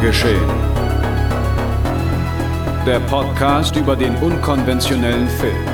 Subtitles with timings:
[0.00, 0.48] Geschehen.
[2.86, 5.64] Der Podcast über den unkonventionellen Film.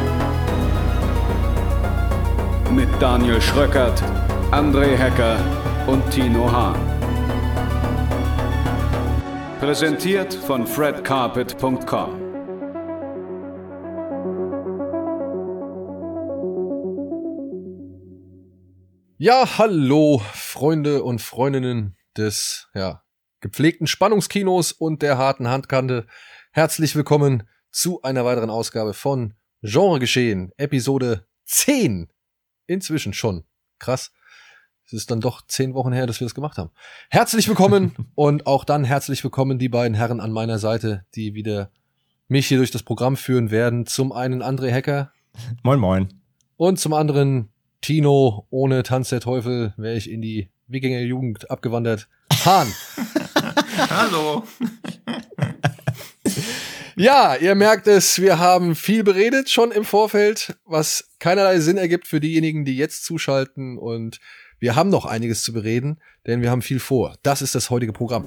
[2.74, 4.02] Mit Daniel Schröckert,
[4.50, 5.36] André Hecker
[5.86, 6.78] und Tino Hahn.
[9.60, 12.24] Präsentiert von fredcarpet.com.
[19.18, 23.03] Ja, hallo, Freunde und Freundinnen des ja,
[23.44, 26.06] gepflegten Spannungskinos und der harten Handkante.
[26.52, 32.08] Herzlich willkommen zu einer weiteren Ausgabe von Genre Geschehen, Episode 10.
[32.66, 33.44] Inzwischen schon.
[33.78, 34.12] Krass.
[34.86, 36.70] Es ist dann doch zehn Wochen her, dass wir das gemacht haben.
[37.10, 41.70] Herzlich willkommen und auch dann herzlich willkommen die beiden Herren an meiner Seite, die wieder
[42.28, 43.84] mich hier durch das Programm führen werden.
[43.84, 45.12] Zum einen André Hecker.
[45.62, 46.08] Moin, moin.
[46.56, 47.50] Und zum anderen
[47.82, 52.08] Tino, ohne Tanz der Teufel wäre ich in die Wikinger-Jugend abgewandert.
[52.46, 52.72] Hahn.
[53.76, 54.44] Hallo.
[56.96, 62.06] ja, ihr merkt es, wir haben viel beredet schon im Vorfeld, was keinerlei Sinn ergibt
[62.06, 63.78] für diejenigen, die jetzt zuschalten.
[63.78, 64.20] Und
[64.58, 67.16] wir haben noch einiges zu bereden, denn wir haben viel vor.
[67.22, 68.24] Das ist das heutige Programm.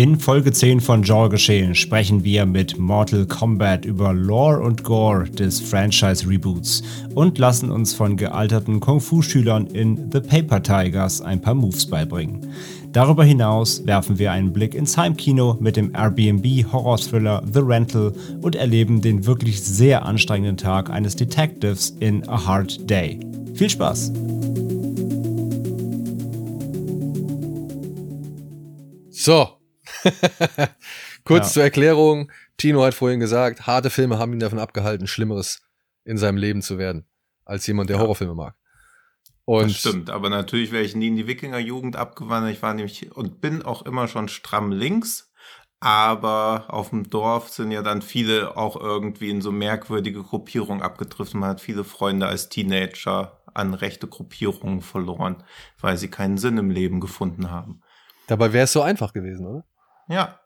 [0.00, 5.28] In Folge 10 von Genre Geschehen sprechen wir mit Mortal Kombat über Lore und Gore
[5.28, 6.82] des Franchise-Reboots
[7.14, 12.50] und lassen uns von gealterten Kung-Fu-Schülern in The Paper Tigers ein paar Moves beibringen.
[12.92, 19.02] Darüber hinaus werfen wir einen Blick ins Heimkino mit dem Airbnb-Horror-Thriller The Rental und erleben
[19.02, 23.20] den wirklich sehr anstrengenden Tag eines Detectives in A Hard Day.
[23.52, 24.14] Viel Spaß!
[29.10, 29.59] So,
[31.24, 31.52] Kurz ja.
[31.52, 32.30] zur Erklärung.
[32.56, 35.62] Tino hat vorhin gesagt, harte Filme haben ihn davon abgehalten, Schlimmeres
[36.04, 37.06] in seinem Leben zu werden,
[37.44, 38.02] als jemand, der ja.
[38.02, 38.54] Horrorfilme mag.
[39.44, 42.52] Und das stimmt, aber natürlich wäre ich nie in die Wikingerjugend abgewandert.
[42.52, 45.30] Ich war nämlich und bin auch immer schon stramm links.
[45.82, 51.40] Aber auf dem Dorf sind ja dann viele auch irgendwie in so merkwürdige Gruppierungen abgedriftet.
[51.40, 55.42] Man hat viele Freunde als Teenager an rechte Gruppierungen verloren,
[55.80, 57.80] weil sie keinen Sinn im Leben gefunden haben.
[58.26, 59.64] Dabei wäre es so einfach gewesen, oder?
[60.10, 60.40] Ja.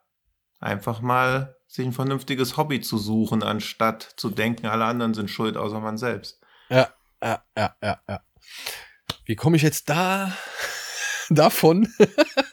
[0.59, 5.57] Einfach mal sich ein vernünftiges Hobby zu suchen, anstatt zu denken, alle anderen sind schuld,
[5.57, 6.39] außer man selbst.
[6.69, 6.89] Ja,
[7.21, 8.21] ja, ja, ja, ja.
[9.25, 10.31] Wie komme ich jetzt da
[11.29, 11.91] davon?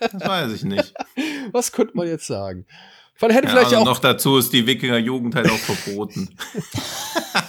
[0.01, 0.95] das weiß ich nicht.
[1.53, 2.67] Was könnte man jetzt sagen?
[3.21, 6.37] Man hätte ja, vielleicht also auch noch dazu ist die Wikinger Jugend halt auch verboten.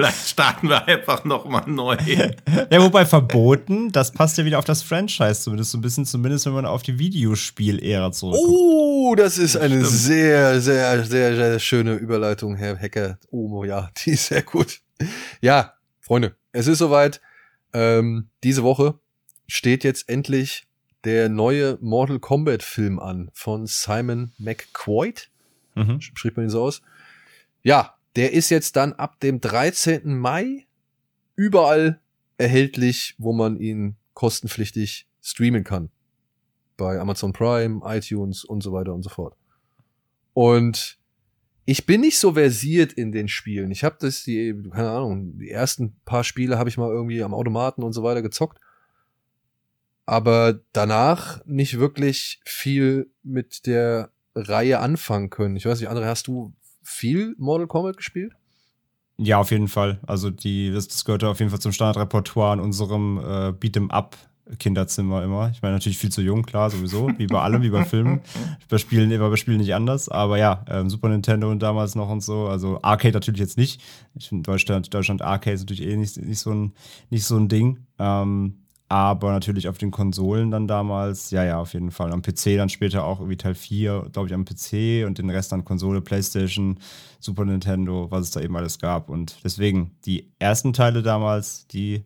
[0.00, 1.96] Vielleicht starten wir einfach nochmal neu.
[2.70, 6.46] Ja, wobei verboten, das passt ja wieder auf das Franchise zumindest so ein bisschen, zumindest
[6.46, 8.48] wenn man auf die Videospiel-Ära zurückkommt.
[8.48, 9.88] Oh, das ist eine Stimmt.
[9.88, 13.18] sehr, sehr, sehr, sehr schöne Überleitung, Herr Hacker.
[13.30, 14.80] Oh, ja, die ist sehr gut.
[15.42, 17.20] Ja, Freunde, es ist soweit.
[17.74, 18.98] Ähm, diese Woche
[19.48, 20.66] steht jetzt endlich
[21.04, 25.28] der neue Mortal Kombat Film an von Simon McQuoid.
[25.74, 26.00] Mhm.
[26.00, 26.80] Schreibt man ihn so aus?
[27.62, 30.18] Ja, der ist jetzt dann ab dem 13.
[30.18, 30.66] Mai
[31.36, 32.00] überall
[32.38, 35.90] erhältlich, wo man ihn kostenpflichtig streamen kann.
[36.76, 39.36] Bei Amazon Prime, iTunes und so weiter und so fort.
[40.32, 40.98] Und
[41.64, 43.70] ich bin nicht so versiert in den Spielen.
[43.70, 47.34] Ich habe das die keine Ahnung, die ersten paar Spiele habe ich mal irgendwie am
[47.34, 48.58] Automaten und so weiter gezockt.
[50.06, 55.56] Aber danach nicht wirklich viel mit der Reihe anfangen können.
[55.56, 56.52] Ich weiß nicht, andere hast du
[56.82, 58.32] viel Mortal Kombat gespielt?
[59.18, 60.00] Ja, auf jeden Fall.
[60.06, 64.16] Also die, das, das gehörte auf jeden Fall zum Standardrepertoire in unserem äh, Beat'em Up
[64.58, 65.50] Kinderzimmer immer.
[65.50, 68.20] Ich meine natürlich viel zu jung, klar, sowieso, wie bei allem, wie bei Filmen.
[68.68, 72.22] Bei Spielen, bei Spielen nicht anders, aber ja, ähm, Super Nintendo und damals noch und
[72.22, 72.46] so.
[72.48, 73.80] Also Arcade natürlich jetzt nicht.
[74.14, 76.72] Ich finde Deutschland, Deutschland Arcade ist natürlich eh nicht, nicht, so, ein,
[77.10, 77.86] nicht so ein Ding.
[77.98, 78.59] Ähm,
[78.90, 82.12] aber natürlich auf den Konsolen dann damals, ja, ja, auf jeden Fall.
[82.12, 85.52] Am PC dann später auch irgendwie Teil 4, glaube ich, am PC und den Rest
[85.52, 86.76] dann Konsole, Playstation,
[87.20, 89.08] Super Nintendo, was es da eben alles gab.
[89.08, 92.04] Und deswegen, die ersten Teile damals, die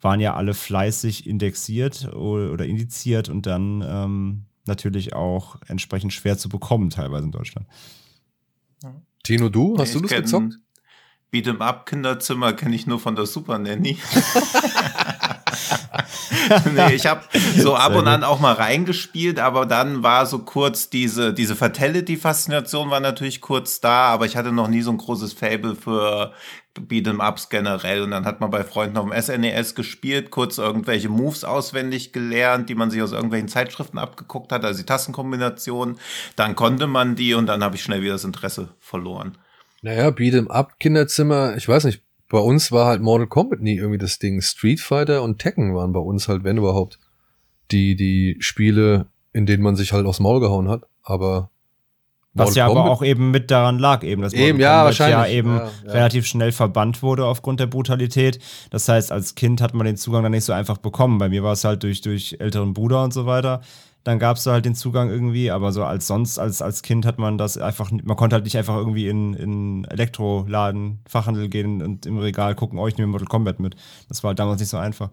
[0.00, 6.48] waren ja alle fleißig indexiert oder indiziert und dann ähm, natürlich auch entsprechend schwer zu
[6.48, 7.66] bekommen, teilweise in Deutschland.
[9.22, 9.76] Tino, du?
[9.76, 10.58] Hast ich du das gezockt?
[11.30, 13.98] Beat'em Up Kinderzimmer kenne ich nur von der Super Nanny.
[16.74, 17.22] nee, ich habe
[17.56, 22.90] so ab und an auch mal reingespielt, aber dann war so kurz diese, diese Fatality-Faszination
[22.90, 26.32] war natürlich kurz da, aber ich hatte noch nie so ein großes Fable für
[26.80, 28.02] Beat'em-Ups generell.
[28.02, 32.12] Und dann hat man bei Freunden auf dem SNES e gespielt, kurz irgendwelche Moves auswendig
[32.12, 35.98] gelernt, die man sich aus irgendwelchen Zeitschriften abgeguckt hat, also die Tassenkombinationen.
[36.36, 39.38] Dann konnte man die und dann habe ich schnell wieder das Interesse verloren.
[39.82, 43.98] Naja, Beat'em Up, Kinderzimmer, ich weiß nicht, bei uns war halt Mortal Kombat nie irgendwie
[43.98, 44.40] das Ding.
[44.40, 46.98] Street Fighter und Tekken waren bei uns halt, wenn überhaupt,
[47.70, 51.50] die, die Spiele, in denen man sich halt aufs Maul gehauen hat, aber
[52.32, 54.82] was Mortal ja aber Kombat- auch eben mit daran lag, eben, dass Eben, Mortal ja,
[54.84, 55.92] Kombat ja eben Ja, ja.
[55.92, 58.38] relativ schnell verbannt wurde aufgrund der Brutalität.
[58.70, 61.18] Das heißt, als Kind hat man den Zugang dann nicht so einfach bekommen.
[61.18, 63.60] Bei mir war es halt durch, durch älteren Bruder und so weiter.
[64.04, 67.06] Dann gab es da halt den Zugang irgendwie, aber so als sonst, als, als Kind
[67.06, 71.82] hat man das einfach, man konnte halt nicht einfach irgendwie in, in Elektroladen, Fachhandel gehen
[71.82, 73.76] und im Regal gucken, oh, ich nehme Mortal Kombat mit.
[74.08, 75.10] Das war halt damals nicht so einfach.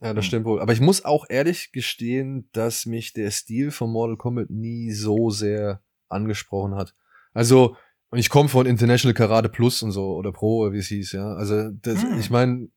[0.00, 0.60] Ja, das stimmt wohl.
[0.60, 5.30] Aber ich muss auch ehrlich gestehen, dass mich der Stil von Mortal Kombat nie so
[5.30, 6.94] sehr angesprochen hat.
[7.34, 7.76] Also,
[8.10, 11.34] und ich komme von International Karate Plus und so, oder Pro, wie es hieß, ja.
[11.34, 12.18] Also, das, Hm.
[12.20, 12.68] ich meine,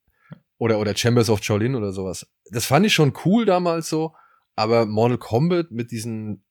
[0.57, 2.25] oder, oder Chambers of Shaolin oder sowas.
[2.51, 4.13] Das fand ich schon cool damals so,
[4.55, 6.43] aber Mortal Kombat mit diesen,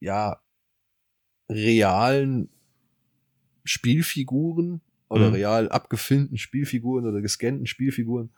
[0.00, 0.40] ja,
[1.48, 2.50] realen
[3.64, 5.34] Spielfiguren oder Mhm.
[5.34, 8.30] real abgefilmten Spielfiguren oder gescannten Spielfiguren,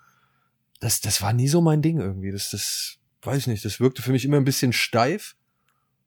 [0.80, 2.30] das, das war nie so mein Ding irgendwie.
[2.30, 5.36] Das, das, weiß ich nicht, das wirkte für mich immer ein bisschen steif.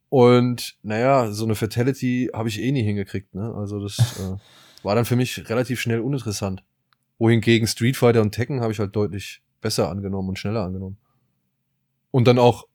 [0.09, 3.33] Und naja, so eine Fatality habe ich eh nie hingekriegt.
[3.35, 3.53] Ne?
[3.55, 4.37] Also das äh,
[4.83, 6.63] war dann für mich relativ schnell uninteressant.
[7.19, 10.97] Wohingegen Street Fighter und Tekken habe ich halt deutlich besser angenommen und schneller angenommen.
[12.11, 12.67] Und dann auch,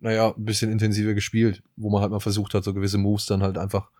[0.00, 3.42] naja, ein bisschen intensiver gespielt, wo man halt mal versucht hat, so gewisse Moves dann
[3.42, 3.90] halt einfach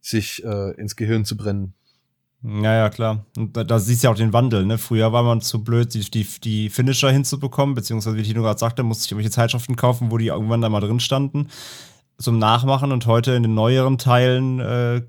[0.00, 1.74] sich äh, ins Gehirn zu brennen.
[2.42, 3.24] Ja, ja, klar.
[3.36, 4.78] Und da, da siehst du ja auch den Wandel, ne?
[4.78, 8.82] Früher war man zu blöd, die, die, die Finisher hinzubekommen, beziehungsweise wie Tino gerade sagte,
[8.82, 11.48] musste ich irgendwelche Zeitschriften kaufen, wo die irgendwann da mal drin standen,
[12.18, 12.92] zum Nachmachen.
[12.92, 15.02] Und heute in den neueren Teilen, äh,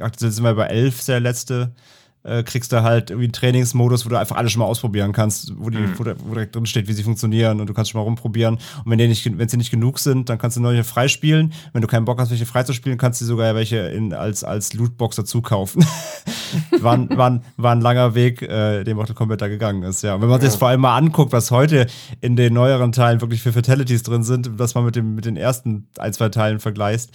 [0.00, 1.74] aktuell sind wir bei 11, der letzte,
[2.24, 5.52] äh, kriegst du halt irgendwie einen Trainingsmodus, wo du einfach alles schon mal ausprobieren kannst,
[5.58, 5.98] wo, die, Mhm.
[5.98, 8.54] wo, da- wo direkt drin steht, wie sie funktionieren und du kannst schon mal rumprobieren.
[8.54, 11.52] Und wenn, die nicht, wenn sie nicht genug sind, dann kannst du neue freispielen.
[11.74, 15.16] Wenn du keinen Bock hast, welche freizuspielen, kannst du sogar welche in, als, als Lootbox
[15.16, 15.84] dazu kaufen.
[16.80, 20.02] war, ein- war, ein- war ein langer Weg, äh, den Mortal Kombat da gegangen ist,
[20.02, 20.14] ja.
[20.14, 21.86] Und wenn man sich das vor allem mal anguckt, was heute
[22.22, 25.36] in den neueren Teilen wirklich für Fatalities drin sind, das man mit, dem, mit den
[25.36, 27.10] ersten ein, zwei Teilen vergleicht,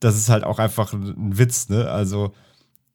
[0.00, 1.88] das ist halt auch einfach ein, ein Witz, ne?
[1.90, 2.32] Also,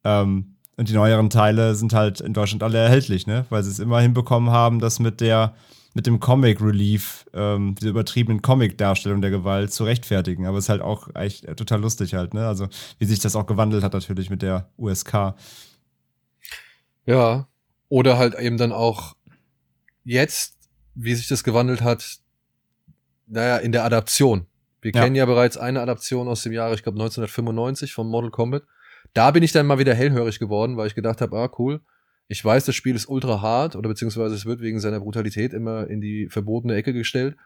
[0.03, 3.45] ähm, und die neueren Teile sind halt in Deutschland alle erhältlich, ne?
[3.49, 5.55] Weil sie es immer hinbekommen haben, das mit der,
[5.93, 10.45] mit dem Comic Relief, ähm, diese übertriebenen Comic-Darstellung der Gewalt zu rechtfertigen.
[10.45, 12.45] Aber es ist halt auch echt äh, total lustig halt, ne?
[12.47, 12.67] Also,
[12.99, 15.33] wie sich das auch gewandelt hat natürlich mit der USK.
[17.05, 17.47] Ja.
[17.87, 19.15] Oder halt eben dann auch
[20.03, 20.55] jetzt,
[20.95, 22.17] wie sich das gewandelt hat,
[23.27, 24.47] naja, in der Adaption.
[24.81, 25.01] Wir Ja.
[25.01, 28.63] kennen ja bereits eine Adaption aus dem Jahre, ich glaube 1995 von Mortal Kombat.
[29.15, 31.79] Da bin ich dann mal wieder hellhörig geworden, weil ich gedacht habe, ah cool,
[32.27, 35.87] ich weiß, das Spiel ist ultra hart oder beziehungsweise es wird wegen seiner Brutalität immer
[35.87, 37.37] in die verbotene Ecke gestellt.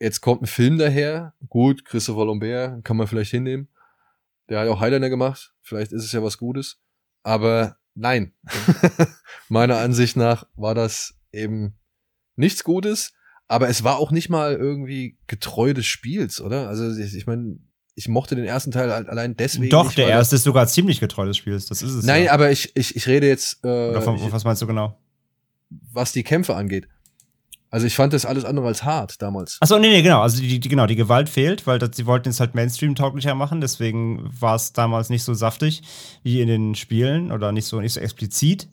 [0.00, 3.68] Jetzt kommt ein Film daher, gut, Christopher Lambert kann man vielleicht hinnehmen.
[4.48, 6.80] Der hat auch Highlander gemacht, vielleicht ist es ja was Gutes.
[7.22, 8.32] Aber nein,
[9.50, 11.74] meiner Ansicht nach war das eben
[12.36, 13.12] nichts Gutes,
[13.48, 16.68] aber es war auch nicht mal irgendwie getreu des Spiels, oder?
[16.68, 17.58] Also ich, ich meine,
[17.94, 19.70] ich mochte den ersten Teil halt allein deswegen.
[19.70, 21.66] Doch, nicht, der erste ist sogar ziemlich getreu des Spiels.
[21.66, 22.04] Das ist es.
[22.04, 22.32] Nein, ja.
[22.32, 24.96] aber ich, ich, ich rede jetzt, äh, Oder von, ich, was meinst du genau?
[25.70, 26.88] was die Kämpfe angeht.
[27.72, 29.58] Also ich fand das alles andere als hart damals.
[29.60, 30.22] Achso, nee, nee, genau.
[30.22, 33.60] Also die, die, genau, die Gewalt fehlt, weil das, sie wollten es halt Mainstream-tauglicher machen,
[33.60, 35.82] deswegen war es damals nicht so saftig
[36.24, 38.68] wie in den Spielen oder nicht so, nicht so explizit.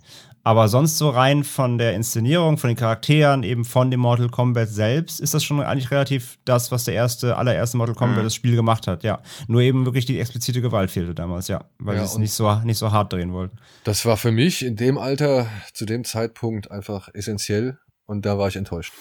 [0.47, 4.69] Aber sonst so rein von der Inszenierung, von den Charakteren, eben von dem Mortal Kombat
[4.69, 8.23] selbst, ist das schon eigentlich relativ das, was der erste, allererste Mortal Kombat Mhm.
[8.23, 9.21] das Spiel gemacht hat, ja.
[9.49, 11.65] Nur eben wirklich die explizite Gewalt fehlte damals, ja.
[11.79, 13.57] Weil Ja, sie es nicht so, nicht so hart drehen wollten.
[13.83, 18.47] Das war für mich in dem Alter, zu dem Zeitpunkt einfach essentiell und da war
[18.47, 18.93] ich enttäuscht.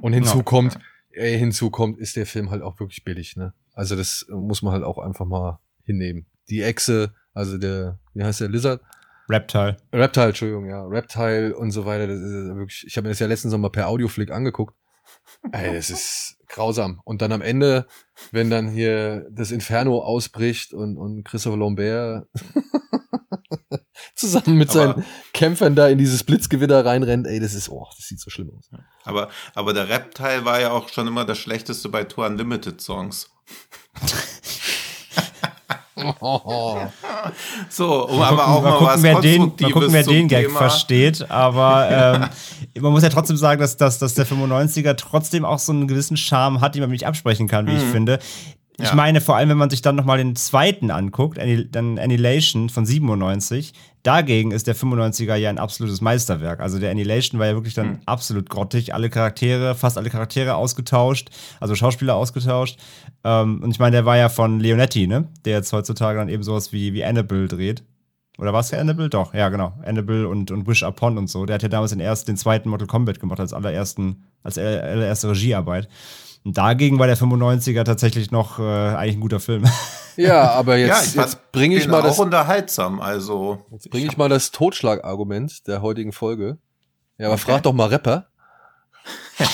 [0.00, 0.80] Und hinzu kommt,
[1.12, 3.54] ey, hinzu kommt, ist der Film halt auch wirklich billig, ne?
[3.72, 6.26] Also das muss man halt auch einfach mal hinnehmen.
[6.50, 8.80] Die Echse, also der, wie heißt der, Lizard?
[9.28, 9.76] Reptile.
[9.92, 13.26] Reptile, Entschuldigung, ja, Reptile und so weiter, das ist wirklich, ich habe mir das ja
[13.26, 14.74] letztens noch mal per Audioflick angeguckt.
[15.52, 17.00] Ey, das ist grausam.
[17.04, 17.86] Und dann am Ende,
[18.32, 22.26] wenn dann hier das Inferno ausbricht und, und Christopher Lambert
[24.14, 28.06] zusammen mit Aber- seinen Kämpfern da in dieses Blitzgewitter reinrennt, ey, das ist, oh, das
[28.06, 28.70] sieht so schlimm aus.
[29.04, 33.30] Aber, aber der Rap-Teil war ja auch schon immer das Schlechteste bei Tour Unlimited Songs.
[37.68, 40.58] So, um aber auch mal, was wer den, mal gucken, wer den Gag Thema.
[40.58, 41.30] versteht.
[41.30, 42.30] Aber
[42.76, 45.88] ähm, man muss ja trotzdem sagen, dass, dass, dass der 95er trotzdem auch so einen
[45.88, 48.18] gewissen Charme hat, den man nicht absprechen kann, wie ich finde.
[48.80, 48.94] Ich Ja.
[48.94, 51.36] meine, vor allem, wenn man sich dann nochmal den zweiten anguckt,
[51.72, 53.72] dann Annihilation von 97,
[54.04, 56.60] dagegen ist der 95er ja ein absolutes Meisterwerk.
[56.60, 58.94] Also der Annihilation war ja wirklich dann absolut grottig.
[58.94, 62.78] Alle Charaktere, fast alle Charaktere ausgetauscht, also Schauspieler ausgetauscht.
[63.28, 65.28] Ähm, und ich meine, der war ja von Leonetti, ne?
[65.44, 67.84] Der jetzt heutzutage dann eben sowas wie, wie Annabelle dreht.
[68.38, 69.10] Oder war es Annabelle?
[69.10, 69.74] Doch, ja, genau.
[69.84, 71.44] Annabelle und, und Wish Upon und so.
[71.44, 75.30] Der hat ja damals den ersten, den zweiten Mortal Kombat gemacht als allerersten, als allererste
[75.30, 75.88] Regiearbeit.
[76.44, 79.64] Und dagegen war der 95er tatsächlich noch äh, eigentlich ein guter Film.
[80.20, 83.64] Ja, aber jetzt, ja, jetzt bringe ich mal auch das, unterhaltsam, also.
[83.70, 86.58] jetzt bringe ich mal das Totschlagargument der heutigen Folge.
[87.18, 88.26] Ja, aber frag doch mal Rapper.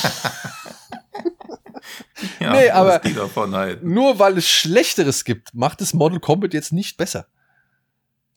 [2.41, 3.93] Ja, Nee, aber- die davon halten.
[3.93, 7.27] Nur weil es Schlechteres gibt, macht es Model Combat jetzt nicht besser.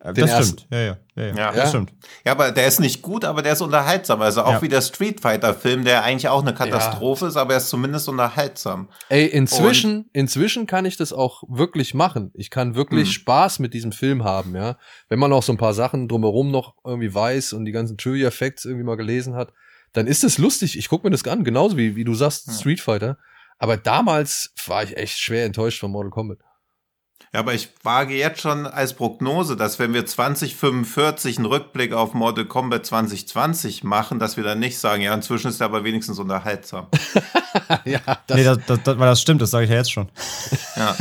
[0.06, 0.60] Den das ersten.
[0.60, 0.68] stimmt.
[0.72, 1.36] Ja, ja, ja, ja.
[1.36, 1.52] Ja.
[1.54, 1.92] Das stimmt.
[2.24, 4.22] Ja, aber der ist nicht gut, aber der ist unterhaltsam.
[4.22, 4.62] Also auch Ja.
[4.62, 8.08] wie der Street Fighter Film, der eigentlich auch eine Katastrophe ist, aber er ist zumindest
[8.08, 8.90] unterhaltsam.
[9.10, 12.32] Ey, inzwischen, inzwischen kann ich das auch wirklich machen.
[12.36, 13.14] Ich kann wirklich Mhm.
[13.14, 14.78] Spaß mit diesem Film haben, ja.
[15.10, 18.30] Wenn man auch so ein paar Sachen drumherum noch irgendwie weiß und die ganzen Trivia
[18.30, 19.52] Facts irgendwie mal gelesen hat,
[19.94, 20.78] dann ist es lustig.
[20.78, 22.54] Ich guck mir das an, genauso wie, wie du sagst, Ja.
[22.54, 23.18] Street Fighter.
[23.60, 26.40] Aber damals war ich echt schwer enttäuscht von Mortal Kombat.
[27.34, 32.14] Ja, aber ich wage jetzt schon als Prognose, dass wenn wir 2045 einen Rückblick auf
[32.14, 36.20] Mortal Kombat 2020 machen, dass wir dann nicht sagen, ja, inzwischen ist er aber wenigstens
[36.20, 36.88] unterhaltsam.
[37.86, 40.10] ja, das, nee, das, das, das, weil das stimmt, das sage ich ja jetzt schon.
[40.78, 40.96] Ja.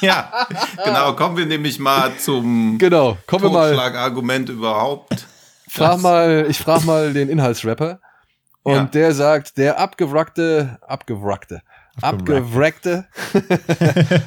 [0.00, 0.46] ja,
[0.84, 1.14] genau.
[1.14, 3.16] Kommen wir nämlich mal zum genau.
[3.26, 3.70] Kommen wir mal.
[3.70, 5.26] Totschlagargument überhaupt.
[5.68, 8.00] Frag mal, ich frag mal den Inhaltsrapper.
[8.66, 8.84] Und Ja.
[8.86, 11.62] der sagt, der abgewrackte, abgewrackte,
[12.02, 13.06] abgewrackte,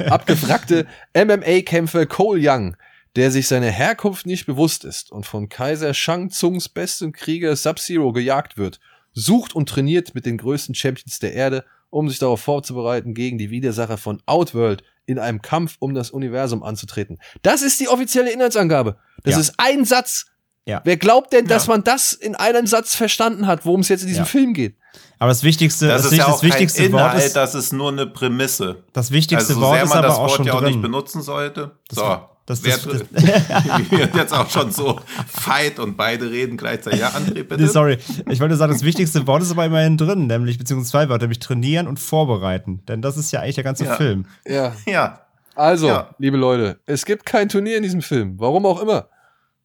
[0.10, 2.78] abgewrackte MMA-Kämpfer Cole Young,
[3.18, 8.14] der sich seiner Herkunft nicht bewusst ist und von Kaiser Shang Tsungs bestem Krieger Sub-Zero
[8.14, 8.80] gejagt wird,
[9.12, 13.50] sucht und trainiert mit den größten Champions der Erde, um sich darauf vorzubereiten, gegen die
[13.50, 17.18] Widersacher von Outworld in einem Kampf um das Universum anzutreten.
[17.42, 18.98] Das ist die offizielle Inhaltsangabe.
[19.24, 19.40] Das Ja.
[19.42, 20.28] ist ein Satz.
[20.70, 20.82] Ja.
[20.84, 21.74] Wer glaubt denn, dass Ja.
[21.74, 24.26] man das in einem Satz verstanden hat, worum es jetzt in diesem Ja.
[24.26, 24.76] Film geht?
[25.20, 27.54] Aber das wichtigste, Das, das, ist ja das auch kein wichtigste Inhalt, Wort ist, das
[27.56, 28.84] ist nur eine Prämisse.
[28.94, 30.74] das wichtigste Also so Wort ist man aber das auch Wort schon ja auch nicht
[30.76, 30.82] drin.
[30.82, 31.72] benutzen sollte.
[31.90, 33.08] Das- so, das- wer das- drin-
[33.90, 37.02] wir jetzt auch schon so fight und beide reden gleichzeitig.
[37.02, 37.58] Ja, André, bitte.
[37.62, 37.98] Nee, sorry.
[38.30, 41.40] Ich wollte sagen, das wichtigste Wort ist aber immerhin drin, nämlich, beziehungsweise zwei Wörter, nämlich
[41.40, 42.82] trainieren und vorbereiten.
[42.88, 43.96] Denn das ist ja eigentlich der ganze Ja.
[43.96, 44.26] Film.
[44.48, 44.74] Ja.
[44.88, 45.20] Ja,
[45.56, 46.16] Also, Ja.
[46.18, 48.36] liebe Leute, es gibt kein Turnier in diesem Film.
[48.40, 49.10] Warum auch immer.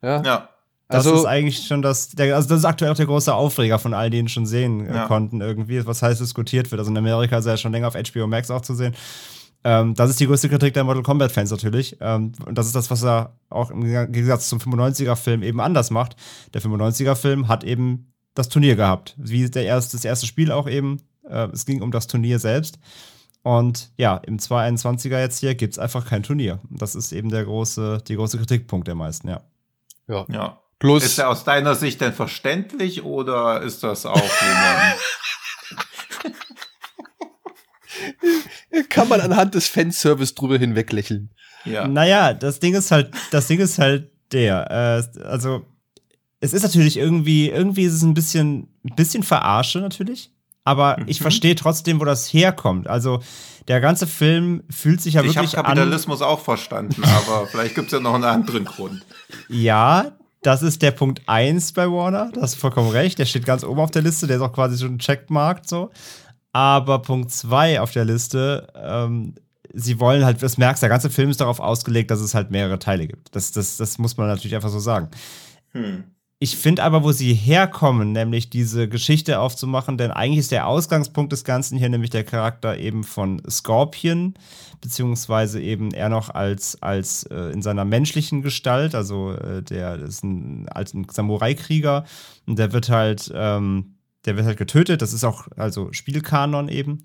[0.03, 0.21] Ja.
[0.23, 0.49] ja.
[0.89, 3.79] Das also, ist eigentlich schon das, der, also das ist aktuell auch der große Aufreger
[3.79, 5.07] von all denen schon sehen äh, Ja.
[5.07, 6.79] konnten irgendwie, was heißt diskutiert wird.
[6.79, 8.95] Also in Amerika ist er ja schon länger auf HBO Max auch zu sehen.
[9.65, 11.97] Ähm, das ist die größte Kritik der Mortal Kombat Fans natürlich.
[12.01, 15.91] Ähm, und das ist das, was er auch im Gegensatz zum 95er Film eben anders
[15.91, 16.17] macht.
[16.53, 19.15] Der 95er Film hat eben das Turnier gehabt.
[19.17, 21.01] Wie der erste, das erste Spiel auch eben.
[21.27, 22.79] Äh, es ging um das Turnier selbst.
[23.43, 26.61] Und ja, im 221er jetzt hier gibt es einfach kein Turnier.
[26.71, 29.41] Das ist eben der große, die große Kritikpunkt der meisten, ja.
[30.09, 30.27] ja.
[30.29, 30.59] ja.
[30.85, 34.99] Plus, Ist er aus deiner Sicht denn verständlich oder ist das auch jemand?
[38.91, 41.31] kann man anhand des Fanservice drüber hinweglächeln.
[41.65, 41.89] ja.
[41.89, 44.71] Naja, das Ding ist halt, das Ding ist halt der.
[45.17, 45.65] Äh, also,
[46.41, 50.33] es ist natürlich irgendwie, irgendwie ist es ein bisschen, ein bisschen Verarsche natürlich.
[50.65, 51.23] Aber ich Mhm.
[51.25, 52.89] verstehe trotzdem, wo das herkommt.
[52.89, 53.23] Also,
[53.69, 55.65] der ganze Film fühlt sich ja Ich habe wirklich an.
[55.65, 59.03] Kapitalismus auch verstanden, aber vielleicht gibt es ja noch einen anderen Grund.
[59.49, 60.13] Ja,
[60.45, 62.31] das ist der Punkt 1 bei Warner.
[62.33, 63.19] Da hast du vollkommen recht.
[63.19, 64.27] Der steht ganz oben auf der Liste.
[64.27, 65.91] Der ist auch quasi schon checkmarkt so.
[66.53, 69.35] Aber Punkt 2 auf der Liste, ähm,
[69.73, 72.79] sie wollen halt, das merkst, der ganze Film ist darauf ausgelegt, dass es halt mehrere
[72.79, 73.35] Teile gibt.
[73.35, 75.09] Das, das, das muss man natürlich einfach so sagen.
[75.73, 76.05] Hm.
[76.45, 81.33] Ich finde aber, wo sie herkommen, nämlich diese Geschichte aufzumachen, denn eigentlich ist der Ausgangspunkt
[81.33, 84.35] des Ganzen hier nämlich der Charakter eben von Scorpion,
[84.83, 90.23] beziehungsweise eben er noch als, als äh, in seiner menschlichen Gestalt, also äh, der ist
[90.23, 92.05] ein, als ein Samurai-Krieger
[92.47, 93.95] und der wird halt, ähm,
[94.27, 97.05] der wird halt getötet, das ist auch also Spielkanon eben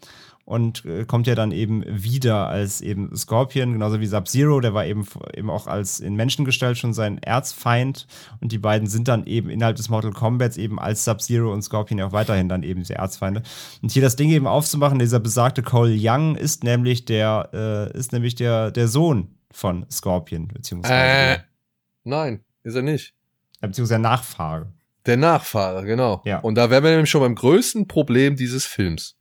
[0.49, 4.83] und äh, kommt ja dann eben wieder als eben Scorpion, genauso wie Sub-Zero, der war
[4.83, 8.07] eben, eben auch als in Menschengestalt schon sein Erzfeind
[8.41, 11.99] und die beiden sind dann eben innerhalb des Mortal Kombats eben als Sub-Zero und Scorpion
[11.99, 13.43] ja auch weiterhin dann eben die Erzfeinde.
[13.83, 17.49] Und hier das Ding eben aufzumachen, dieser besagte Cole Young ist nämlich der,
[17.93, 21.37] äh, ist nämlich der, der Sohn von Scorpion, beziehungsweise, Äh.
[22.03, 23.13] Nein, ist er nicht.
[23.61, 24.73] beziehungsweise der Nachfahre.
[25.05, 26.23] Der Nachfahrer, genau.
[26.25, 26.39] Ja.
[26.39, 29.18] Und da wären wir nämlich schon beim größten Problem dieses Films.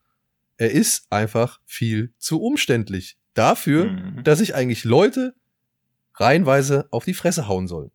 [0.58, 4.24] Er ist einfach viel zu umständlich dafür, Mhm.
[4.24, 5.34] dass sich eigentlich Leute
[6.14, 7.90] reihenweise auf die Fresse hauen sollen.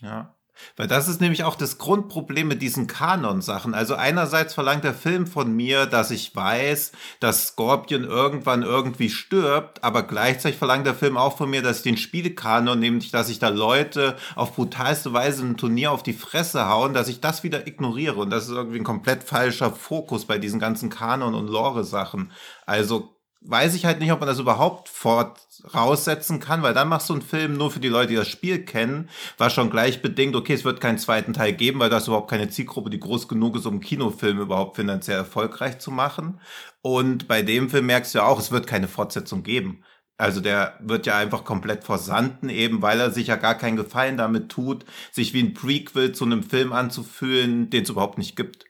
[0.00, 0.35] Ja.
[0.76, 3.74] Weil das ist nämlich auch das Grundproblem mit diesen Kanon-Sachen.
[3.74, 9.82] Also einerseits verlangt der Film von mir, dass ich weiß, dass Scorpion irgendwann irgendwie stirbt,
[9.84, 13.38] aber gleichzeitig verlangt der Film auch von mir, dass ich den Spielkanon, nämlich dass ich
[13.38, 17.66] da Leute auf brutalste Weise im Turnier auf die Fresse hauen, dass ich das wieder
[17.66, 18.16] ignoriere.
[18.16, 22.32] Und das ist irgendwie ein komplett falscher Fokus bei diesen ganzen Kanon- und Lore-Sachen.
[22.66, 27.14] Also weiß ich halt nicht, ob man das überhaupt voraussetzen kann, weil dann machst du
[27.14, 30.54] einen Film nur für die Leute, die das Spiel kennen, war schon gleich bedingt, okay,
[30.54, 33.56] es wird keinen zweiten Teil geben, weil da ist überhaupt keine Zielgruppe, die groß genug
[33.56, 36.40] ist, um einen Kinofilm überhaupt finanziell erfolgreich zu machen.
[36.82, 39.84] Und bei dem Film merkst du ja auch, es wird keine Fortsetzung geben.
[40.18, 44.16] Also der wird ja einfach komplett versanden, eben weil er sich ja gar keinen Gefallen
[44.16, 48.64] damit tut, sich wie ein Prequel zu einem Film anzufühlen, den es überhaupt nicht gibt.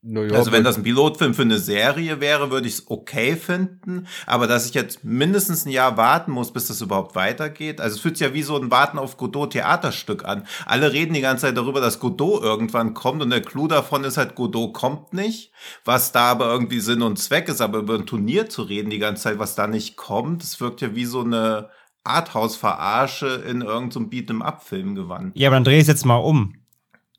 [0.00, 4.06] Naja, also wenn das ein Pilotfilm für eine Serie wäre, würde ich es okay finden.
[4.26, 7.80] Aber dass ich jetzt mindestens ein Jahr warten muss, bis das überhaupt weitergeht.
[7.80, 10.46] Also es fühlt sich ja wie so ein Warten auf Godot Theaterstück an.
[10.66, 14.18] Alle reden die ganze Zeit darüber, dass Godot irgendwann kommt und der Clou davon ist
[14.18, 15.52] halt, Godot kommt nicht.
[15.84, 19.00] Was da aber irgendwie Sinn und Zweck ist, aber über ein Turnier zu reden die
[19.00, 21.70] ganze Zeit, was da nicht kommt, das wirkt ja wie so eine
[22.04, 25.36] Arthouse-Verarsche in irgendeinem so Beat'em-up-Film gewandt.
[25.36, 26.54] Ja, aber dann dreh es jetzt mal um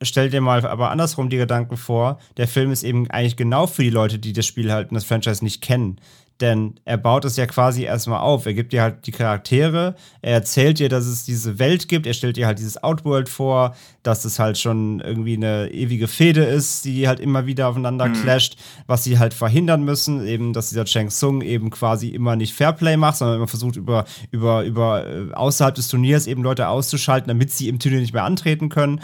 [0.02, 3.84] stell dir mal aber andersrum die Gedanken vor, der Film ist eben eigentlich genau für
[3.84, 6.00] die Leute, die das Spiel halt und das Franchise nicht kennen.
[6.42, 8.46] Denn er baut es ja quasi erstmal auf.
[8.46, 12.14] Er gibt dir halt die Charaktere, er erzählt dir, dass es diese Welt gibt, er
[12.14, 16.86] stellt dir halt dieses Outworld vor, dass es halt schon irgendwie eine ewige Fehde ist,
[16.86, 18.14] die halt immer wieder aufeinander mhm.
[18.14, 22.54] clasht, was sie halt verhindern müssen, eben, dass dieser Chang Sung eben quasi immer nicht
[22.54, 27.28] Fairplay macht, sondern immer versucht, über, über, über äh, außerhalb des Turniers eben Leute auszuschalten,
[27.28, 29.02] damit sie im Turnier nicht mehr antreten können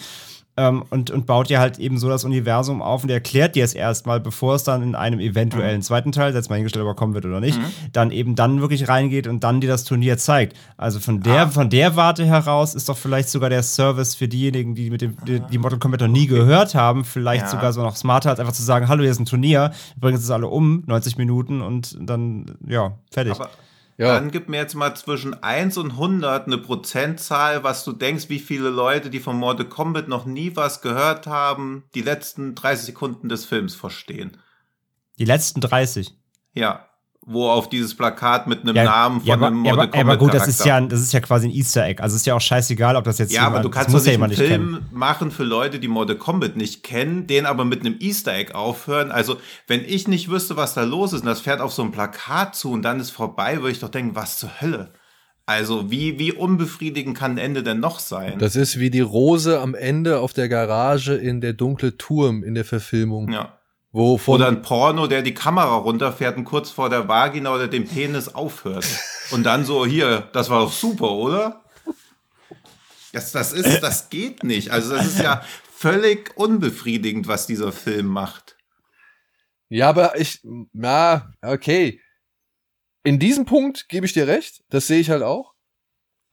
[0.57, 3.73] ähm, und, und baut dir halt eben so das Universum auf und erklärt dir es
[3.73, 5.81] erstmal, bevor es dann in einem eventuellen mhm.
[5.81, 7.65] zweiten Teil, setzt mal hingestellt, ob er kommen wird oder nicht, mhm.
[7.91, 10.55] dann eben dann wirklich reingeht und dann dir das Turnier zeigt.
[10.77, 11.47] Also von der, ah.
[11.47, 15.17] von der Warte heraus ist doch vielleicht sogar der Service für diejenigen, die mit dem,
[15.25, 17.49] die, die Mortal Kombat noch nie gehört haben, vielleicht ja.
[17.49, 20.31] sogar so noch smarter, als einfach zu sagen, hallo, hier ist ein Turnier, bringen es
[20.31, 23.33] alle um, 90 Minuten und dann, ja, fertig.
[23.33, 23.49] Aber
[23.97, 24.13] ja.
[24.13, 28.39] Dann gib mir jetzt mal zwischen 1 und 100 eine Prozentzahl, was du denkst, wie
[28.39, 33.29] viele Leute, die von Mortal Kombat noch nie was gehört haben, die letzten 30 Sekunden
[33.29, 34.37] des Films verstehen.
[35.17, 36.13] Die letzten 30?
[36.53, 36.89] Ja
[37.27, 40.17] wo auf dieses Plakat mit einem ja, Namen von ja, aber, einem Mortal Kombat aber
[40.17, 42.01] gut, das ist ja das ist ja quasi ein Easter Egg.
[42.01, 44.13] Also ist ja auch scheißegal, ob das jetzt Ja, jemand, aber du kannst doch ja
[44.13, 44.85] einen Film kennen.
[44.91, 49.11] machen für Leute, die Mortal Kombat nicht kennen, den aber mit einem Easter Egg aufhören.
[49.11, 51.91] Also, wenn ich nicht wüsste, was da los ist und das fährt auf so ein
[51.91, 54.91] Plakat zu und dann ist vorbei, würde ich doch denken, was zur Hölle?
[55.47, 58.37] Also, wie, wie unbefriedigend kann ein Ende denn noch sein?
[58.39, 62.55] Das ist wie die Rose am Ende auf der Garage in der dunkle Turm in
[62.55, 63.31] der Verfilmung.
[63.31, 63.54] Ja.
[63.95, 67.87] Wo oder ein Porno, der die Kamera runterfährt und kurz vor der Vagina oder dem
[67.87, 68.85] Penis aufhört.
[69.31, 71.63] Und dann so, hier, das war doch super, oder?
[73.13, 74.71] Das, das ist, das geht nicht.
[74.71, 78.57] Also das ist ja völlig unbefriedigend, was dieser Film macht.
[79.69, 80.41] Ja, aber ich,
[80.73, 82.01] na, okay.
[83.03, 84.61] In diesem Punkt gebe ich dir recht.
[84.67, 85.53] Das sehe ich halt auch.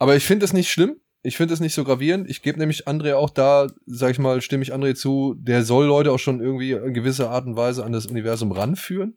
[0.01, 1.01] Aber ich finde es nicht schlimm.
[1.23, 2.29] Ich finde es nicht so gravierend.
[2.29, 5.87] Ich gebe nämlich André auch da, sag ich mal, stimme ich André zu, der soll
[5.87, 9.17] Leute auch schon irgendwie in gewisser Art und Weise an das Universum ranführen.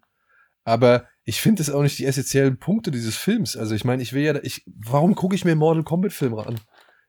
[0.64, 3.58] Aber ich finde es auch nicht die essentiellen Punkte dieses Films.
[3.58, 6.60] Also ich meine, ich will ja, ich, warum gucke ich mir Mortal Kombat Filme an?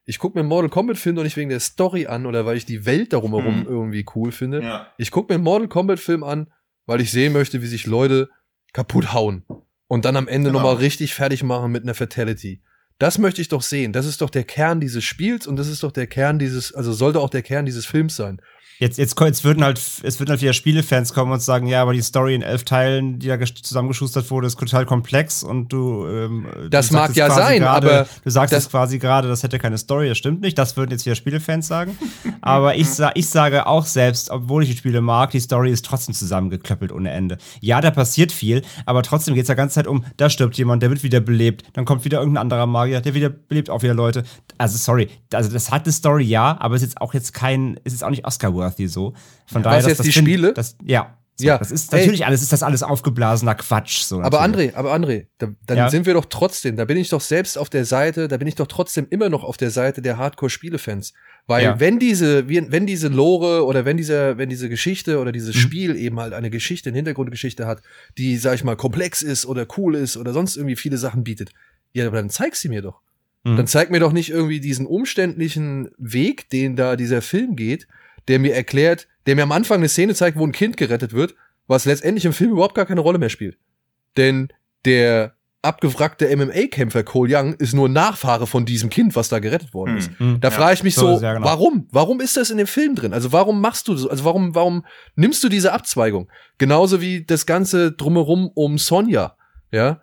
[0.06, 2.64] Ich gucke mir Mortal Kombat Film doch nicht wegen der Story an oder weil ich
[2.64, 3.66] die Welt darum herum mhm.
[3.66, 4.62] irgendwie cool finde.
[4.62, 4.86] Ja.
[4.96, 6.50] Ich gucke mir Mortal Kombat Film an,
[6.86, 8.30] weil ich sehen möchte, wie sich Leute
[8.72, 9.44] kaputt hauen
[9.88, 10.60] und dann am Ende genau.
[10.60, 12.62] nochmal richtig fertig machen mit einer Fatality.
[12.98, 13.92] Das möchte ich doch sehen.
[13.92, 16.92] Das ist doch der Kern dieses Spiels und das ist doch der Kern dieses, also
[16.92, 18.40] sollte auch der Kern dieses Films sein.
[18.78, 21.94] Jetzt, jetzt, jetzt würden halt, es würden halt wieder Spielefans kommen und sagen, ja, aber
[21.94, 26.06] die Story in elf Teilen, die da zusammengeschustert wurde, ist total komplex und du.
[26.06, 29.58] Ähm, das du mag ja sein, grade, aber du sagst jetzt quasi gerade, das hätte
[29.58, 30.10] keine Story.
[30.10, 30.58] Das stimmt nicht.
[30.58, 31.96] Das würden jetzt wieder Spielefans sagen.
[32.42, 36.14] aber ich, ich sage auch selbst, obwohl ich die Spiele mag, die Story ist trotzdem
[36.14, 37.38] zusammengeklöppelt ohne Ende.
[37.60, 40.82] Ja, da passiert viel, aber trotzdem geht es ja ganze Zeit um, da stirbt jemand,
[40.82, 43.94] der wird wieder belebt, dann kommt wieder irgendein anderer Magier, der wieder belebt auch wieder
[43.94, 44.24] Leute.
[44.58, 47.80] Also sorry, also das hat eine Story, ja, aber es ist jetzt auch jetzt kein,
[47.84, 49.14] es ist auch nicht Oscar-worthy worthy so.
[49.46, 50.52] Von daher, Was jetzt das die Spiele?
[50.52, 51.16] Das, ja.
[51.38, 52.28] So, ja, das ist natürlich hey.
[52.28, 54.04] alles, ist das alles aufgeblasener Quatsch.
[54.04, 55.90] So aber André, aber André, da, dann ja?
[55.90, 58.54] sind wir doch trotzdem, da bin ich doch selbst auf der Seite, da bin ich
[58.54, 61.12] doch trotzdem immer noch auf der Seite der Hardcore-Spielefans.
[61.46, 61.78] Weil ja.
[61.78, 65.60] wenn diese, wenn diese Lore oder wenn diese, wenn diese Geschichte oder dieses mhm.
[65.60, 67.82] Spiel eben halt eine Geschichte, eine Hintergrundgeschichte hat,
[68.16, 71.52] die, sag ich mal, komplex ist oder cool ist oder sonst irgendwie viele Sachen bietet,
[71.92, 73.02] ja, aber dann zeig sie mir doch.
[73.44, 73.58] Mhm.
[73.58, 77.86] Dann zeig mir doch nicht irgendwie diesen umständlichen Weg, den da dieser Film geht,
[78.28, 81.34] der mir erklärt, der mir am Anfang eine Szene zeigt, wo ein Kind gerettet wird,
[81.66, 83.58] was letztendlich im Film überhaupt gar keine Rolle mehr spielt.
[84.16, 84.48] Denn
[84.84, 89.92] der abgewrackte MMA-Kämpfer Cole Young ist nur Nachfahre von diesem Kind, was da gerettet worden
[89.92, 89.98] hm.
[89.98, 90.10] ist.
[90.18, 91.42] Hm, da frage ich mich so, so genau.
[91.42, 91.88] warum?
[91.90, 93.12] Warum ist das in dem Film drin?
[93.12, 94.08] Also warum machst du so?
[94.08, 94.86] Also warum, warum
[95.16, 96.30] nimmst du diese Abzweigung?
[96.58, 99.36] Genauso wie das Ganze drumherum um Sonja,
[99.72, 100.00] ja?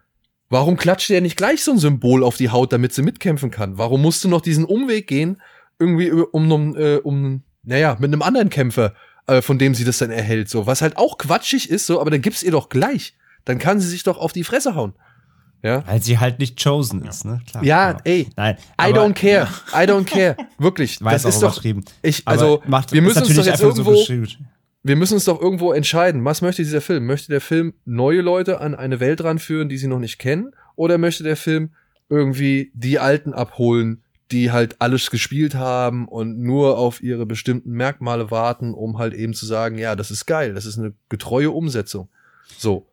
[0.50, 3.80] Warum klatscht er nicht gleich so ein Symbol auf die Haut, damit sie mitkämpfen kann?
[3.80, 5.42] Warum musst du noch diesen Umweg gehen,
[5.80, 8.94] irgendwie um, um, äh, um naja, mit einem anderen Kämpfer,
[9.28, 12.12] äh, von dem sie das dann erhält, so, was halt auch quatschig ist, so, aber
[12.12, 13.16] dann gib's ihr doch gleich.
[13.46, 14.94] Dann kann sie sich doch auf die Fresse hauen.
[15.62, 17.42] Ja, Weil sie halt nicht chosen ist, ne?
[17.50, 17.64] Klar.
[17.64, 18.02] ja genau.
[18.04, 19.48] ey, Nein, I aber- don't care.
[19.74, 20.36] I don't care.
[20.58, 21.02] Wirklich.
[21.02, 21.54] War das ist doch.
[21.54, 21.86] übertrieben.
[22.02, 24.28] Ich, Aber also, macht- wir müssen uns doch jetzt so irgendwo, beschrieben.
[24.84, 26.26] wir müssen uns doch irgendwo entscheiden.
[26.26, 27.06] Was möchte dieser Film?
[27.06, 30.52] Möchte der Film neue Leute an eine Welt ranführen, die sie noch nicht kennen?
[30.76, 31.70] Oder möchte der Film
[32.10, 38.32] irgendwie die Alten abholen, die halt alles gespielt haben und nur auf ihre bestimmten Merkmale
[38.32, 42.10] warten, um halt eben zu sagen, ja, das ist geil, das ist eine getreue Umsetzung.
[42.58, 42.88] So.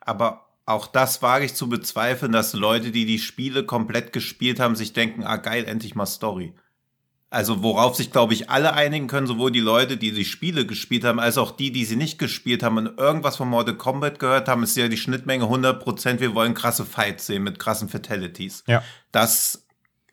[0.00, 4.76] Aber auch das wage ich zu bezweifeln, dass Leute, die die Spiele komplett gespielt haben,
[4.76, 6.54] sich denken, ah geil, endlich mal Story.
[7.30, 11.02] Also worauf sich, glaube ich, alle einigen können, sowohl die Leute, die die Spiele gespielt
[11.02, 14.48] haben, als auch die, die sie nicht gespielt haben und irgendwas von Mortal Kombat gehört
[14.48, 18.62] haben, ist ja die Schnittmenge 100%, wir wollen krasse Fights sehen mit krassen Fatalities.
[18.68, 18.84] Ja.
[19.10, 19.63] Das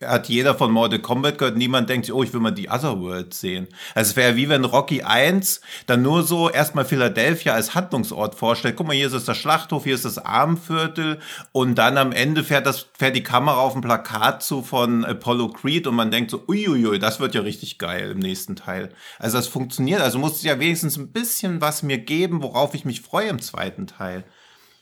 [0.06, 1.56] hat jeder von Mortal Kombat gehört.
[1.56, 3.68] Niemand denkt sich, oh, ich will mal die Otherworld sehen.
[3.94, 8.76] Also es wäre wie wenn Rocky 1 dann nur so erstmal Philadelphia als Handlungsort vorstellt.
[8.76, 11.18] Guck mal, hier ist es das Schlachthof, hier ist das Armenviertel
[11.52, 15.48] und dann am Ende fährt das, fährt die Kamera auf ein Plakat zu von Apollo
[15.50, 18.90] Creed und man denkt so, uiuiui, das wird ja richtig geil im nächsten Teil.
[19.18, 20.00] Also das funktioniert.
[20.00, 23.40] Also muss es ja wenigstens ein bisschen was mir geben, worauf ich mich freue im
[23.40, 24.24] zweiten Teil.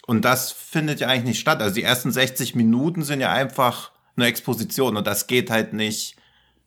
[0.07, 1.63] Und das findet ja eigentlich nicht statt.
[1.63, 6.17] Also die ersten 60 Minuten sind ja einfach eine Exposition und das geht halt nicht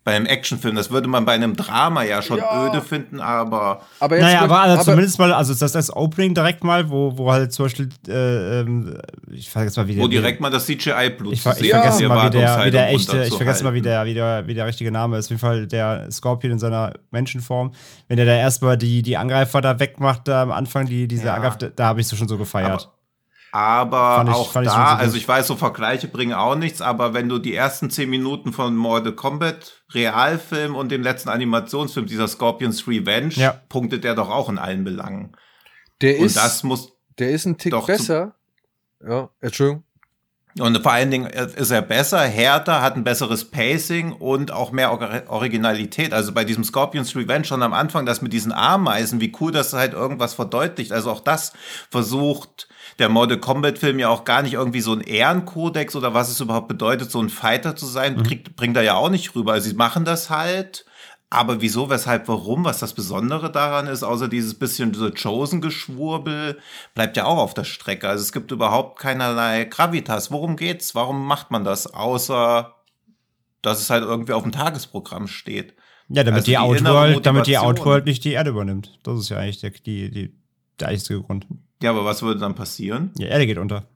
[0.06, 0.76] bei einem Actionfilm.
[0.76, 2.52] Das würde man bei einem Drama ja schon Ja.
[2.66, 6.62] öde finden, aber Aber jetzt Naja, aber also zumindest mal, also das, das Opening direkt
[6.66, 8.98] mal, wo, wo halt zum Beispiel, äh, ähm,
[9.32, 10.04] ich vergesse mal, wie der.
[10.04, 11.80] wo direkt mal das CGI-Blut Ich, zu ver ich Ja.
[11.80, 14.54] vergesse mal, wie der, wie der echte, ich vergesse mal, wie der, wie, der, wie
[14.54, 15.28] der richtige Name ist.
[15.28, 17.72] Auf jeden Fall der Scorpion in seiner Menschenform.
[18.10, 21.36] Wenn der da erstmal die, die Angreifer da wegmacht, da am Anfang, die, diese Ja.
[21.36, 22.72] Angreifer, da, da habe ich so schon so gefeiert.
[22.84, 22.94] Aber
[24.18, 25.00] Fand ich- auch ich da, gut.
[25.00, 28.52] also ich weiß, so Vergleiche bringen auch nichts, aber wenn du die ersten zehn Minuten
[28.52, 33.52] von Mortal Kombat Realfilm und den letzten Animationsfilm, dieser Scorpions Revenge, Ja.
[33.70, 35.36] punktet der doch auch in allen Belangen.
[36.02, 38.36] der Und ist, das muss, der ist ein Tick doch besser.
[39.08, 39.84] Ja, Entschuldigung.
[40.60, 44.92] Und vor allen Dingen ist er besser, härter, hat ein besseres Pacing und auch mehr
[44.92, 46.14] Or- Originalität.
[46.14, 49.74] Also bei diesem Scorpions Revenge schon am Anfang, das mit diesen Ameisen, wie cool das
[49.74, 50.92] halt irgendwas verdeutlicht.
[50.92, 51.54] Also auch das
[51.90, 52.68] versucht
[53.00, 56.40] der Mortal Kombat Film ja auch gar nicht irgendwie so ein Ehrenkodex oder was es
[56.40, 59.54] überhaupt bedeutet, so ein Fighter zu sein, kriegt, bringt er ja auch nicht rüber.
[59.54, 60.86] Also sie machen das halt.
[61.34, 66.60] Aber wieso, weshalb, warum, was das Besondere daran ist, außer dieses bisschen so Chosen-Geschwurbel,
[66.94, 68.08] bleibt ja auch auf der Strecke.
[68.08, 70.32] Also es gibt überhaupt keinerlei Gravitas.
[70.32, 70.94] Worum geht's?
[70.94, 71.92] Warum macht man das?
[71.92, 72.76] Außer,
[73.64, 75.74] dass es halt irgendwie auf dem Tagesprogramm steht.
[76.08, 77.58] Ja, damit Also die, die Outworld, damit die.
[77.58, 79.00] Outworld nicht die Erde übernimmt.
[79.02, 80.36] Das ist ja eigentlich der, die, die,
[80.80, 81.48] der einzige Grund.
[81.82, 83.12] Ja, aber was würde dann passieren?
[83.18, 83.88] Die Erde geht unter.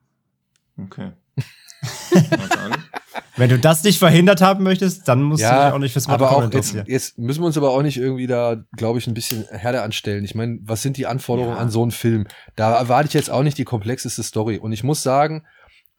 [0.76, 1.12] Okay.
[3.36, 6.30] Wenn du das nicht verhindert haben möchtest, dann musst du dich auch nicht fürs aber
[6.30, 9.13] Mortal auch jetzt, jetzt müssen wir uns aber auch nicht irgendwie da, glaube ich, ein
[9.13, 10.23] bisschen härter anstellen.
[10.23, 11.62] Ich meine, was sind die Anforderungen Ja.
[11.62, 12.27] an so einen Film?
[12.56, 14.58] Da erwarte ich jetzt auch nicht die komplexeste Story.
[14.58, 15.45] Und ich muss sagen,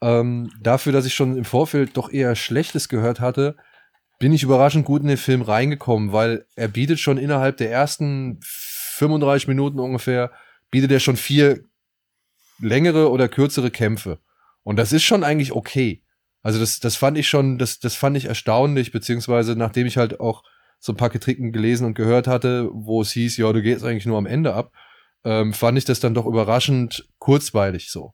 [0.01, 3.55] ähm, dafür, dass ich schon im Vorfeld doch eher Schlechtes gehört hatte,
[4.19, 8.39] bin ich überraschend gut in den Film reingekommen, weil er bietet schon innerhalb der ersten
[8.41, 10.31] 35 Minuten ungefähr,
[10.71, 11.61] bietet er schon vier
[12.59, 14.19] längere oder kürzere Kämpfe.
[14.63, 16.03] Und das ist schon eigentlich okay.
[16.41, 20.19] Also das, das fand ich schon, das, das fand ich erstaunlich, beziehungsweise nachdem ich halt
[20.19, 20.43] auch
[20.79, 24.05] so ein paar Kritiken gelesen und gehört hatte, wo es hieß, ja, du gehst eigentlich
[24.05, 24.71] nur am Ende ab,
[25.25, 28.13] ähm, fand ich das dann doch überraschend kurzweilig so.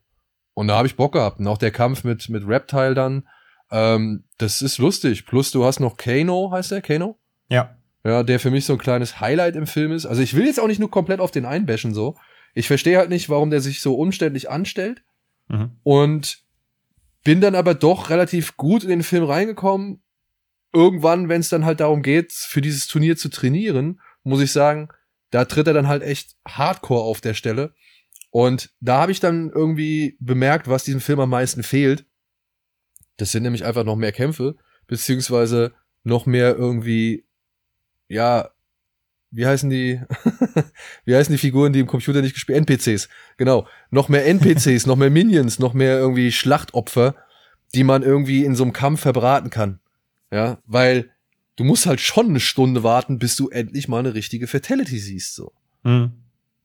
[0.54, 1.38] Und da habe ich Bock gehabt.
[1.38, 3.28] Und auch der Kampf mit, mit Reptile dann,
[3.70, 5.26] ähm, das ist lustig.
[5.26, 6.82] Plus du hast noch Kano, heißt der?
[6.82, 7.18] Kano?
[7.48, 7.76] Ja.
[8.04, 10.06] Ja, der für mich so ein kleines Highlight im Film ist.
[10.06, 12.16] Also ich will jetzt auch nicht nur komplett auf den einbashen so.
[12.54, 15.02] Ich verstehe halt nicht, warum der sich so umständlich anstellt.
[15.48, 15.72] Mhm.
[15.82, 16.45] Und
[17.26, 20.00] bin dann aber doch relativ gut in den Film reingekommen.
[20.72, 24.90] Irgendwann, wenn es dann halt darum geht, für dieses Turnier zu trainieren, muss ich sagen,
[25.30, 27.74] da tritt er dann halt echt hardcore auf der Stelle.
[28.30, 32.06] Und da habe ich dann irgendwie bemerkt, was diesem Film am meisten fehlt.
[33.16, 34.54] Das sind nämlich einfach noch mehr Kämpfe,
[34.86, 37.26] beziehungsweise noch mehr irgendwie,
[38.06, 38.50] ja,
[39.30, 40.00] wie heißen die,
[41.04, 44.96] wie heißen die Figuren, die im Computer nicht gespielt, NPCs, genau, noch mehr NPCs, noch
[44.96, 47.14] mehr Minions, noch mehr irgendwie Schlachtopfer,
[47.74, 49.80] die man irgendwie in so einem Kampf verbraten kann.
[50.30, 51.10] Ja, weil
[51.56, 55.34] du musst halt schon eine Stunde warten, bis du endlich mal eine richtige Fatality siehst,
[55.34, 55.52] so.
[55.82, 56.12] Mhm.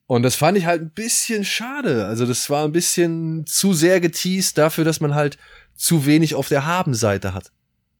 [0.07, 2.05] Und das fand ich halt ein bisschen schade.
[2.05, 5.37] Also das war ein bisschen zu sehr geteased dafür, dass man halt
[5.73, 7.53] zu wenig auf der Habenseite hat.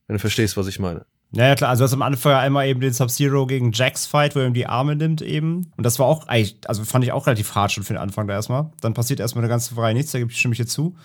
[0.08, 1.06] Wenn du verstehst, was ich meine.
[1.34, 1.70] Ja, ja, klar.
[1.70, 4.54] Also, du hast am Anfang einmal eben den Sub-Zero gegen Jax Fight, wo er ihm
[4.54, 5.72] die Arme nimmt eben.
[5.78, 8.34] Und das war auch also fand ich auch relativ hart schon für den Anfang da
[8.34, 8.70] erstmal.
[8.82, 10.96] Dann passiert erstmal eine ganze Reihe nichts, da gebe ich stimme ich dir zu.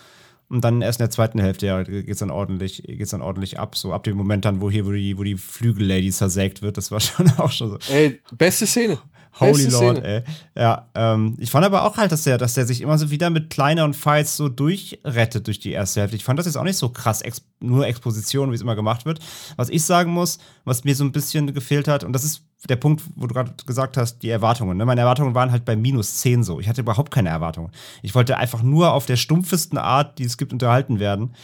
[0.48, 3.76] Und dann erst in der zweiten Hälfte ja, geht's dann ordentlich, geht's dann ordentlich ab.
[3.76, 6.90] So ab dem Moment dann, wo hier, wo die, wo die Flügellady zersägt wird, das
[6.90, 7.78] war schon auch schon so.
[7.92, 8.98] Ey, beste Szene.
[9.38, 10.22] Holy Lord, ey.
[10.56, 13.28] Ja, ähm, ich fand aber auch halt, dass der, dass der sich immer so wieder
[13.28, 16.16] mit kleineren Fights so durchrettet durch die erste Hälfte.
[16.16, 19.04] Ich fand das jetzt auch nicht so krass, ex nur Exposition, wie es immer gemacht
[19.04, 19.20] wird.
[19.56, 22.76] Was ich sagen muss, was mir so ein bisschen gefehlt hat, und das ist der
[22.76, 24.76] Punkt, wo du gerade gesagt hast, die Erwartungen.
[24.76, 24.84] Ne?
[24.84, 26.60] Meine Erwartungen waren halt bei minus 10 so.
[26.60, 27.70] Ich hatte überhaupt keine Erwartungen.
[28.02, 31.34] Ich wollte einfach nur auf der stumpfesten Art, die es gibt, unterhalten werden.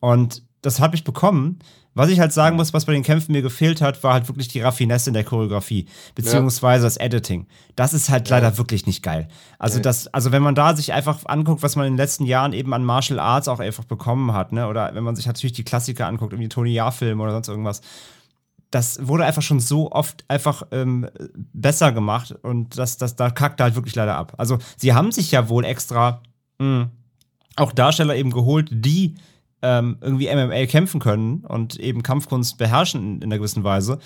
[0.00, 1.58] Und das habe ich bekommen.
[1.94, 4.48] Was ich halt sagen muss, was bei den Kämpfen mir gefehlt hat, war halt wirklich
[4.48, 6.86] die Raffinesse in der Choreografie, beziehungsweise ja.
[6.86, 7.46] das Editing.
[7.76, 8.36] Das ist halt ja.
[8.36, 9.28] leider wirklich nicht geil.
[9.58, 9.82] Also ja.
[9.82, 12.72] das, also wenn man da sich einfach anguckt, was man in den letzten Jahren eben
[12.72, 16.06] an Martial Arts auch einfach bekommen hat, ne, oder wenn man sich natürlich die Klassiker
[16.06, 17.82] anguckt, irgendwie Tony Jaa-Film oder sonst irgendwas,
[18.72, 21.08] das wurde einfach schon so oft einfach ähm,
[21.52, 24.32] besser gemacht und das, das, da kackt halt wirklich leider ab.
[24.38, 26.22] Also sie haben sich ja wohl extra
[26.58, 26.90] mh, hm,
[27.56, 29.14] auch Darsteller eben geholt, die
[29.60, 33.98] ähm, irgendwie MMA kämpfen können und eben Kampfkunst beherrschen in, in einer gewissen Weise.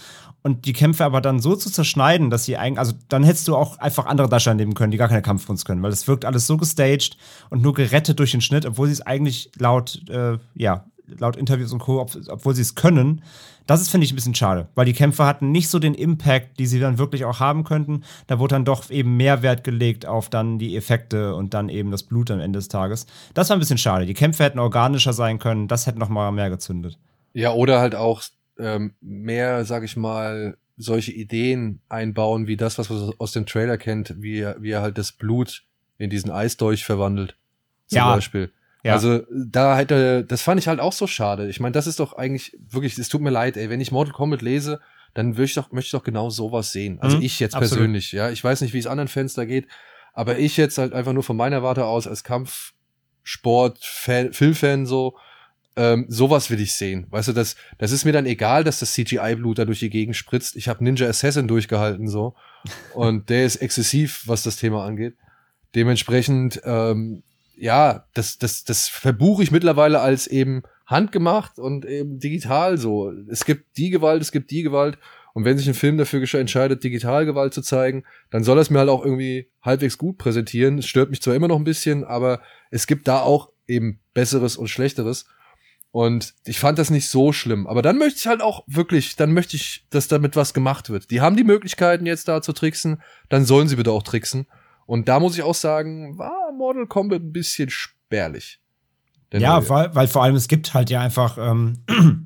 [0.43, 3.57] Und die Kämpfe aber dann so zu zerschneiden, dass sie eigentlich, also dann hättest du
[3.57, 6.47] auch einfach andere Darsteller nehmen können, die gar keine Kampfkunst können, weil es wirkt alles
[6.47, 7.17] so gestaged
[7.51, 10.85] und nur gerettet durch den Schnitt, obwohl sie es eigentlich laut, äh, ja,
[11.19, 13.23] laut Interviews und Co., ob, obwohl sie es können,
[13.67, 16.59] das ist, finde ich, ein bisschen schade, weil die Kämpfe hatten nicht so den Impact,
[16.59, 18.05] die sie dann wirklich auch haben könnten.
[18.27, 21.91] Da wurde dann doch eben mehr Wert gelegt auf dann die Effekte und dann eben
[21.91, 23.07] das Blut am Ende des Tages.
[23.35, 24.07] Das war ein bisschen schade.
[24.07, 26.99] Die Kämpfe hätten organischer sein können, das hätte noch mal mehr gezündet.
[27.33, 28.23] Ja, oder halt auch
[28.59, 33.79] ähm, mehr, sag ich mal, solche Ideen einbauen, wie das, was man aus dem Trailer
[33.79, 35.65] kennt, wie, er, wie er halt das Blut
[35.99, 37.37] in diesen Eisdolch verwandelt.
[37.87, 38.15] Zum ja.
[38.15, 38.53] Beispiel.
[38.87, 38.93] Ja.
[38.95, 41.49] Also da hätte, das fand ich halt auch so schade.
[41.49, 44.13] Ich meine, das ist doch eigentlich wirklich, es tut mir leid, ey, wenn ich Mortal
[44.13, 44.81] Kombat lese,
[45.13, 47.01] dann würde ich doch, möchte ich doch genau sowas sehen.
[47.01, 47.79] Also mhm, ich jetzt absolut.
[47.79, 48.31] persönlich, ja.
[48.31, 49.67] Ich weiß nicht, wie es anderen Fans da geht,
[50.13, 55.17] aber ich jetzt halt einfach nur von meiner Warte aus als Kampfsport, Filmfan so,
[55.75, 57.09] ähm, sowas will ich sehen.
[57.11, 60.15] Weißt du, das, das ist mir dann egal, dass das CGI-Blut da durch die Gegend
[60.15, 60.55] spritzt.
[60.55, 62.37] Ich habe Ninja Assassin durchgehalten so
[62.95, 65.17] und der ist exzessiv, was das Thema angeht.
[65.75, 67.25] Dementsprechend ähm,
[67.57, 73.13] ja, das, das, das verbuche ich mittlerweile als eben handgemacht und eben digital so.
[73.29, 74.99] Es gibt die Gewalt, es gibt die Gewalt.
[75.35, 78.79] Und wenn sich ein Film dafür entscheidet, Digitalgewalt zu zeigen, dann soll er es mir
[78.79, 80.79] halt auch irgendwie halbwegs gut präsentieren.
[80.79, 82.41] Es stört mich zwar immer noch ein bisschen, aber
[82.71, 85.27] es gibt da auch eben Besseres und Schlechteres.
[85.91, 87.67] Und ich fand das nicht so schlimm.
[87.67, 91.11] Aber dann möchte ich halt auch wirklich, dann möchte ich, dass damit was gemacht wird.
[91.11, 94.47] Die haben die Möglichkeiten jetzt da zu tricksen, dann sollen sie bitte auch tricksen.
[94.87, 98.61] Und da muss ich auch sagen, war Mortal Kombat ein bisschen spärlich.
[99.33, 101.83] ja, weil, weil vor allem es gibt halt ja einfach ähm,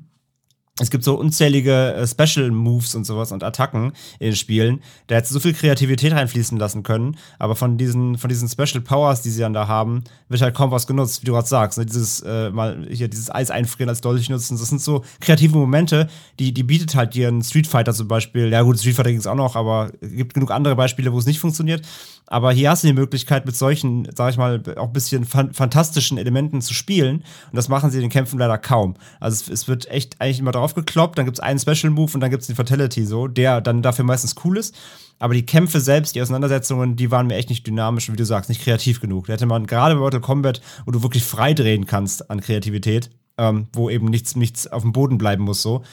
[0.81, 4.81] es gibt so unzählige äh, Special Moves und sowas und Attacken in den Spielen.
[5.07, 9.21] Da hätte so viel Kreativität reinfließen lassen können, aber von diesen, von diesen Special Powers,
[9.21, 11.77] die sie dann da haben, wird halt kaum was genutzt, wie du gerade sagst.
[11.77, 11.85] Ne?
[11.85, 16.07] Dieses, äh, mal hier dieses Eis einfrieren als Dolch nutzen, das sind so kreative Momente,
[16.39, 18.49] die, die bietet halt dir ein Street Fighter zum Beispiel.
[18.49, 21.19] Ja, gut, Street Fighter ging es auch noch, aber es gibt genug andere Beispiele, wo
[21.19, 21.85] es nicht funktioniert.
[22.31, 25.53] Aber hier hast du die Möglichkeit, mit solchen, sag ich mal, auch ein bisschen fan
[25.53, 27.17] fantastischen Elementen zu spielen.
[27.17, 28.95] Und das machen sie in den Kämpfen leider kaum.
[29.19, 32.11] Also es, es wird echt eigentlich immer darauf gekloppt, dann gibt es einen Special Move
[32.13, 34.75] und dann gibt es den Fatality so, der dann dafür meistens cool ist.
[35.19, 38.25] Aber die Kämpfe selbst, die Auseinandersetzungen, die waren mir echt nicht dynamisch und wie du
[38.25, 39.27] sagst, nicht kreativ genug.
[39.27, 43.11] Da hätte man gerade bei Mortal Kombat, wo du wirklich frei drehen kannst an Kreativität,
[43.37, 45.83] ähm, wo eben nichts, nichts auf dem Boden bleiben muss, so,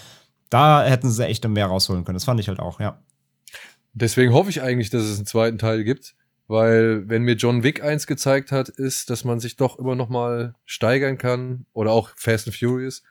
[0.50, 2.16] da hätten sie echt mehr rausholen können.
[2.16, 3.02] Das fand ich halt auch, ja.
[3.92, 6.14] Deswegen hoffe ich eigentlich, dass es einen zweiten Teil gibt.
[6.48, 10.08] Weil wenn mir John Wick eins gezeigt hat, ist, dass man sich doch immer noch
[10.08, 13.02] mal steigern kann oder auch Fast and Furious,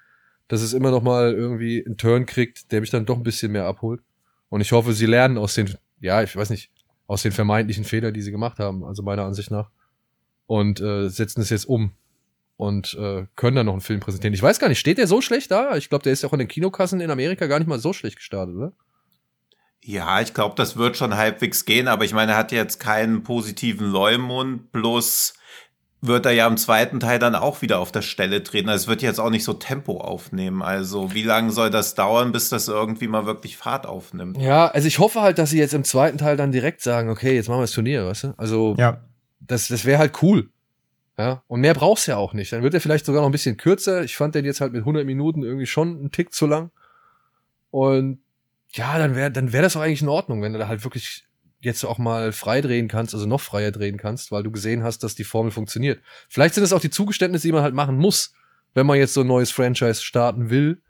[0.48, 3.52] dass es immer noch mal irgendwie einen Turn kriegt, der mich dann doch ein bisschen
[3.52, 4.02] mehr abholt.
[4.50, 6.72] Und ich hoffe, sie lernen aus den, ja, ich weiß nicht,
[7.06, 9.70] aus den vermeintlichen Fehlern, die sie gemacht haben, also meiner Ansicht nach,
[10.46, 11.92] und äh, setzen es jetzt um
[12.56, 14.34] und äh, können dann noch einen Film präsentieren.
[14.34, 15.78] Ich weiß gar nicht, steht der so schlecht da?
[15.78, 17.94] Ich glaube, der ist ja auch in den Kinokassen in Amerika gar nicht mal so
[17.94, 18.74] schlecht gestartet, oder?
[19.84, 23.24] Ja, ich glaube, das wird schon halbwegs gehen, aber ich meine, er hat jetzt keinen
[23.24, 25.34] positiven Leumund, bloß
[26.02, 28.70] wird er ja im zweiten Teil dann auch wieder auf der Stelle treten.
[28.70, 30.62] Also es wird jetzt auch nicht so Tempo aufnehmen.
[30.62, 34.38] Also wie lange soll das dauern, bis das irgendwie mal wirklich Fahrt aufnimmt?
[34.38, 37.36] Ja, also ich hoffe halt, dass sie jetzt im zweiten Teil dann direkt sagen, okay,
[37.36, 38.34] jetzt machen wir das Turnier, weißt du?
[38.38, 39.02] Also ja.
[39.40, 40.50] das, das wäre halt cool.
[41.18, 42.54] Ja, und mehr brauchst du ja auch nicht.
[42.54, 44.04] Dann wird er vielleicht sogar noch ein bisschen kürzer.
[44.04, 46.70] Ich fand den jetzt halt mit 100 Minuten irgendwie schon einen Tick zu lang.
[47.72, 48.20] Und
[48.74, 51.27] ja, dann wäre dann wäre das auch eigentlich in Ordnung, wenn du da halt wirklich
[51.60, 55.04] jetzt auch mal frei drehen kannst, also noch freier drehen kannst, weil du gesehen hast,
[55.04, 56.02] dass die Formel funktioniert.
[56.30, 58.34] Vielleicht sind es auch die Zugeständnisse, die man halt machen muss,
[58.74, 60.82] wenn man jetzt so ein neues Franchise starten will.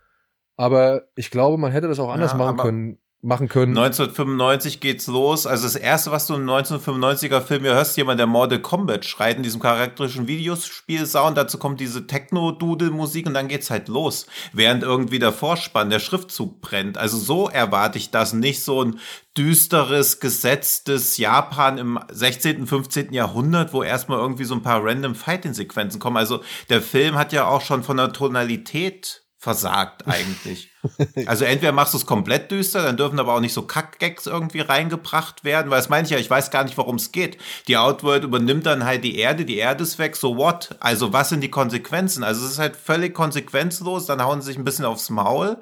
[0.56, 3.00] Aber ich glaube, man hätte das auch anders ja, machen können.
[3.28, 3.78] Machen können.
[3.78, 5.46] 1995 geht's los.
[5.46, 9.38] Also das erste, was du im 1995er Film ja hörst, jemand, der Mortal Kombat schreit
[9.38, 11.38] in diesem charakterischen Videospiel-Sound.
[11.38, 14.26] Dazu kommt diese Techno-Doodle-Musik und dann geht's halt los.
[14.54, 16.98] Während irgendwie der Vorspann, der Schriftzug brennt.
[16.98, 18.34] Also so erwarte ich das.
[18.34, 19.00] Nicht so ein
[19.38, 23.14] düsteres, gesetztes Japan im 16., 15.
[23.14, 26.18] Jahrhundert, wo erstmal irgendwie so ein paar random Fighting-Sequenzen kommen.
[26.18, 30.72] Also der Film hat ja auch schon von der Tonalität versagt eigentlich.
[31.28, 34.62] also entweder machst du es komplett düster, dann dürfen aber auch nicht so Kackgags irgendwie
[34.62, 37.38] reingebracht werden, weil das meine ich ja, ich weiß gar nicht, worum es geht.
[37.68, 40.76] Die Outworld übernimmt dann halt die Erde, die Erde ist weg, so what?
[40.80, 42.24] Also was sind die Konsequenzen?
[42.24, 45.58] Also es ist halt völlig konsequenzlos, dann hauen sie sich ein bisschen aufs Maul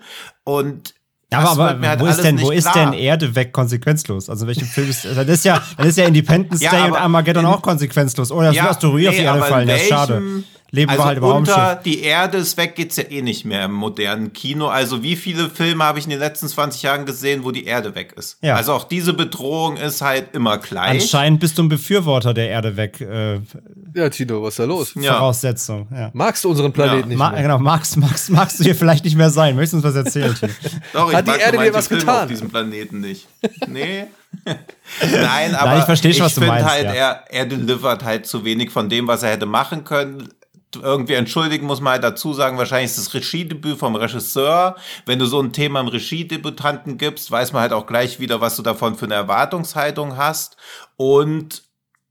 [0.46, 0.94] und
[1.32, 4.30] ja, aber, aber halt wo ist denn, wo ist denn Erde weg konsequenzlos?
[4.30, 7.44] Also welchem Film ist, das ist ja, dann ist ja Independence ja, Day und Armageddon
[7.44, 8.32] in, auch konsequenzlos.
[8.32, 11.06] Oder ja, ist Asteroid nee, auf die Erde fallen, das ist schade leben also wir
[11.08, 11.84] halt im unter Raumschiff.
[11.84, 14.68] die Erde ist weg, geht's ja eh nicht mehr im modernen Kino.
[14.68, 17.96] Also wie viele Filme habe ich in den letzten 20 Jahren gesehen, wo die Erde
[17.96, 18.38] weg ist?
[18.42, 18.56] Ja.
[18.56, 21.02] Also auch diese Bedrohung ist halt immer gleich.
[21.02, 23.02] Anscheinend bist du ein Befürworter der Erde weg.
[23.02, 23.42] Äh,
[23.96, 24.92] ja, Tino, was ist da los?
[24.92, 25.88] Voraussetzung.
[25.92, 26.10] Ja.
[26.14, 27.18] Magst du unseren Planeten ja.
[27.18, 27.42] nicht mehr?
[27.42, 29.56] Genau, magst, magst, magst du hier vielleicht nicht mehr sein?
[29.56, 30.36] Möchtest du uns was erzählen?
[30.94, 32.24] Doch, ich Hat die Erde dir was Filme getan?
[32.24, 33.28] auf diesem Planeten nicht.
[33.68, 34.06] Nee.
[34.46, 36.70] Nein, aber Nein, ich du meinst.
[36.70, 36.94] Halt, ja.
[36.94, 40.28] er, er delivert halt zu wenig von dem, was er hätte machen können
[40.76, 44.76] irgendwie entschuldigen muss man halt dazu sagen, wahrscheinlich ist das Regiedebüt vom Regisseur.
[45.06, 48.56] Wenn du so ein Thema im Regiedebütanten gibst, weiß man halt auch gleich wieder, was
[48.56, 50.58] du davon für eine Erwartungshaltung hast.
[50.98, 51.64] Und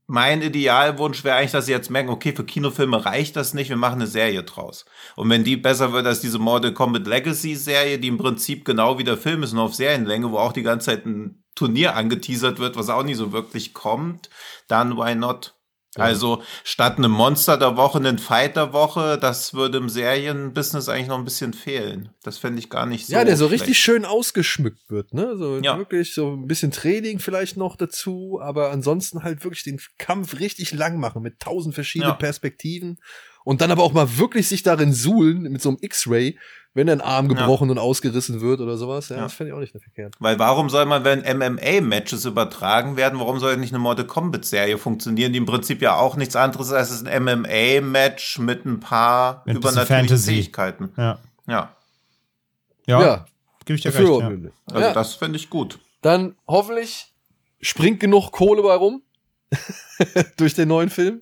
[0.07, 3.77] mein Idealwunsch wäre eigentlich, dass sie jetzt merken, okay, für Kinofilme reicht das nicht, wir
[3.77, 4.85] machen eine Serie draus.
[5.15, 8.99] Und wenn die besser wird als diese Mortal Kombat Legacy Serie, die im Prinzip genau
[8.99, 12.59] wie der Film ist, nur auf Serienlänge, wo auch die ganze Zeit ein Turnier angeteasert
[12.59, 14.29] wird, was auch nie so wirklich kommt,
[14.67, 15.54] dann why not?
[16.03, 21.07] Also statt einem Monster der Woche, einen Fight der Woche, das würde im Serienbusiness eigentlich
[21.07, 22.09] noch ein bisschen fehlen.
[22.23, 23.13] Das fände ich gar nicht so.
[23.13, 23.63] Ja, der so schlecht.
[23.63, 25.37] richtig schön ausgeschmückt wird, ne?
[25.37, 25.77] So ja.
[25.77, 30.73] wirklich so ein bisschen Training vielleicht noch dazu, aber ansonsten halt wirklich den Kampf richtig
[30.73, 32.17] lang machen mit tausend verschiedenen ja.
[32.17, 32.97] Perspektiven
[33.45, 36.37] und dann aber auch mal wirklich sich darin suhlen mit so einem X-Ray,
[36.73, 37.71] wenn ein Arm gebrochen ja.
[37.71, 39.07] und ausgerissen wird oder sowas.
[39.07, 39.21] Ja, ja.
[39.23, 40.15] das fände ich auch nicht verkehrt.
[40.19, 45.31] Weil warum soll man, wenn MMA-Matches übertragen werden, warum soll nicht eine Mortal Kombat-Serie funktionieren,
[45.31, 49.57] die im Prinzip ja auch nichts anderes ist als ein MMA-Match mit ein paar mit
[49.57, 50.89] übernatürlichen Fähigkeiten.
[50.97, 51.19] Ja.
[51.47, 51.75] Ja.
[52.87, 53.01] Ja.
[53.01, 53.25] ja.
[53.63, 54.01] Gebe ich dir recht.
[54.01, 54.75] Ja.
[54.75, 55.79] Also das finde ich gut.
[56.01, 57.13] Dann hoffentlich
[57.61, 59.01] springt genug Kohle bei rum
[60.37, 61.21] durch den neuen Film.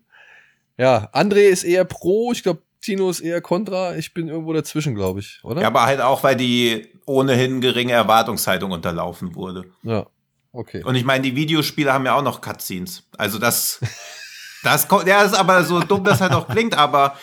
[0.78, 4.94] Ja, André ist eher pro, ich glaube, Tino ist eher kontra, ich bin irgendwo dazwischen,
[4.96, 5.62] glaube ich, oder?
[5.62, 9.66] Ja, aber halt auch, weil die ohnehin geringe Erwartungshaltung unterlaufen wurde.
[9.84, 10.08] Ja,
[10.52, 10.84] okay.
[10.84, 13.04] Und ich meine, die Videospiele haben ja auch noch Cutscenes.
[13.18, 13.80] Also das,
[14.64, 17.16] das kommt, ja, ist aber so dumm, das halt auch klingt, aber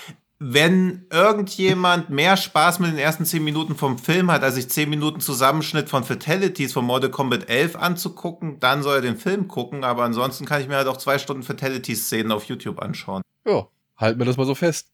[0.43, 4.89] wenn irgendjemand mehr Spaß mit den ersten zehn Minuten vom Film hat, als sich zehn
[4.89, 9.85] Minuten Zusammenschnitt von Fatalities von Mortal Kombat 11 anzugucken, dann soll er den Film gucken,
[9.85, 13.21] aber ansonsten kann ich mir halt auch zwei Stunden Fatalities-Szenen auf YouTube anschauen.
[13.47, 14.91] Ja, halten wir das mal so fest.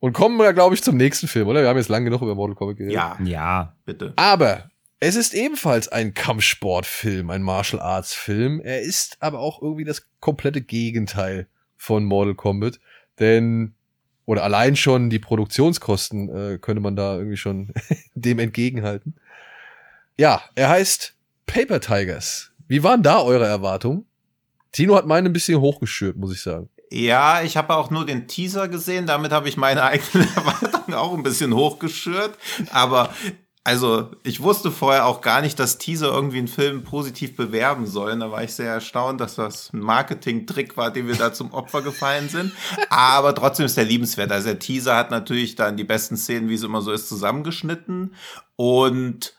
[0.00, 1.62] Und kommen wir, glaube ich, zum nächsten Film, oder?
[1.62, 2.94] Wir haben jetzt lange genug über Mortal Kombat geredet.
[2.94, 4.12] Ja, ja, bitte.
[4.16, 4.70] Aber
[5.00, 8.60] es ist ebenfalls ein Kampfsportfilm, ein Martial Arts Film.
[8.60, 12.80] Er ist aber auch irgendwie das komplette Gegenteil von Mortal Kombat,
[13.18, 13.74] denn
[14.26, 17.72] oder allein schon die Produktionskosten äh, könnte man da irgendwie schon
[18.14, 19.16] dem entgegenhalten.
[20.16, 21.14] Ja, er heißt
[21.46, 22.52] Paper Tigers.
[22.66, 24.06] Wie waren da eure Erwartungen?
[24.72, 26.68] Tino hat meine ein bisschen hochgeschürt, muss ich sagen.
[26.90, 31.14] Ja, ich habe auch nur den Teaser gesehen, damit habe ich meine eigenen Erwartungen auch
[31.14, 32.36] ein bisschen hochgeschürt.
[32.70, 33.10] Aber
[33.66, 38.20] also, ich wusste vorher auch gar nicht, dass Teaser irgendwie einen Film positiv bewerben sollen.
[38.20, 41.80] Da war ich sehr erstaunt, dass das ein Marketing-Trick war, den wir da zum Opfer
[41.80, 42.52] gefallen sind.
[42.90, 44.30] Aber trotzdem ist der liebenswert.
[44.30, 48.14] Also der Teaser hat natürlich dann die besten Szenen, wie es immer so ist, zusammengeschnitten.
[48.56, 49.34] Und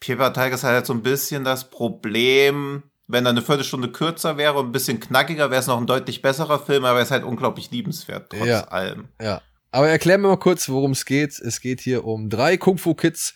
[0.00, 4.58] Paper Tigers hat halt so ein bisschen das Problem, wenn er eine Viertelstunde kürzer wäre
[4.58, 7.24] und ein bisschen knackiger, wäre es noch ein deutlich besserer Film, aber er ist halt
[7.24, 9.08] unglaublich liebenswert, trotz ja, allem.
[9.20, 9.42] Ja.
[9.70, 11.38] Aber erklär mir mal kurz, worum es geht.
[11.38, 13.34] Es geht hier um drei Kung-Fu-Kids,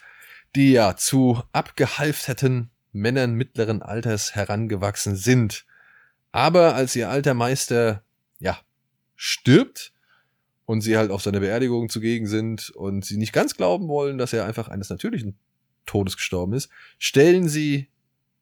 [0.54, 5.66] die ja zu abgehalfterten Männern mittleren Alters herangewachsen sind.
[6.32, 8.02] Aber als ihr alter Meister,
[8.38, 8.58] ja,
[9.16, 9.92] stirbt
[10.64, 14.32] und sie halt auf seine Beerdigung zugegen sind und sie nicht ganz glauben wollen, dass
[14.32, 15.38] er einfach eines natürlichen
[15.86, 17.88] Todes gestorben ist, stellen sie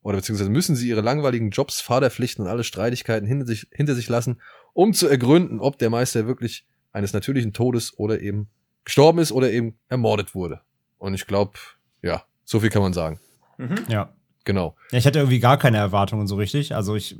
[0.06, 4.08] oder beziehungsweise müssen sie ihre langweiligen Jobs, Vaterpflichten und alle Streitigkeiten hinter sich, hinter sich
[4.08, 4.40] lassen,
[4.72, 8.46] um zu ergründen, ob der Meister wirklich eines natürlichen Todes oder eben
[8.84, 10.60] gestorben ist oder eben ermordet wurde.
[10.98, 11.54] Und ich glaube,
[12.02, 13.18] ja, so viel kann man sagen.
[13.58, 13.78] Mhm.
[13.88, 14.12] Ja.
[14.44, 14.76] Genau.
[14.92, 16.72] Ja, ich hatte irgendwie gar keine Erwartungen so richtig.
[16.72, 17.18] Also ich,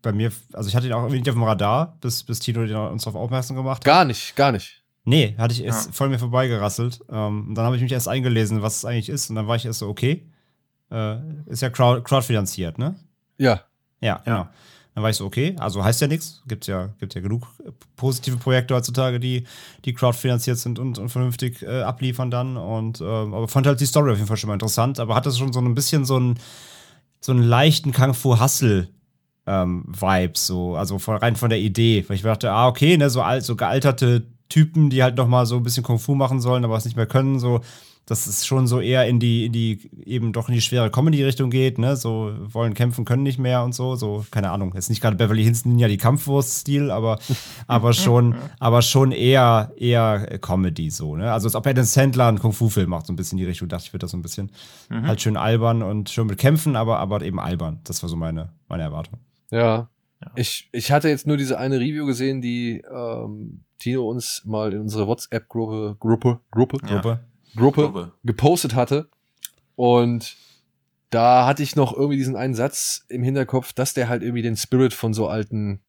[0.00, 2.60] bei mir, also ich hatte ihn auch irgendwie nicht auf dem Radar, bis, bis Tino
[2.90, 3.84] uns darauf aufmerksam gemacht hat.
[3.84, 4.84] Gar nicht, gar nicht.
[5.02, 5.92] Nee, hatte ich erst ja.
[5.94, 7.00] voll mir vorbeigerasselt.
[7.10, 9.30] Ähm, und dann habe ich mich erst eingelesen, was es eigentlich ist.
[9.30, 10.30] Und dann war ich erst so, okay.
[10.90, 11.16] Äh,
[11.46, 12.94] ist ja crowd, crowdfinanziert, ne?
[13.38, 13.62] Ja.
[14.00, 14.48] Ja, genau.
[14.94, 16.42] Dann war ich so, okay, also heißt ja nichts.
[16.48, 17.46] Gibt ja, gibt ja genug
[17.96, 19.44] positive Projekte heutzutage, die,
[19.84, 22.56] die crowdfinanziert sind und, und vernünftig äh, abliefern dann.
[22.56, 25.30] Und ähm, aber fand halt die Story auf jeden Fall schon mal interessant, aber hatte
[25.32, 26.38] schon so ein bisschen so einen,
[27.20, 28.88] so einen leichten Kung Fu Hustle
[29.46, 32.04] ähm, Vibe, so, also von, rein von der Idee.
[32.08, 35.46] Weil ich dachte, ah, okay, ne, so alt, so gealterte Typen, die halt noch mal
[35.46, 37.60] so ein bisschen Kung Fu machen sollen, aber es nicht mehr können, so
[38.10, 41.48] dass es schon so eher in die, in die, eben doch in die schwere Comedy-Richtung
[41.48, 41.94] geht, ne?
[41.94, 43.94] So wollen kämpfen, können nicht mehr und so.
[43.94, 44.72] So, keine Ahnung.
[44.74, 47.20] Jetzt nicht gerade Beverly Hills Ninja die Kampfwurst-Stil, aber,
[47.68, 51.32] aber schon, aber schon eher, eher Comedy so, ne?
[51.32, 53.84] Also als ob Adam Sandler einen Kung-Fu-Film macht, so ein bisschen in die Richtung, dachte
[53.86, 54.50] ich, wird das so ein bisschen
[54.88, 55.06] mhm.
[55.06, 57.78] halt schön albern und schön mit Kämpfen, aber, aber eben albern.
[57.84, 59.20] Das war so meine, meine Erwartung.
[59.52, 59.88] Ja.
[60.20, 60.30] ja.
[60.34, 64.80] Ich, ich hatte jetzt nur diese eine Review gesehen, die ähm, Tino uns mal in
[64.80, 66.94] unsere WhatsApp-Gruppe, Gruppe, Gruppe, ja.
[66.96, 67.20] Gruppe
[67.56, 69.08] Gruppe, Gruppe gepostet hatte.
[69.76, 70.36] Und
[71.10, 74.56] da hatte ich noch irgendwie diesen einen Satz im Hinterkopf, dass der halt irgendwie den
[74.56, 75.80] Spirit von so alten,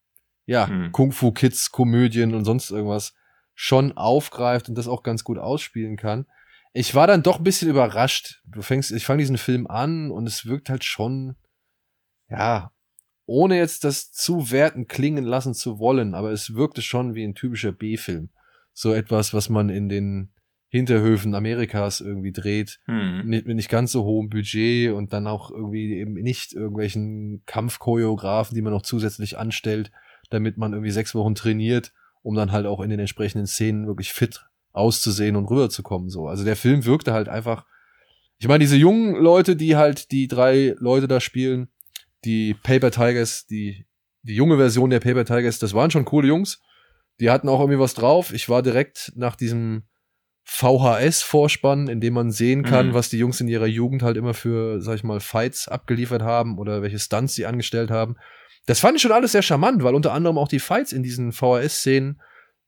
[0.46, 0.92] ja, hm.
[0.92, 3.14] Kung-Fu-Kids, Komödien und sonst irgendwas
[3.54, 6.26] schon aufgreift und das auch ganz gut ausspielen kann.
[6.72, 8.42] Ich war dann doch ein bisschen überrascht.
[8.46, 11.36] Du fängst, ich fange diesen Film an und es wirkt halt schon,
[12.28, 12.72] ja,
[13.26, 17.34] ohne jetzt das zu werten klingen lassen zu wollen, aber es wirkte schon wie ein
[17.34, 18.30] typischer B-Film.
[18.72, 20.31] So etwas, was man in den
[20.72, 23.26] Hinterhöfen Amerikas irgendwie dreht, hm.
[23.26, 28.54] mit, mit nicht ganz so hohem Budget und dann auch irgendwie eben nicht irgendwelchen Kampfchoreografen,
[28.54, 29.92] die man noch zusätzlich anstellt,
[30.30, 31.92] damit man irgendwie sechs Wochen trainiert,
[32.22, 36.08] um dann halt auch in den entsprechenden Szenen wirklich fit auszusehen und rüberzukommen.
[36.08, 37.66] So, also der Film wirkte halt einfach.
[38.38, 41.68] Ich meine, diese jungen Leute, die halt die drei Leute da spielen,
[42.24, 43.84] die Paper Tigers, die
[44.22, 46.62] die junge Version der Paper Tigers, das waren schon coole Jungs.
[47.20, 48.32] Die hatten auch irgendwie was drauf.
[48.32, 49.82] Ich war direkt nach diesem
[50.44, 52.94] VHS-Vorspann, in dem man sehen kann, mhm.
[52.94, 56.58] was die Jungs in ihrer Jugend halt immer für, sag ich mal, Fights abgeliefert haben
[56.58, 58.16] oder welche Stunts sie angestellt haben.
[58.66, 61.32] Das fand ich schon alles sehr charmant, weil unter anderem auch die Fights in diesen
[61.32, 62.20] VHS-Szenen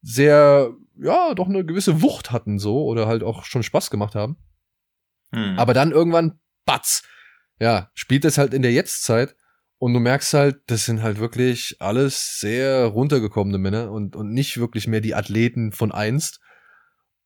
[0.02, 4.36] sehr, ja, doch eine gewisse Wucht hatten so oder halt auch schon Spaß gemacht haben.
[5.32, 5.58] Mhm.
[5.58, 7.02] Aber dann irgendwann, batz,
[7.58, 9.36] ja, spielt das halt in der Jetztzeit
[9.78, 14.58] und du merkst halt, das sind halt wirklich alles sehr runtergekommene Männer und, und nicht
[14.58, 16.40] wirklich mehr die Athleten von einst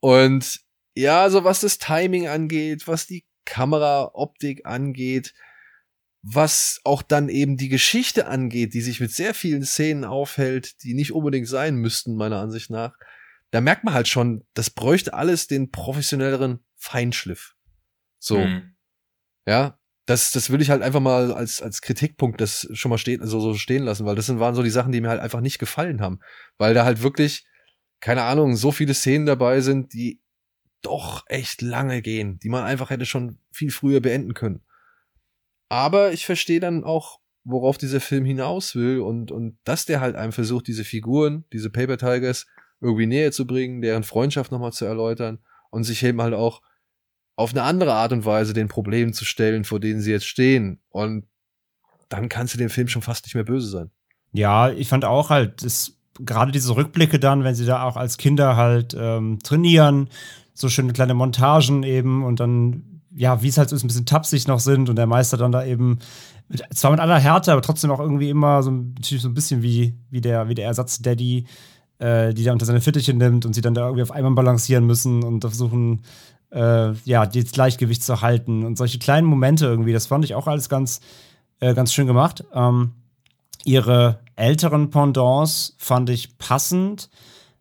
[0.01, 0.61] und
[0.94, 5.34] ja, so was das Timing angeht, was die Kameraoptik angeht,
[6.22, 10.94] was auch dann eben die Geschichte angeht, die sich mit sehr vielen Szenen aufhält, die
[10.94, 12.94] nicht unbedingt sein müssten, meiner Ansicht nach,
[13.51, 17.55] da merkt man halt schon, das bräuchte alles den professionelleren Feinschliff.
[18.18, 18.38] So.
[18.38, 18.74] Mhm.
[19.46, 23.20] Ja, das, das will ich halt einfach mal als, als Kritikpunkt das schon mal stehen,
[23.22, 25.40] also so stehen lassen, weil das sind, waren so die Sachen, die mir halt einfach
[25.40, 26.20] nicht gefallen haben.
[26.59, 27.46] Weil da halt wirklich
[28.01, 30.20] keine Ahnung, so viele Szenen dabei sind, die
[30.82, 34.62] doch echt lange gehen, die man einfach hätte schon viel früher beenden können.
[35.68, 40.16] Aber ich verstehe dann auch, worauf dieser Film hinaus will und, und dass der halt
[40.16, 42.46] einem versucht, diese Figuren, diese Paper Tigers
[42.80, 45.38] irgendwie näher zu bringen, deren Freundschaft nochmal zu erläutern
[45.70, 46.62] und sich eben halt auch
[47.36, 50.80] auf eine andere Art und Weise den Problemen zu stellen, vor denen sie jetzt stehen.
[50.90, 51.26] Und
[52.09, 53.90] dann kannst du dem Film schon fast nicht mehr böse sein.
[54.32, 58.16] Ja, ich fand auch halt, es gerade diese Rückblicke dann, wenn sie da auch als
[58.16, 60.09] Kinder halt ähm, trainieren,
[60.55, 64.07] so schöne kleine Montagen eben und dann, ja, wie es halt so ist, ein bisschen
[64.07, 65.99] tapsig noch sind und der Meister dann da eben,
[66.75, 70.21] zwar mit aller Härte, aber trotzdem auch irgendwie immer so, so ein bisschen wie, wie
[70.21, 71.47] der, wie der Ersatz-Daddy,
[71.99, 74.87] äh, die da unter seine Fittiche nimmt und sie dann da irgendwie auf einmal balancieren
[74.87, 76.03] müssen und versuchen,
[76.51, 80.47] äh, ja, das Gleichgewicht zu halten und solche kleinen Momente irgendwie, das fand ich auch
[80.47, 81.01] alles ganz,
[81.61, 82.45] äh, ganz schön gemacht.
[82.55, 82.93] Ähm,
[83.64, 87.11] ihre älteren Pendants fand ich passend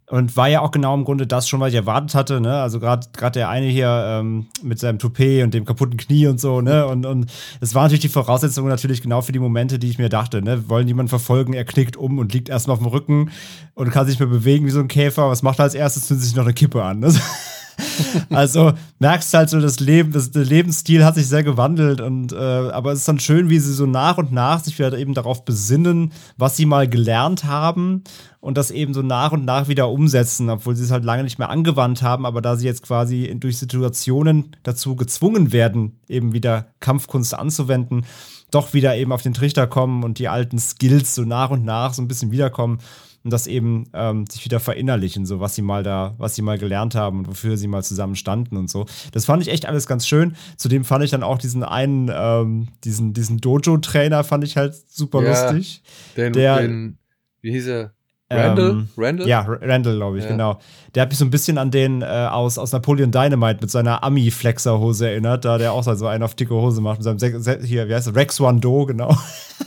[0.09, 2.39] und war ja auch genau im Grunde das schon, was ich erwartet hatte.
[2.39, 2.61] Ne?
[2.61, 6.61] Also gerade der eine hier ähm, mit seinem Toupet und dem kaputten Knie und so.
[6.61, 6.87] Ne?
[6.87, 7.29] Und und
[7.59, 10.41] es war natürlich die Voraussetzung natürlich genau für die Momente, die ich mir dachte.
[10.41, 10.69] Ne?
[10.69, 11.53] Wollen jemanden verfolgen?
[11.53, 13.31] Er knickt um und liegt erstmal auf dem Rücken
[13.73, 15.29] und kann sich mehr bewegen wie so ein Käfer.
[15.29, 16.07] Was macht er als erstes?
[16.07, 16.99] Zündet sich noch eine Kippe an.
[16.99, 17.13] Ne?
[18.29, 22.35] also merkst halt so, das Leben, das, der Lebensstil hat sich sehr gewandelt und äh,
[22.35, 25.45] aber es ist dann schön, wie sie so nach und nach sich wieder eben darauf
[25.45, 28.03] besinnen, was sie mal gelernt haben
[28.39, 31.39] und das eben so nach und nach wieder umsetzen, obwohl sie es halt lange nicht
[31.39, 36.67] mehr angewandt haben, aber da sie jetzt quasi durch Situationen dazu gezwungen werden, eben wieder
[36.79, 38.05] Kampfkunst anzuwenden,
[38.51, 41.93] doch wieder eben auf den Trichter kommen und die alten Skills so nach und nach
[41.93, 42.79] so ein bisschen wiederkommen
[43.27, 46.57] und das eben ähm, sich wieder verinnerlichen, so was sie mal da, was sie mal
[46.57, 48.85] gelernt haben und wofür sie mal zusammen standen und so.
[49.11, 50.37] Das fand ich echt alles ganz schön.
[50.55, 55.21] Zudem fand ich dann auch diesen einen, ähm, diesen, diesen Dojo-Trainer fand ich halt super
[55.21, 55.83] ja, lustig.
[56.15, 56.99] Den, der, den,
[57.41, 57.96] wie hieß er?
[58.29, 58.69] Randall?
[58.71, 59.27] Ähm, Randall?
[59.27, 60.31] Ja, Randall, glaube ich, Ja.
[60.31, 60.59] genau.
[60.93, 64.03] Der hat mich so ein bisschen an den äh, aus, aus Napoleon Dynamite mit seiner
[64.03, 67.59] Ami-Flexer-Hose erinnert, da der auch so einen auf dicke Hose macht, mit seinem, Se Se
[67.63, 69.15] hier, wie heißt das, Rex One Do, genau.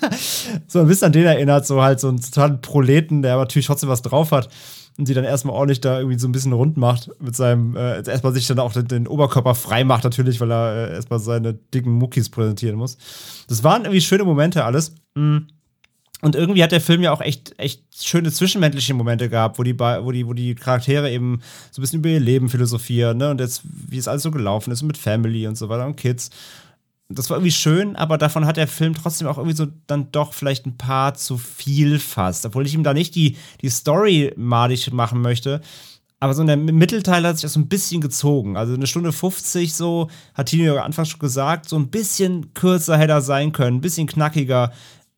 [0.67, 3.67] so ein bisschen an den erinnert, so halt so einen totalen Proleten, der aber natürlich
[3.67, 4.49] trotzdem was drauf hat
[4.99, 8.03] und die dann erstmal ordentlich da irgendwie so ein bisschen rund macht mit seinem, äh,
[8.07, 11.55] erstmal sich dann auch den, den Oberkörper frei macht natürlich, weil er äh, erstmal seine
[11.55, 12.99] dicken Muckis präsentieren muss.
[13.49, 14.95] Das waren irgendwie schöne Momente alles.
[15.15, 15.39] Mm.
[16.23, 19.79] Und irgendwie hat der Film ja auch echt, echt schöne zwischenmenschliche Momente gehabt, wo die,
[19.79, 21.41] wo die, wo die Charaktere eben
[21.71, 23.31] so ein bisschen über ihr Leben philosophieren, ne?
[23.31, 26.31] Und jetzt, wie es alles so gelaufen ist mit Family und so weiter und Kids.
[27.09, 30.33] Das war irgendwie schön, aber davon hat der Film trotzdem auch irgendwie so dann doch
[30.33, 32.47] vielleicht ein paar zu viel fast.
[32.47, 35.61] Obwohl ich ihm da nicht die, die Story madig machen möchte.
[36.23, 38.59] Aber so in der Mittelteil hat sich das so ein bisschen gezogen.
[38.59, 42.99] Also eine Stunde 50 so, hat Tino ja anfangs schon gesagt, so ein bisschen kürzer
[42.99, 44.71] hätte er sein können, ein bisschen knackiger.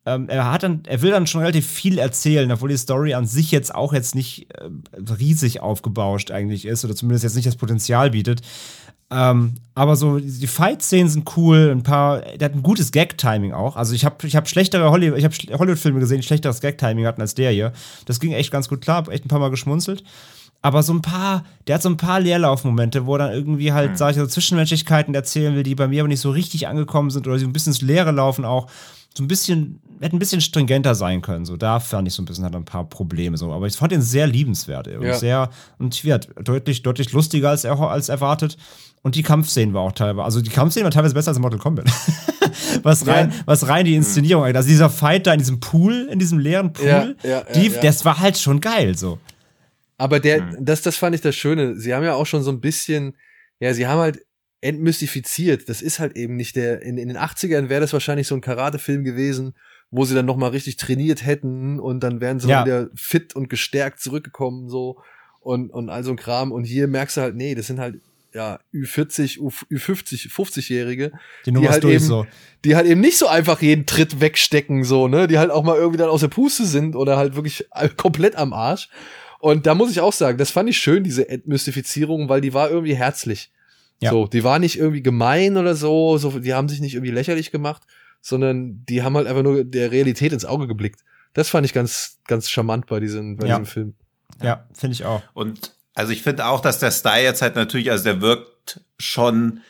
[0.05, 3.25] Ähm, er hat dann, er will dann schon relativ viel erzählen, obwohl die Story an
[3.25, 4.69] sich jetzt auch jetzt nicht äh,
[5.17, 8.41] riesig aufgebauscht eigentlich ist oder zumindest jetzt nicht das Potenzial bietet.
[9.11, 13.75] Ähm, aber so, die Fight-Szenen sind cool, ein paar, der hat ein gutes Gag-Timing auch.
[13.75, 17.21] Also ich habe ich hab schlechtere Hollywood, ich hab Hollywood-Filme gesehen, die schlechteres Gag-Timing hatten
[17.21, 17.73] als der hier.
[18.05, 20.03] Das ging echt ganz gut klar, hab echt ein paar Mal geschmunzelt.
[20.63, 23.97] Aber so ein paar, der hat so ein paar Leerlaufmomente, wo er dann irgendwie halt,
[23.97, 27.27] sag ich so, Zwischenmenschlichkeiten erzählen will, die bei mir aber nicht so richtig angekommen sind
[27.27, 28.67] oder so ein bisschen ins Leere laufen auch.
[29.15, 31.45] So ein bisschen, hätte ein bisschen stringenter sein können.
[31.45, 33.51] So, da fand ich so ein bisschen, hat er ein paar Probleme so.
[33.51, 35.13] Aber ich fand ihn sehr liebenswert Ja.
[35.17, 38.57] sehr, und ja, deutlich, deutlich lustiger als, er, als erwartet.
[39.03, 41.85] Und die Kampfszenen war auch teilweise, also die Kampfszenen war teilweise besser als Mortal Kombat.
[42.83, 44.55] was rein, was rein die Inszenierung angeht.
[44.55, 47.67] Also dieser Fight da in diesem Pool, in diesem leeren Pool, Ja, ja, ja, die,
[47.67, 47.81] ja.
[47.81, 49.19] das war halt schon geil, so.
[49.97, 50.65] Aber der, Hm.
[50.65, 51.75] das, das fand ich das Schöne.
[51.77, 53.15] Sie haben ja auch schon so ein bisschen,
[53.59, 54.19] ja, sie haben halt
[54.63, 55.69] entmystifiziert.
[55.69, 58.41] Das ist halt eben nicht der, in, in den 80ern wäre das wahrscheinlich so ein
[58.41, 59.53] Karate-Film gewesen,
[59.91, 62.65] wo sie dann nochmal richtig trainiert hätten und dann wären sie Ja.
[62.65, 64.97] wieder fit und gestärkt zurückgekommen, so
[65.41, 66.51] und, und all so ein Kram.
[66.51, 67.99] Und hier merkst du halt, nee, das sind halt,
[68.33, 69.37] ja, Ü40,
[69.71, 71.11] Ü50, 50-Jährige,
[71.45, 72.25] Die die halt eben, so.
[72.65, 75.75] die halt eben nicht so einfach jeden Tritt wegstecken, so, ne, die halt auch mal
[75.77, 78.89] irgendwie dann aus der Puste sind oder halt wirklich komplett am Arsch.
[79.39, 82.71] Und da muss ich auch sagen, das fand ich schön, diese Entmystifizierung, weil die war
[82.71, 83.51] irgendwie herzlich.
[84.03, 84.11] Ja.
[84.11, 87.51] So, die war nicht irgendwie gemein oder so, so, die haben sich nicht irgendwie lächerlich
[87.51, 87.83] gemacht,
[88.21, 91.01] sondern die haben halt einfach nur der Realität ins Auge geblickt.
[91.33, 93.55] Das fand ich ganz, ganz charmant bei diesem, bei Ja.
[93.57, 93.93] diesem Film.
[94.41, 95.21] Ja, finde ich auch.
[95.33, 99.61] Und also ich finde auch, dass der Style jetzt halt natürlich, also der wirkt schon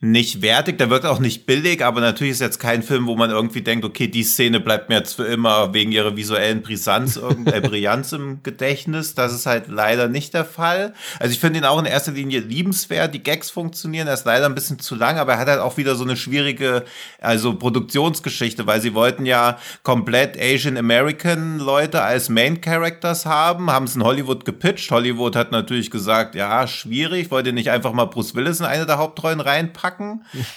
[0.00, 3.30] nicht wertig, der wirkt auch nicht billig, aber natürlich ist jetzt kein Film, wo man
[3.30, 7.52] irgendwie denkt, okay, die Szene bleibt mir jetzt für immer wegen ihrer visuellen Brisanz, irgend-
[7.52, 9.16] äh, Brillanz im Gedächtnis.
[9.16, 10.94] Das ist halt leider nicht der Fall.
[11.18, 14.46] Also ich finde ihn auch in erster Linie liebenswert, die Gags funktionieren, er ist leider
[14.46, 16.84] ein bisschen zu lang, aber er hat halt auch wieder so eine schwierige,
[17.20, 23.86] also Produktionsgeschichte, weil sie wollten ja komplett Asian American Leute als Main Characters haben, haben
[23.86, 24.92] es in Hollywood gepitcht.
[24.92, 28.86] Hollywood hat natürlich gesagt, ja, schwierig, wollt ihr nicht einfach mal Bruce Willis in eine
[28.86, 29.87] der Hauptrollen reinpacken?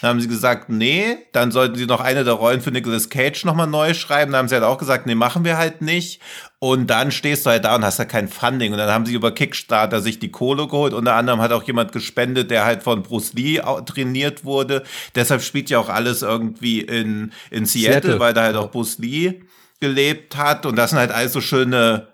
[0.01, 3.45] Dann haben sie gesagt, nee, dann sollten sie noch eine der Rollen für Nicolas Cage
[3.45, 4.31] nochmal neu schreiben.
[4.31, 6.21] Dann haben sie halt auch gesagt, nee, machen wir halt nicht.
[6.59, 8.71] Und dann stehst du halt da und hast ja kein Funding.
[8.71, 10.93] Und dann haben sie über Kickstarter sich die Kohle geholt.
[10.93, 14.83] Unter anderem hat auch jemand gespendet, der halt von Bruce Lee trainiert wurde.
[15.15, 18.19] Deshalb spielt ja auch alles irgendwie in, in Seattle, Seattle.
[18.19, 19.41] weil da halt auch Bruce Lee
[19.79, 20.65] gelebt hat.
[20.65, 22.07] Und das sind halt alles so schöne,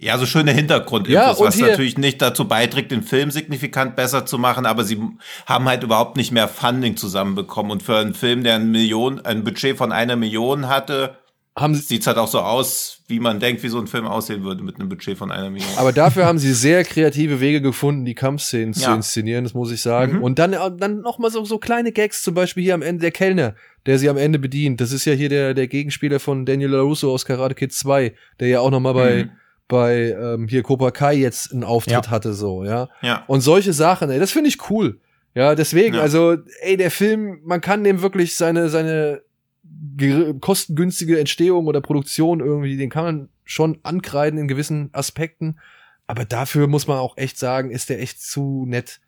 [0.00, 4.38] ja, so schöne Hintergrundinfos, Ja, was natürlich nicht dazu beiträgt, den Film signifikant besser zu
[4.38, 5.00] machen, aber sie
[5.46, 7.72] haben halt überhaupt nicht mehr Funding zusammenbekommen.
[7.72, 11.16] Und für einen Film, der ein Million, ein Budget von einer Million hatte,
[11.58, 14.44] Haben sie, sieht's halt auch so aus, wie man denkt, wie so ein Film aussehen
[14.44, 15.68] würde mit einem Budget von einer Million.
[15.76, 18.94] aber dafür haben sie sehr kreative Wege gefunden, die Kampfszenen zu Ja.
[18.94, 20.22] inszenieren, das muss ich sagen.
[20.22, 23.00] Und dann, äh, dann noch mal so, so kleine Gags, zum Beispiel hier am Ende
[23.00, 24.80] der Kellner, der sie am Ende bedient.
[24.80, 28.46] Das ist ja hier der, der Gegenspieler von Daniel LaRusso aus Karate Kid 2, der
[28.46, 29.30] ja auch noch mal bei, Mhm.
[29.68, 32.10] Bei ähm, hier Cobra Kai jetzt einen Auftritt Ja.
[32.10, 32.88] hatte, so, ja.
[33.02, 33.24] Ja.
[33.26, 34.98] Und solche Sachen, ey, das finde ich cool.
[35.34, 36.00] Ja, deswegen, Ja.
[36.00, 39.22] also, ey, der Film, man kann dem wirklich seine, seine
[40.40, 45.58] kostengünstige Entstehung oder Produktion irgendwie, den kann man schon ankreiden in gewissen Aspekten.
[46.06, 49.00] Aber dafür muss man auch echt sagen, ist der echt zu nett,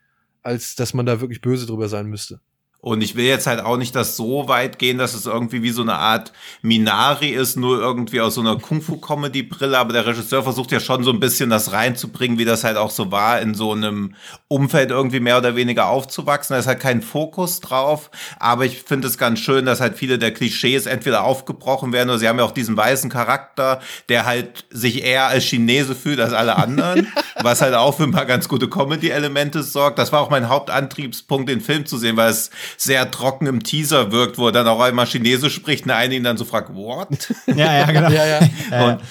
[0.43, 2.39] als dass man da wirklich böse drüber sein müsste.
[2.81, 5.69] Und ich will jetzt halt auch nicht das so weit gehen, dass es irgendwie wie
[5.69, 9.77] so eine Art Minari ist, nur irgendwie aus so einer Kung-Fu-Comedy-Brille.
[9.77, 12.89] Aber der Regisseur versucht ja schon so ein bisschen das reinzubringen, wie das halt auch
[12.89, 14.15] so war, in so einem
[14.47, 16.55] Umfeld irgendwie mehr oder weniger aufzuwachsen.
[16.55, 18.09] Da ist halt kein Fokus drauf.
[18.39, 22.17] Aber ich finde es ganz schön, dass halt viele der Klischees entweder aufgebrochen werden oder
[22.17, 23.79] sie haben ja auch diesen weißen Charakter,
[24.09, 27.07] der halt sich eher als Chinese fühlt als alle anderen.
[27.43, 29.99] was halt auch für ein paar ganz gute Comedy-Elemente sorgt.
[29.99, 34.11] Das war auch mein Hauptantriebspunkt, den Film zu sehen, weil es sehr trocken im Teaser
[34.11, 37.07] wirkt, wo er dann auch einmal Chinesisch spricht und ihn dann so fragt, what?
[37.47, 38.09] Ja, ja, genau.
[38.11, 38.39] Ja, ja.
[38.71, 39.01] Ja, Und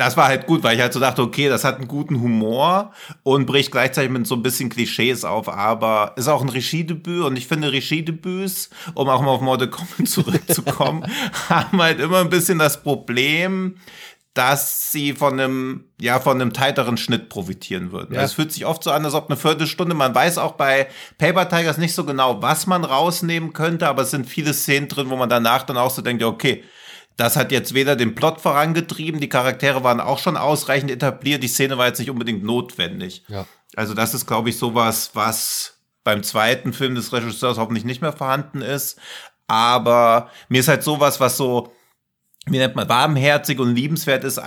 [0.00, 2.92] das war halt gut, weil ich halt so dachte, okay, das hat einen guten Humor
[3.22, 7.36] und bricht gleichzeitig mit so ein bisschen Klischees auf, aber ist auch ein Regiedebüt und
[7.36, 11.04] ich finde Regiedebüts, um auch mal auf Mortal Kombat zurückzukommen,
[11.50, 13.76] haben halt immer ein bisschen das Problem,
[14.34, 18.14] dass sie von einem, ja, von einem tighteren Schnitt profitieren würden.
[18.14, 18.22] Ja.
[18.22, 21.48] Es fühlt sich oft so an, als ob eine Viertelstunde, man weiß auch bei Paper
[21.48, 25.16] Tigers nicht so genau, was man rausnehmen könnte, aber es sind viele Szenen drin, wo
[25.16, 26.62] man danach dann auch so denkt, okay,
[27.16, 31.48] das hat jetzt weder den Plot vorangetrieben, die Charaktere waren auch schon ausreichend etabliert, die
[31.48, 33.24] Szene war jetzt nicht unbedingt notwendig.
[33.28, 33.46] Ja.
[33.76, 38.12] Also das ist, glaube ich, sowas, was beim zweiten Film des Regisseurs hoffentlich nicht mehr
[38.12, 38.98] vorhanden ist.
[39.46, 41.72] Aber mir ist halt sowas, was so,
[42.46, 44.40] wie nennt man, warmherzig und liebenswert ist,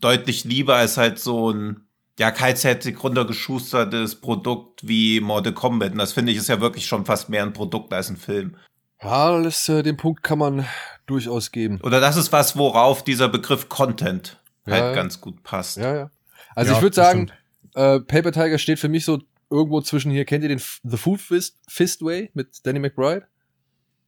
[0.00, 1.80] deutlich lieber als halt so ein,
[2.18, 5.92] ja, kaltherzig runtergeschustertes Produkt wie Mortal Kombat.
[5.92, 8.56] Und das finde ich ist ja wirklich schon fast mehr ein Produkt als ein Film.
[9.02, 10.66] Ja, das, äh, den Punkt kann man
[11.06, 11.80] durchaus geben.
[11.82, 15.76] Oder das ist was, worauf dieser Begriff Content halt ja, ganz gut passt.
[15.76, 16.10] Ja, ja.
[16.54, 17.30] Also ja, ich würde sagen,
[17.74, 19.20] äh, Paper Tiger steht für mich so
[19.50, 20.24] irgendwo zwischen hier.
[20.24, 23.26] Kennt ihr den F The Food Fist, Fist Way mit Danny McBride?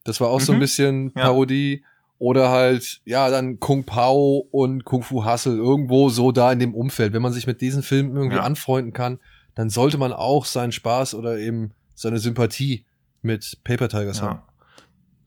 [0.04, 0.44] Das war auch mhm.
[0.44, 0.60] so ein mhm.
[0.60, 1.82] bisschen Parodie.
[1.82, 1.88] Ja.
[2.18, 6.74] Oder halt, ja, dann Kung Pao und Kung Fu Hustle, irgendwo so da in dem
[6.74, 7.12] Umfeld.
[7.12, 8.42] Wenn man sich mit diesen Filmen irgendwie ja.
[8.42, 9.18] anfreunden kann,
[9.54, 12.84] dann sollte man auch seinen Spaß oder eben seine Sympathie
[13.22, 14.40] mit Paper Tigers haben.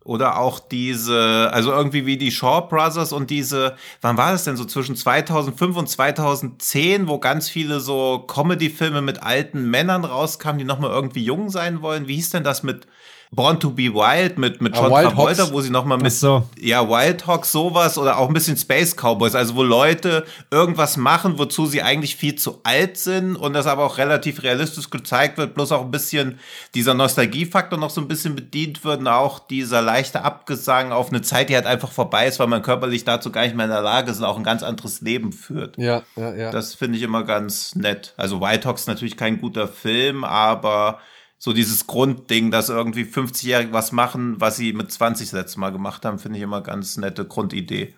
[0.05, 4.55] Oder auch diese, also irgendwie wie die Shaw Brothers und diese, wann war das denn
[4.55, 10.65] so zwischen 2005 und 2010, wo ganz viele so Comedy-Filme mit alten Männern rauskamen, die
[10.65, 12.07] nochmal irgendwie jung sein wollen?
[12.07, 12.87] Wie hieß denn das mit
[13.31, 16.49] Born to be Wild mit, mit John Travolta, wo sie nochmal mit, so.
[16.59, 21.37] ja, Wild Hawks sowas oder auch ein bisschen Space Cowboys, also wo Leute irgendwas machen,
[21.37, 25.53] wozu sie eigentlich viel zu alt sind und das aber auch relativ realistisch gezeigt wird,
[25.53, 26.39] bloß auch ein bisschen
[26.73, 31.21] dieser Nostalgiefaktor noch so ein bisschen bedient wird und auch dieser leichte Abgesang auf eine
[31.21, 33.81] Zeit, die halt einfach vorbei ist, weil man körperlich dazu gar nicht mehr in der
[33.81, 35.77] Lage ist und auch ein ganz anderes Leben führt.
[35.77, 36.51] Ja, ja, ja.
[36.51, 38.15] Das finde ich immer ganz nett.
[38.17, 40.99] Also Wild Hawks natürlich kein guter Film, aber
[41.39, 45.71] so dieses Grundding, dass irgendwie 50-Jährige was machen, was sie mit 20 das letzte Mal
[45.71, 47.95] gemacht haben, finde ich immer ganz nette Grundidee.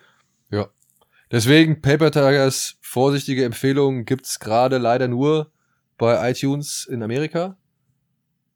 [0.51, 0.69] Ja.
[1.31, 5.51] Deswegen Paper Tigers, vorsichtige Empfehlung, gibt's gerade leider nur
[5.97, 7.57] bei iTunes in Amerika.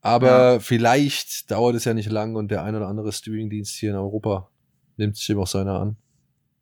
[0.02, 0.60] Aber ja.
[0.60, 4.50] vielleicht dauert es ja nicht lang und der ein oder andere Streamingdienst hier in Europa
[4.96, 5.96] nimmt sich eben auch seiner an.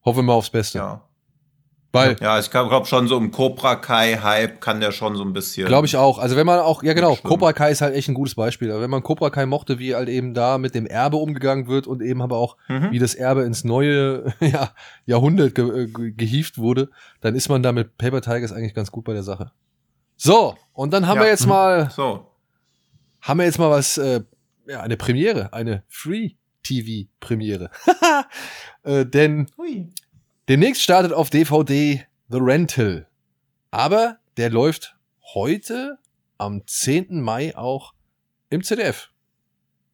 [0.02, 0.78] Hoffen wir mal aufs Beste.
[0.78, 1.06] Ja.
[1.94, 5.32] Weil, ja, ich glaube schon so im Cobra Kai Hype kann der schon so ein
[5.32, 5.68] bisschen.
[5.68, 6.18] Glaube ich auch.
[6.18, 8.72] Also wenn man auch, ja genau, Cobra Kai ist halt echt ein gutes Beispiel.
[8.72, 11.86] Aber wenn man Cobra Kai mochte, wie halt eben da mit dem Erbe umgegangen wird
[11.86, 12.90] und eben aber auch, mhm.
[12.90, 14.72] wie das Erbe ins neue ja,
[15.06, 16.90] Jahrhundert ge ge gehieft wurde,
[17.20, 19.52] dann ist man da mit Paper Tigers eigentlich ganz gut bei der Sache.
[20.16, 21.22] So, und dann haben ja.
[21.24, 22.26] wir jetzt mal, so.
[23.20, 24.22] haben wir jetzt mal was, äh,
[24.66, 26.32] ja, eine Premiere, eine Free
[26.64, 27.70] TV Premiere.
[28.82, 29.90] äh, denn Hui.
[30.48, 33.06] Demnächst startet auf DVD The Rental.
[33.70, 34.94] Aber der läuft
[35.32, 35.96] heute
[36.36, 37.22] am 10.
[37.22, 37.94] Mai auch
[38.50, 39.08] im ZDF.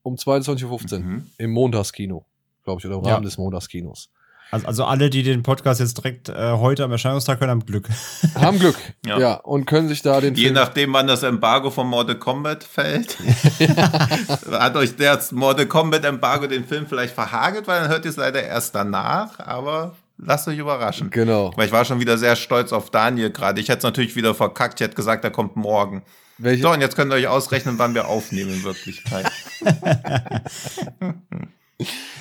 [0.03, 0.99] Um 22.15 Uhr.
[0.99, 1.31] Mhm.
[1.39, 2.27] Im Montagskino.
[2.65, 3.29] Glaube ich, oder im Rahmen ja.
[3.29, 4.11] des Montagskinos.
[4.51, 7.89] Also, also alle, die den Podcast jetzt direkt äh, heute am Erscheinungstag hören, haben Glück.
[8.35, 8.77] Haben Glück,
[9.07, 9.21] ja.
[9.21, 9.35] ja.
[9.35, 13.17] Und können sich da den Je Film nachdem, wann das Embargo von Mortal Kombat fällt,
[14.51, 18.17] hat euch der Mortal Kombat Embargo den Film vielleicht verhagelt, weil dann hört ihr es
[18.17, 21.11] leider erst danach, aber lasst euch überraschen.
[21.11, 21.53] Genau.
[21.57, 23.61] Weil ich war schon wieder sehr stolz auf Daniel gerade.
[23.61, 24.81] Ich hätte es natürlich wieder verkackt.
[24.81, 26.03] Ich hätte gesagt, er kommt morgen.
[26.39, 26.63] Welche?
[26.63, 29.31] So, und jetzt könnt ihr euch ausrechnen, wann wir aufnehmen in Wirklichkeit.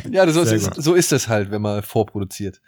[0.10, 2.62] ja, so ist, so ist es halt, wenn man vorproduziert.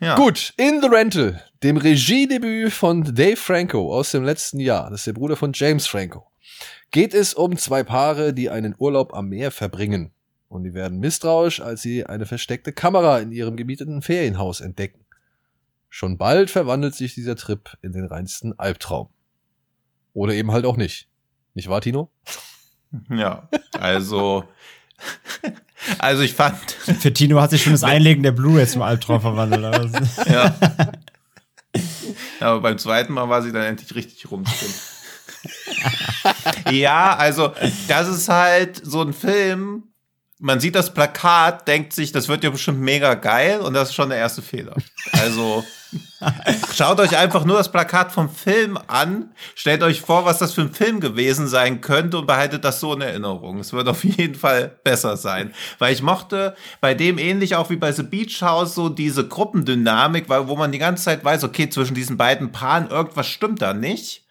[0.00, 0.14] Ja.
[0.14, 5.08] Gut, In the Rental, dem Regiedebüt von Dave Franco aus dem letzten Jahr, das ist
[5.08, 6.26] der Bruder von James Franco,
[6.90, 10.14] geht es um zwei Paare, die einen Urlaub am Meer verbringen
[10.50, 15.06] und die werden misstrauisch, als sie eine versteckte Kamera in ihrem gemieteten Ferienhaus entdecken.
[15.88, 19.08] Schon bald verwandelt sich dieser Trip in den reinsten Albtraum.
[20.12, 21.08] Oder eben halt auch nicht.
[21.54, 22.10] Nicht wahr, Tino?
[23.08, 23.48] Ja,
[23.78, 24.44] also,
[26.00, 26.72] also ich fand.
[26.72, 29.62] Für Tino hat sich schon das Einlegen der Blu-ray zum Albtraum verwandelt.
[30.26, 30.56] ja.
[32.40, 34.42] Aber beim zweiten Mal war sie dann endlich richtig rum.
[36.72, 37.52] ja, also,
[37.86, 39.89] das ist halt so ein Film,
[40.40, 43.94] man sieht das Plakat, denkt sich, das wird ja bestimmt mega geil und das ist
[43.94, 44.74] schon der erste Fehler.
[45.12, 45.64] Also
[46.74, 50.62] schaut euch einfach nur das Plakat vom Film an, stellt euch vor, was das für
[50.62, 53.58] ein Film gewesen sein könnte und behaltet das so in Erinnerung.
[53.60, 57.76] Es wird auf jeden Fall besser sein, weil ich mochte bei dem ähnlich auch wie
[57.76, 61.68] bei The Beach House so diese Gruppendynamik, weil wo man die ganze Zeit weiß, okay,
[61.68, 64.24] zwischen diesen beiden Paaren irgendwas stimmt da nicht.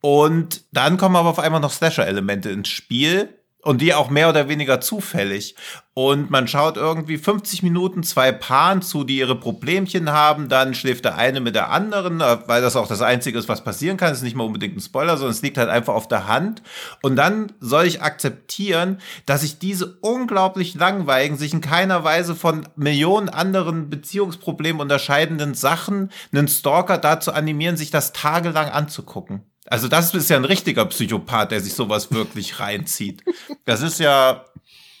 [0.00, 3.28] Und dann kommen aber auf einmal noch Slasher-Elemente ins Spiel
[3.64, 5.54] Und die auch mehr oder weniger zufällig.
[5.94, 10.48] Und man schaut irgendwie 50 Minuten zwei Paaren zu, die ihre Problemchen haben.
[10.48, 13.62] Dann schläft der eine mit der anderen, äh, weil das auch das Einzige ist, was
[13.62, 14.08] passieren kann.
[14.08, 16.62] Das ist nicht mal unbedingt ein Spoiler, sondern es liegt halt einfach auf der Hand.
[17.02, 22.66] Und dann soll ich akzeptieren, dass ich diese unglaublich langweiligen, sich in keiner Weise von
[22.74, 29.51] Millionen anderen Beziehungsproblemen unterscheidenden Sachen einen Stalker dazu animieren, sich das tagelang anzugucken.
[29.66, 33.22] Also das ist ja ein richtiger Psychopath, der sich sowas wirklich reinzieht.
[33.64, 34.44] Das ist ja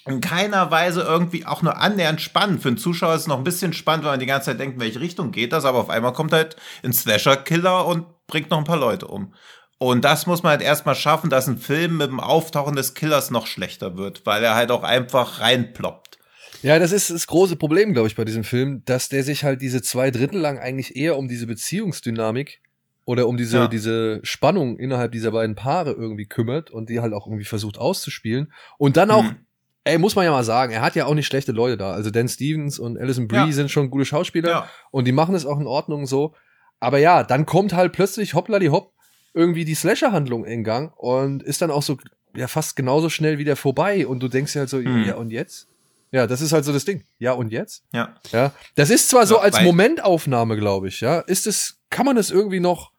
[0.06, 2.62] in keiner Weise irgendwie auch nur annähernd spannend.
[2.62, 4.74] Für einen Zuschauer ist es noch ein bisschen spannend, weil man die ganze Zeit denkt,
[4.74, 8.58] in welche Richtung geht das, aber auf einmal kommt halt ein Slasher-Killer und bringt noch
[8.58, 9.34] ein paar Leute um.
[9.78, 13.30] Und das muss man halt erstmal schaffen, dass ein Film mit dem Auftauchen des Killers
[13.30, 16.18] noch schlechter wird, weil er halt auch einfach reinploppt.
[16.62, 19.60] Ja, das ist das große Problem, glaube ich, bei diesem Film, dass der sich halt
[19.60, 22.60] diese zwei Drittel lang eigentlich eher um diese Beziehungsdynamik
[23.04, 23.68] oder um diese, Ja.
[23.68, 28.52] diese Spannung innerhalb dieser beiden Paare irgendwie kümmert und die halt auch irgendwie versucht auszuspielen.
[28.78, 29.36] Und dann auch, Mhm.
[29.84, 31.92] ey, muss man ja mal sagen, er hat ja auch nicht schlechte Leute da.
[31.92, 33.52] Also Dan Stevens und Alison Brie Ja.
[33.52, 34.68] sind schon gute Schauspieler Ja.
[34.90, 36.34] und die machen es auch in Ordnung so.
[36.80, 38.92] Aber ja, dann kommt halt plötzlich hoppla die hopp
[39.34, 41.96] irgendwie die Slasher-Handlung in Gang und ist dann auch so,
[42.36, 45.04] ja, fast genauso schnell wieder vorbei und du denkst dir halt so, Mhm.
[45.04, 45.68] ja, und jetzt?
[46.12, 47.04] Ja, das ist halt so das Ding.
[47.18, 47.84] Ja, und jetzt?
[47.92, 48.14] Ja.
[48.32, 51.20] Ja, das ist zwar so als Momentaufnahme, glaube ich, ja.
[51.20, 52.90] Ist es, kann man das irgendwie noch,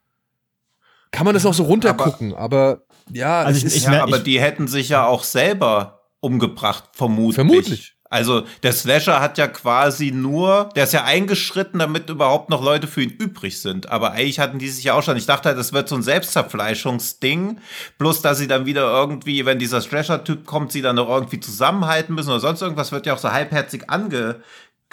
[1.12, 4.20] kann man das noch so runtergucken, aber, ja, Also es ich- ist, ich Ja, aber
[4.20, 7.36] die hätten sich ja auch selber umgebracht, vermutlich.
[7.36, 7.89] Vermutlich.
[8.10, 12.86] Also der Slasher hat ja quasi nur, der ist ja eingeschritten, damit überhaupt noch Leute
[12.86, 13.89] für ihn übrig sind.
[13.89, 15.18] Aber eigentlich hatten die sich ja auch schon.
[15.18, 17.58] Ich dachte halt, das wird so ein Selbstzerfleischungsding.
[17.98, 22.14] Bloß, dass sie dann wieder irgendwie, wenn dieser Slasher-Typ kommt, sie dann noch irgendwie zusammenhalten
[22.14, 24.41] müssen oder sonst irgendwas, wird ja auch so halbherzig ange,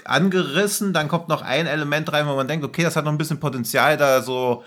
[0.06, 0.92] angerissen.
[0.92, 3.40] Dann kommt noch ein Element rein, wo man denkt, okay, das hat noch ein bisschen
[3.40, 4.62] Potenzial, da so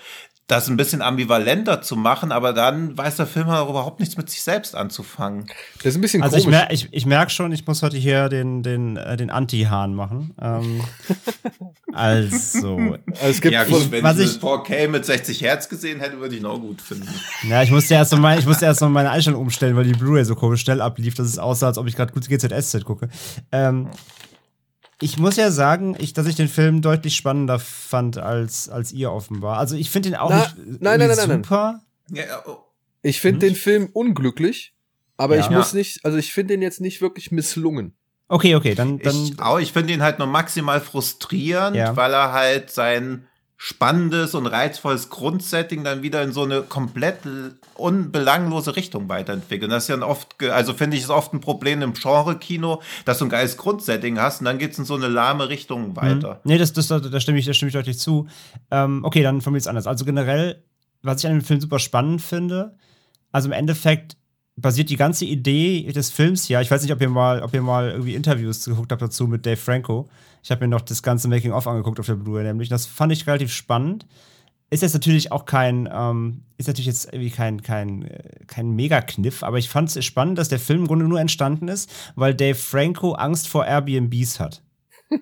[0.48, 4.30] das ein bisschen ambivalenter zu machen, aber dann weiß der Film auch überhaupt nichts mit
[4.30, 5.46] sich selbst anzufangen.
[5.78, 6.60] das ist ein bisschen Also ich, komisch.
[6.60, 10.34] mer ich, ich merke schon, ich muss heute hier den, den, äh, den Anti-Hahn machen.
[10.42, 10.82] Ähm,
[11.94, 15.70] also, Also es gibt Ja, gut, wenn was ich ich- das 4K mit 60 Hertz
[15.70, 17.08] gesehen hätte, würde ich ihn auch gut finden.
[17.48, 19.94] ja, ich musste erst noch mal, ich musste erst noch meine Einstellung umstellen, weil die
[19.94, 23.08] Blu-ray so komisch schnell ablief, dass es aussah, als ob ich gerade gut GZSZ gucke.
[23.52, 23.90] Ähm,
[25.04, 29.12] ich muss ja sagen, ich, dass ich den Film deutlich spannender fand als, als ihr
[29.12, 29.58] offenbar.
[29.58, 31.44] Also ich finde ihn auch Na, nicht nein, nein, nein, nein.
[31.44, 31.82] super.
[32.12, 32.58] Ja, oh,
[33.02, 34.74] ich finde den Film unglücklich,
[35.18, 35.42] aber Ja.
[35.42, 37.94] ich muss nicht, also ich finde den jetzt nicht wirklich misslungen.
[38.30, 41.96] Okay, okay, dann, dann ich auch, ich finde ihn halt nur maximal frustrierend, Ja.
[41.96, 43.28] weil er halt sein
[43.58, 47.20] spannendes und reizvolles Grundsetting dann wieder in so eine komplett
[47.76, 49.66] unbelanglose Richtung weiterentwickelt.
[49.66, 53.20] Und das ist ja oft, also finde ich, ist oft ein Problem im Genre-Kino, dass
[53.20, 56.36] du ein geiles Grundsetting hast und dann geht's in so eine lahme Richtung weiter.
[56.36, 56.52] Mhm.
[56.52, 58.28] Nee, das, das, da, stimme ich, da stimme ich deutlich zu.
[58.70, 59.88] Ähm, okay, dann formuliere ich es anders.
[59.88, 60.64] Also generell,
[61.02, 62.76] was ich an dem Film super spannend finde,
[63.32, 64.18] also im Endeffekt
[64.56, 67.62] basiert die ganze Idee des Films ja, ich weiß nicht, ob ihr mal, ob ihr
[67.62, 70.10] mal irgendwie Interviews geguckt habt dazu mit Dave Franco.
[70.44, 72.68] Ich habe mir noch das ganze Making-of angeguckt auf der Blu-ray, nämlich.
[72.70, 74.06] Das fand ich relativ spannend.
[74.70, 79.44] Ist jetzt natürlich auch kein, ähm, ist natürlich jetzt irgendwie kein, kein, äh, kein Mega-Kniff,
[79.44, 82.56] aber ich fand es spannend, dass der Film im Grunde nur entstanden ist, weil Dave
[82.56, 84.64] Franco Angst vor Airbnbs hat.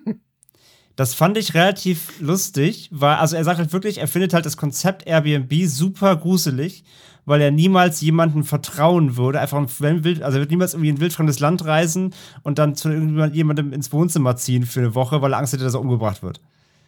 [0.96, 4.58] Das fand ich relativ lustig, weil, also er sagt halt wirklich, er findet halt das
[4.58, 6.84] Konzept Airbnb super gruselig,
[7.24, 9.40] weil er niemals jemandem vertrauen würde.
[9.40, 12.74] Einfach ein wild, also er wird niemals irgendwie in ein wildfremdes Land reisen und dann
[12.74, 16.22] zu irgendjemandem ins Wohnzimmer ziehen für eine Woche, weil er Angst hätte, dass er umgebracht
[16.22, 16.40] wird.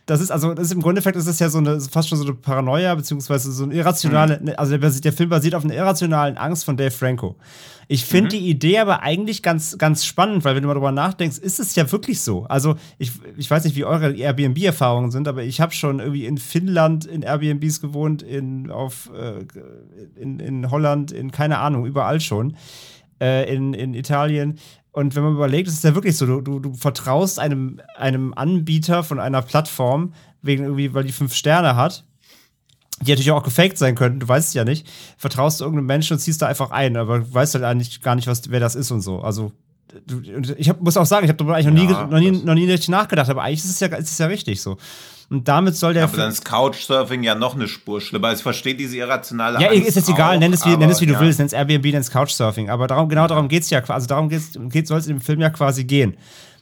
[0.07, 2.25] Das ist also, das ist im Grundeffekt ist das ja so eine, fast schon so
[2.25, 4.53] eine Paranoia, beziehungsweise so eine irrationale, Mhm.
[4.59, 7.37] also der, der Film basiert auf einer irrationalen Angst von Dave Franco.
[7.89, 8.31] Ich finde Mhm.
[8.41, 11.75] die Idee aber eigentlich ganz, ganz spannend, weil wenn du mal drüber nachdenkst, ist es
[11.75, 12.45] ja wirklich so.
[12.45, 16.37] Also ich, ich weiß nicht, wie eure Airbnb-Erfahrungen sind, aber ich habe schon irgendwie in
[16.37, 19.45] Finnland in Airbnbs gewohnt, in, auf, äh,
[20.21, 22.57] in, in Holland, in keine Ahnung, überall schon,
[23.23, 24.59] äh, in, in Italien.
[24.95, 28.33] Und wenn man überlegt, ist es ja wirklich so, du, du, du vertraust einem, einem
[28.33, 32.05] Anbieter von einer Plattform, wegen irgendwie, weil die fünf Sterne hat,
[33.01, 34.87] die natürlich auch gefaked sein könnten, du weißt es ja nicht,
[35.19, 38.15] vertraust du irgendeinem Menschen und ziehst da einfach ein, aber du weißt halt eigentlich gar
[38.15, 39.19] nicht, was, wer das ist und so.
[39.19, 39.51] Also,
[40.07, 40.23] du,
[40.57, 42.55] ich hab, muss auch sagen, ich habe darüber eigentlich noch, Ja, nie, noch, nie, noch
[42.55, 44.77] nie richtig nachgedacht, aber eigentlich ist es ja, ist es ja richtig so.
[45.31, 48.29] Und damit soll der Aber dann ist Couchsurfing ja noch eine Spur schlimmer.
[48.29, 51.01] Also Ich verstehe diese irrationale Ja, Angst ist jetzt egal, nenn es wie, nenn es
[51.01, 52.71] wie du aber, willst, nenn es Airbnb, nenn es Couchsurfing.
[52.71, 55.85] Aber darum, genau darum geht's ja, also darum geht, soll es im Film ja quasi
[55.85, 56.17] gehen.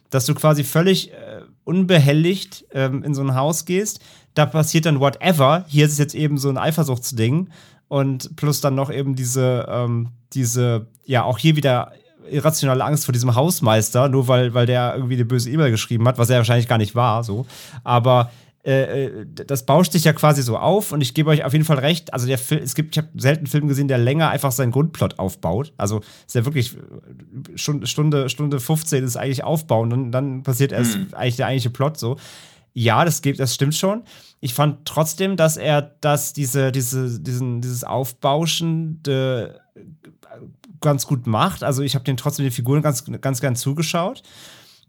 [0.09, 3.99] Dass du quasi völlig äh, unbehelligt ähm, in so ein Haus gehst,
[4.33, 5.65] da passiert dann whatever.
[5.67, 7.49] Hier ist es jetzt eben so ein Eifersuchtsding.
[7.87, 11.91] Und plus dann noch eben diese, ähm, diese, ja, auch hier wieder
[12.29, 16.17] irrationale Angst vor diesem Hausmeister, nur weil, weil der irgendwie eine böse E-Mail geschrieben hat,
[16.17, 17.45] was er wahrscheinlich gar nicht war, so.
[17.83, 18.31] Aber
[18.65, 21.65] äh, äh, das bauscht sich ja quasi so auf und ich gebe euch auf jeden
[21.65, 22.13] Fall recht.
[22.13, 24.71] Also der Film, es gibt, ich habe selten einen Film gesehen, der länger einfach seinen
[24.71, 25.73] Grundplot aufbaut.
[25.75, 26.77] Also ist ja wirklich
[27.55, 31.07] Stunde, Stunde, Stunde 15 ist eigentlich aufbauen, dann, dann passiert erst mhm.
[31.11, 32.17] eigentlich der eigentliche Plot so.
[32.73, 34.03] Ja, das gibt, das stimmt schon.
[34.39, 39.59] Ich fand trotzdem, dass er das, diese, diese, diesen, dieses Aufbauschende
[40.79, 41.63] ganz gut macht.
[41.63, 44.23] Also ich habe den trotzdem den Figuren ganz, ganz gern zugeschaut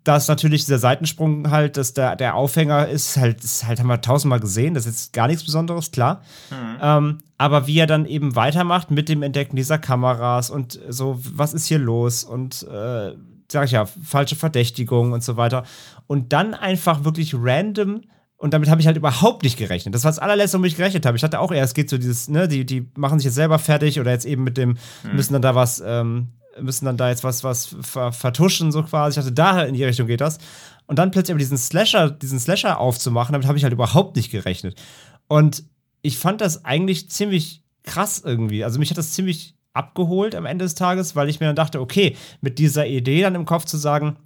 [0.04, 4.02] dass natürlich dieser Seitensprung halt, dass der, der Aufhänger ist, halt, ist halt, haben wir
[4.02, 6.20] tausendmal gesehen, das ist jetzt gar nichts Besonderes, klar.
[6.50, 6.78] Mhm.
[6.80, 11.54] Ähm, aber wie er dann eben weitermacht mit dem Entdecken dieser Kameras und so, was
[11.54, 13.12] ist hier los und äh,
[13.50, 15.64] sag ich ja, falsche Verdächtigung und so weiter.
[16.06, 18.02] Und dann einfach wirklich random
[18.36, 19.94] und damit habe ich halt überhaupt nicht gerechnet.
[19.94, 21.16] Das war das allerletzte, womit ich gerechnet habe.
[21.16, 23.58] Ich hatte auch eher, es geht so dieses, ne, die, die machen sich jetzt selber
[23.58, 24.70] fertig oder jetzt eben mit dem,
[25.02, 25.16] mhm.
[25.16, 26.28] müssen dann da was ähm,
[26.60, 29.18] müssen dann da jetzt was, was ver vertuschen, so quasi.
[29.18, 30.38] Ich dachte, da in die Richtung geht das.
[30.86, 34.30] Und dann plötzlich aber diesen Slasher, diesen Slasher aufzumachen, damit habe ich halt überhaupt nicht
[34.30, 34.80] gerechnet.
[35.28, 35.64] Und
[36.02, 38.64] ich fand das eigentlich ziemlich krass irgendwie.
[38.64, 41.80] Also mich hat das ziemlich abgeholt am Ende des Tages, weil ich mir dann dachte,
[41.80, 44.16] okay, mit dieser Idee dann im Kopf zu sagen,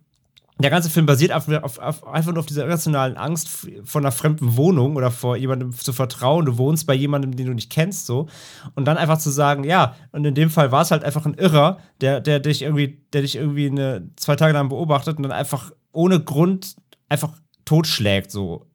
[0.61, 4.11] der ganze Film basiert auf, auf, auf, einfach nur auf dieser irrationalen Angst vor einer
[4.11, 6.47] fremden Wohnung oder vor jemandem zu vertrauen.
[6.47, 8.29] Du wohnst bei jemandem, den du nicht kennst, so.
[8.75, 11.35] Und dann einfach zu sagen, ja, und in dem Fall war es halt einfach ein
[11.35, 15.33] Irrer, der, der dich irgendwie, der dich irgendwie eine, zwei Tage lang beobachtet und dann
[15.33, 16.77] einfach ohne Grund
[17.09, 17.31] einfach
[17.65, 18.67] totschlägt, so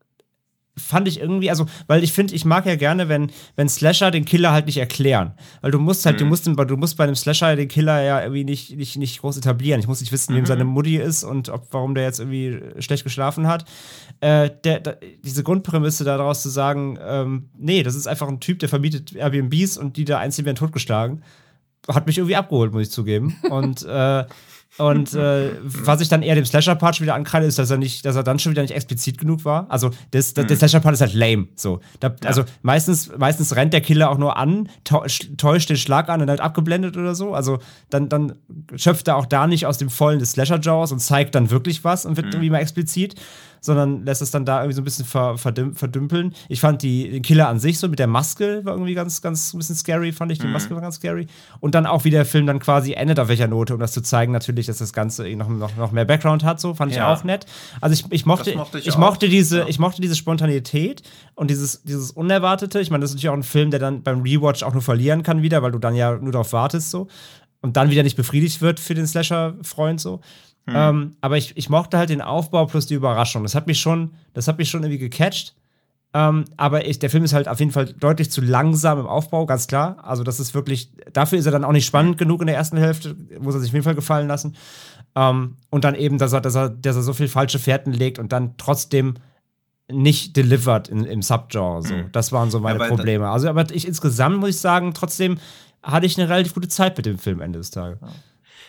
[0.75, 4.25] fand ich irgendwie, also, weil ich finde, ich mag ja gerne, wenn, wenn Slasher den
[4.25, 5.33] Killer halt nicht erklären.
[5.61, 6.19] Weil du musst halt, mhm.
[6.19, 9.37] du musst, du musst bei einem Slasher den Killer ja irgendwie nicht, nicht, nicht groß
[9.37, 9.79] etablieren.
[9.79, 10.37] Ich muss nicht wissen, mhm.
[10.37, 13.65] wem seine Mutti ist und ob, warum der jetzt irgendwie schlecht geschlafen hat.
[14.19, 18.59] Äh, der, der, diese Grundprämisse daraus zu sagen, ähm, nee, das ist einfach ein Typ,
[18.59, 21.23] der vermietet Airbnbs und die da einzeln werden totgeschlagen,
[21.87, 23.35] hat mich irgendwie abgeholt, muss ich zugeben.
[23.49, 24.25] und äh,
[24.77, 28.05] und äh, was ich dann eher dem Slasher-Part schon wieder ankreide, ist, dass er nicht,
[28.05, 29.67] dass er dann schon wieder nicht explizit genug war.
[29.69, 30.59] Also das, das, der mhm.
[30.59, 31.47] Slasher-Part ist halt lame.
[31.55, 31.79] So.
[31.99, 32.15] Da, ja.
[32.23, 36.41] Also meistens, meistens rennt der Killer auch nur an, täuscht den Schlag an und halt
[36.41, 37.35] abgeblendet oder so.
[37.35, 37.59] Also
[37.91, 38.33] dann, dann
[38.75, 42.05] schöpft er auch da nicht aus dem Vollen des Slasher-Jaws und zeigt dann wirklich was
[42.05, 42.33] und wird mhm.
[42.33, 43.15] irgendwie mal explizit
[43.63, 46.35] sondern lässt es dann da irgendwie so ein bisschen ver, verdümpeln.
[46.49, 49.53] Ich fand die, den Killer an sich so mit der Maske war irgendwie ganz, ganz
[49.53, 50.39] ein bisschen scary, fand ich.
[50.39, 50.51] Die mhm.
[50.51, 51.27] Maske war ganz scary.
[51.61, 54.01] Und dann auch, wie der Film dann quasi endet, auf welcher Note, um das zu
[54.01, 57.11] zeigen, natürlich, dass das Ganze noch, noch, noch mehr Background hat, so fand ich ja.
[57.11, 57.45] auch nett.
[57.79, 59.67] Also ich, ich mochte, mochte ich, ich mochte diese, ja.
[59.67, 61.01] ich mochte diese Spontanität
[61.35, 62.81] und dieses, dieses Unerwartete.
[62.81, 65.23] Ich meine, das ist natürlich auch ein Film, der dann beim Rewatch auch nur verlieren
[65.23, 67.07] kann wieder, weil du dann ja nur darauf wartest, so.
[67.61, 70.19] Und dann wieder nicht befriedigt wird für den Slasher-Freund, so.
[70.65, 70.73] Hm.
[70.75, 73.43] Ähm, aber ich, ich mochte halt den Aufbau plus die Überraschung.
[73.43, 75.55] Das hat mich schon, das hat mich schon irgendwie gecatcht.
[76.15, 79.45] Ähm, aber ich, der Film ist halt auf jeden Fall deutlich zu langsam im Aufbau,
[79.45, 79.97] ganz klar.
[80.03, 82.77] Also, das ist wirklich, dafür ist er dann auch nicht spannend genug in der ersten
[82.77, 84.55] Hälfte, muss er sich auf jeden Fall gefallen lassen.
[85.15, 88.19] Ähm, und dann eben, dass er, dass, er, dass er so viel falsche Fährten legt
[88.19, 89.15] und dann trotzdem
[89.91, 91.81] nicht delivered in, im Subgenre.
[91.81, 91.95] So.
[91.95, 92.11] Mhm.
[92.11, 93.29] Das waren so meine ja, Probleme.
[93.29, 95.39] Also, aber ich insgesamt muss ich sagen, trotzdem
[95.81, 97.99] hatte ich eine relativ gute Zeit mit dem Film Ende des Tages.
[98.01, 98.07] Ja.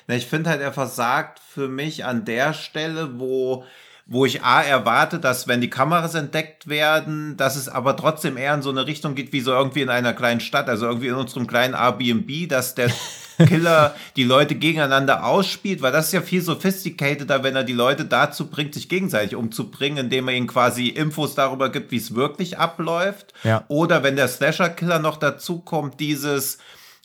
[0.07, 3.65] Na, ich finde halt, er versagt für mich an der Stelle, wo
[4.07, 8.53] wo ich A erwarte, dass wenn die Kameras entdeckt werden, dass es aber trotzdem eher
[8.53, 11.15] in so eine Richtung geht, wie so irgendwie in einer kleinen Stadt, also irgendwie in
[11.15, 12.91] unserem kleinen Airbnb, dass der
[13.49, 18.05] Killer die Leute gegeneinander ausspielt, weil das ist ja viel sophisticateder, wenn er die Leute
[18.05, 22.59] dazu bringt, sich gegenseitig umzubringen, indem er ihnen quasi Infos darüber gibt, wie es wirklich
[22.59, 23.33] abläuft.
[23.43, 23.65] Ja.
[23.69, 26.59] Oder wenn der Slasher-Killer noch dazu kommt, dieses,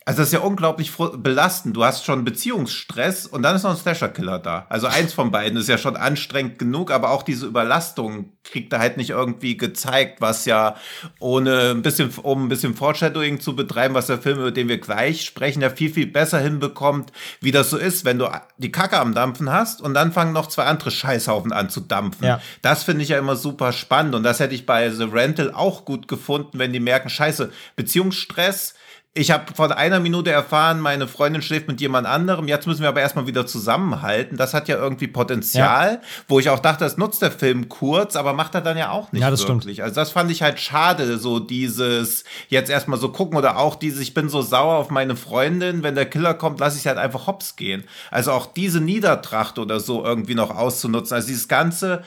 [0.09, 1.77] also das ist ja unglaublich belastend.
[1.77, 4.65] Du hast schon Beziehungsstress und dann ist noch ein Slasher-Killer da.
[4.67, 8.79] Also eins von beiden ist ja schon anstrengend genug, aber auch diese Überlastung kriegt er
[8.79, 10.77] halt nicht irgendwie gezeigt, was ja
[11.19, 14.79] ohne ein bisschen, um ein bisschen Foreshadowing zu betreiben, was der Film, über den wir
[14.79, 18.97] gleich sprechen, ja viel, viel besser hinbekommt, wie das so ist, wenn du die Kacke
[18.97, 22.25] am Dampfen hast und dann fangen noch zwei andere Scheißhaufen an zu dampfen.
[22.25, 22.41] Ja.
[22.63, 25.85] Das finde ich ja immer super spannend und das hätte ich bei The Rental auch
[25.85, 28.73] gut gefunden, wenn die merken, scheiße, Beziehungsstress,
[29.15, 32.47] ich habe vor einer Minute erfahren, meine Freundin schläft mit jemand anderem.
[32.47, 34.37] Jetzt müssen wir aber erstmal wieder zusammenhalten.
[34.37, 36.01] Das hat ja irgendwie Potenzial, ja.
[36.27, 39.11] wo ich auch dachte, das nutzt der Film kurz, aber macht er dann ja auch
[39.11, 39.75] nicht ja, das wirklich.
[39.75, 39.81] Stimmt.
[39.81, 43.99] Also das fand ich halt schade, so dieses jetzt erstmal so gucken oder auch dieses,
[43.99, 47.25] ich bin so sauer auf meine Freundin, wenn der Killer kommt, lasse ich halt einfach
[47.25, 47.85] hops gehen.
[48.11, 51.15] Also auch diese Niedertracht oder so irgendwie noch auszunutzen.
[51.15, 52.03] Also dieses ganze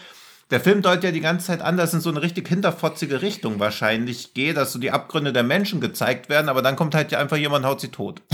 [0.52, 3.22] der Film deutet ja die ganze Zeit an, dass es in so eine richtig hinterfotzige
[3.22, 7.10] Richtung wahrscheinlich geht, dass so die Abgründe der Menschen gezeigt werden, aber dann kommt halt
[7.10, 8.20] ja einfach jemand und haut sie tot.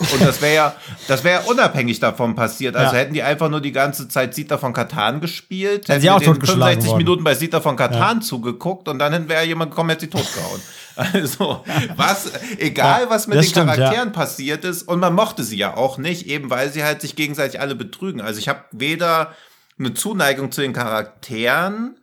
[0.00, 0.74] Und das wäre ja,
[1.08, 2.74] das wäre ja unabhängig davon passiert.
[2.74, 3.02] Also ja.
[3.02, 6.36] hätten die einfach nur die ganze Zeit Sita von Katan gespielt, hätten sie auch den
[6.36, 6.96] 65 worden.
[6.96, 8.20] Minuten bei Sita von Katan ja.
[8.22, 10.60] zugeguckt und dann wäre jemand gekommen, hätte sie totgehauen.
[10.96, 11.64] Also,
[11.96, 15.96] was, egal was mit den stimmt, Charakteren passiert ist, und man mochte sie ja auch
[15.96, 18.20] nicht, eben weil sie halt sich gegenseitig alle betrügen.
[18.20, 19.34] Also ich habe weder
[19.80, 21.96] eine Zuneigung zu den Charakteren,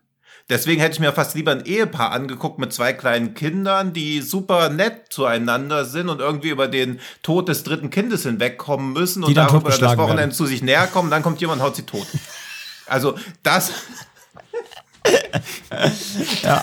[0.49, 4.69] Deswegen hätte ich mir fast lieber ein Ehepaar angeguckt mit zwei kleinen Kindern, die super
[4.69, 9.35] nett zueinander sind und irgendwie über den Tod des dritten Kindes hinwegkommen müssen Die und
[9.35, 10.31] dann darüber das Wochenende werden.
[10.31, 12.07] zu sich näher kommen, dann kommt jemand und haut sie tot.
[12.89, 13.73] Also das,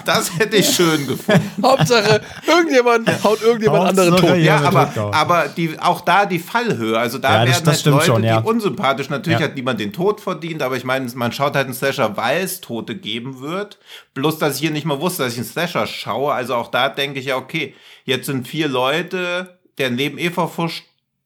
[0.04, 1.50] das hätte ich schön gefunden.
[1.62, 4.30] Hauptsache, irgendjemand haut irgendjemand anderen tot.
[4.30, 4.36] ja.
[4.36, 6.98] Ja, aber, aber die, auch da die Fallhöhe.
[6.98, 8.40] Also da Ja, das- werden das halt stimmt Leute, schon, ja.
[8.40, 9.08] die unsympathisch.
[9.10, 9.46] Natürlich Ja.
[9.46, 12.60] hat niemand den Tod verdient, aber ich meine, man schaut halt einen Slasher, weil es
[12.60, 13.78] Tote geben wird.
[14.14, 16.32] Bloß, dass ich hier nicht mal wusste, dass ich einen Slasher schaue.
[16.32, 20.84] Also auch da denke ich ja, okay, jetzt sind vier Leute, der neben Eva Fusch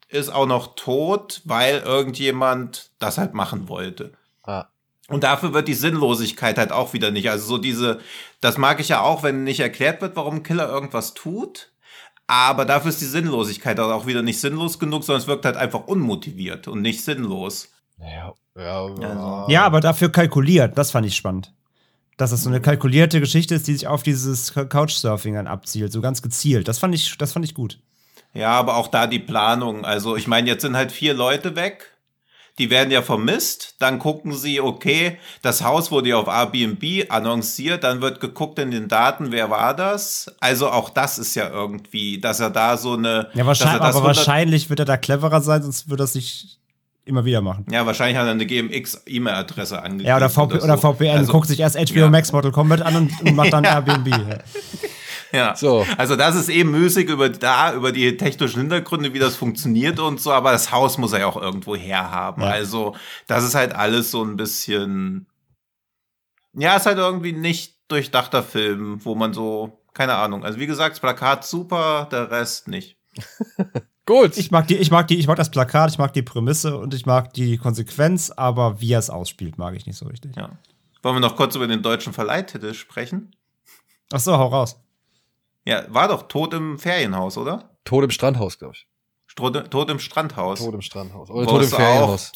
[0.08, 4.12] ist auch noch tot, weil irgendjemand das halt machen wollte.
[4.44, 4.66] Ah.
[5.08, 7.30] Und dafür wird die Sinnlosigkeit halt auch wieder nicht.
[7.30, 7.98] Also so diese,
[8.42, 11.72] das mag ich ja auch, wenn nicht erklärt wird, warum ein Killer irgendwas tut.
[12.26, 15.56] Aber dafür ist die Sinnlosigkeit halt auch wieder nicht sinnlos genug, sondern es wirkt halt
[15.56, 17.68] einfach unmotiviert und nicht sinnlos.
[17.98, 20.76] Ja, ja, Also- Ja, aber dafür kalkuliert.
[20.76, 21.54] Das fand ich spannend.
[22.18, 26.00] Dass es so eine kalkulierte Geschichte ist, die sich auf dieses Couchsurfing dann abzielt, so
[26.02, 26.68] ganz gezielt.
[26.68, 27.78] Das fand ich, das fand ich gut.
[28.34, 29.84] Ja, aber auch da die Planung.
[29.86, 31.92] Also ich meine, jetzt sind halt vier Leute weg.
[32.58, 33.76] Die werden ja vermisst.
[33.78, 37.84] Dann gucken sie, okay, das Haus wurde ja auf Airbnb annonciert.
[37.84, 40.30] Dann wird geguckt in den Daten, wer war das?
[40.40, 43.28] Also auch das ist ja irgendwie, dass er da so eine.
[43.34, 46.58] Ja, wahrscheinlich, aber 100 wahrscheinlich wird er da cleverer sein, sonst würde er es nicht
[47.08, 47.64] immer wieder machen.
[47.70, 50.08] Ja, wahrscheinlich hat er eine GMX-E-Mail-Adresse angegeben.
[50.08, 52.10] Ja, oder, VP, oder VPN, Also, guckt sich erst HBO ja.
[52.10, 54.08] Max Mortal Kombat an und, und macht dann Airbnb.
[55.32, 55.54] Ja.
[55.56, 55.86] So.
[55.96, 60.20] Also das ist eben müßig über da, über die technischen Hintergründe, wie das funktioniert und
[60.20, 62.42] so, aber das Haus muss er ja auch irgendwo herhaben.
[62.42, 62.48] Ja.
[62.48, 62.94] Also,
[63.26, 65.26] das ist halt alles so ein bisschen.
[66.54, 70.44] Ja, ist halt irgendwie nicht durchdachter Film, wo man so, keine Ahnung.
[70.44, 72.96] Also wie gesagt, das Plakat super, der Rest nicht.
[74.06, 74.38] Gut.
[74.38, 76.94] Ich mag die, ich mag die, ich mag das Plakat, ich mag die Prämisse und
[76.94, 80.34] ich mag die Konsequenz, aber wie er es ausspielt, mag ich nicht so richtig.
[80.34, 80.58] Ja.
[81.02, 83.36] Wollen wir noch kurz über den deutschen Verleihtitel sprechen?
[84.10, 84.80] Ach so, hau raus.
[85.68, 87.68] Ja, war doch Tod im Ferienhaus, oder?
[87.84, 88.86] Tod im Strandhaus, glaube ich.
[89.36, 90.60] Tod, Tod im Strandhaus.
[90.60, 91.28] Tod im Strandhaus.
[91.28, 92.32] Oder Wo Tod im es auch Ferienhaus.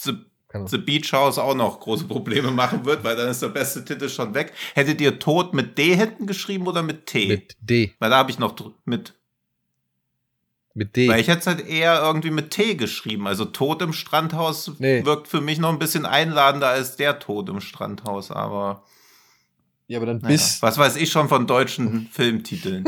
[0.69, 4.11] The, Beach House auch noch große Probleme machen wird, weil dann ist der beste Titel
[4.11, 4.53] schon weg.
[4.75, 7.27] Hättet ihr Tod mit D hinten geschrieben oder mit T?
[7.27, 7.95] Mit D.
[8.01, 8.55] weil da habe ich noch
[8.85, 9.15] mit,
[10.75, 11.09] Mit D.
[11.09, 13.27] weil ich hätte es halt eher irgendwie mit T geschrieben.
[13.27, 15.07] Also Tod im Strandhaus Nee.
[15.07, 18.85] wirkt für mich noch ein bisschen einladender als der Tod im Strandhaus, aber
[19.93, 20.63] ja, aber dann naja, bis.
[20.63, 22.85] was weiß ich schon von deutschen Filmtiteln.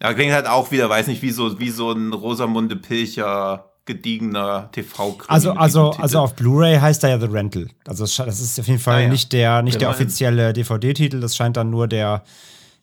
[0.00, 4.70] Ja, klingt halt auch wieder, weiß nicht, wie so, wie so ein Rosamunde Pilcher gediegener
[4.70, 7.66] tv Also, also, also auf Blu-ray heißt er ja The Rental.
[7.86, 9.08] Also das ist auf jeden Fall Ah, ja.
[9.08, 10.06] nicht der, nicht der Immerhin.
[10.06, 12.22] offizielle DVD-Titel, das scheint dann nur der,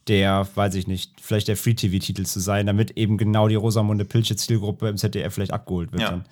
[0.09, 4.35] der, weiß ich nicht, vielleicht der Free-TV-Titel zu sein, damit eben genau die Rosamunde Pilche
[4.35, 6.01] Zielgruppe im ZDF vielleicht abgeholt wird.
[6.01, 6.09] Ja.
[6.11, 6.25] Dann.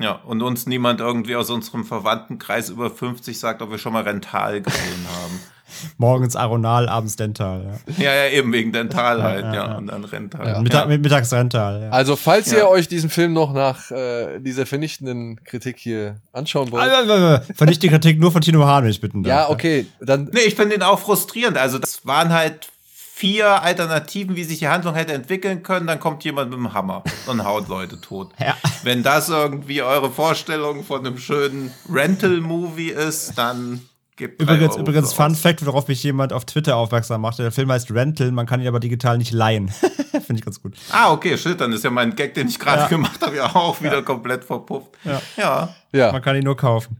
[0.00, 4.02] Ja, und uns niemand irgendwie aus unserem Verwandtenkreis über 50 sagt, ob wir schon mal
[4.02, 5.40] Rental gesehen haben.
[5.98, 7.78] Morgens Aronal, abends Dental.
[7.98, 8.04] Ja.
[8.04, 9.76] Ja, ja, eben wegen Dental halt, ja, ja, ja.
[9.76, 10.46] und dann Rental.
[10.46, 10.60] Ja.
[10.60, 11.82] Mittag, mit Mittags Rental.
[11.82, 11.90] Ja.
[11.90, 12.58] Also, falls Ja.
[12.58, 16.84] ihr euch diesen Film noch nach äh, dieser vernichtenden Kritik hier anschauen wollt.
[16.90, 19.48] Ah, Vernicht die Kritik nur von Tino Hahn, wenn ich bitten darf.
[19.48, 20.30] ja, okay, dann.
[20.32, 21.56] Nee, ich finde ihn auch frustrierend.
[21.58, 25.86] Also, das waren halt vier Alternativen, wie sich die Handlung hätte entwickeln können.
[25.86, 28.30] Dann kommt jemand mit dem Hammer und haut Leute tot.
[28.38, 28.54] Ja.
[28.82, 33.80] Wenn das irgendwie eure Vorstellung von einem schönen Rental-Movie ist, dann
[34.16, 35.40] gebt Übrigens, Euro übrigens Fun aus.
[35.40, 37.42] Fact, worauf mich jemand auf Twitter aufmerksam machte.
[37.42, 39.68] Der Film heißt Rental, man kann ihn aber digital nicht leihen.
[40.26, 40.74] Finde ich ganz gut.
[40.90, 42.88] Ah, okay, shit, dann ist ja mein Gag, den ich gerade Ja.
[42.88, 44.90] gemacht habe, ja auch wieder komplett verpufft.
[45.04, 45.22] Ja.
[45.36, 45.74] ja.
[45.92, 46.12] Ja.
[46.12, 46.98] Man kann ihn nur kaufen.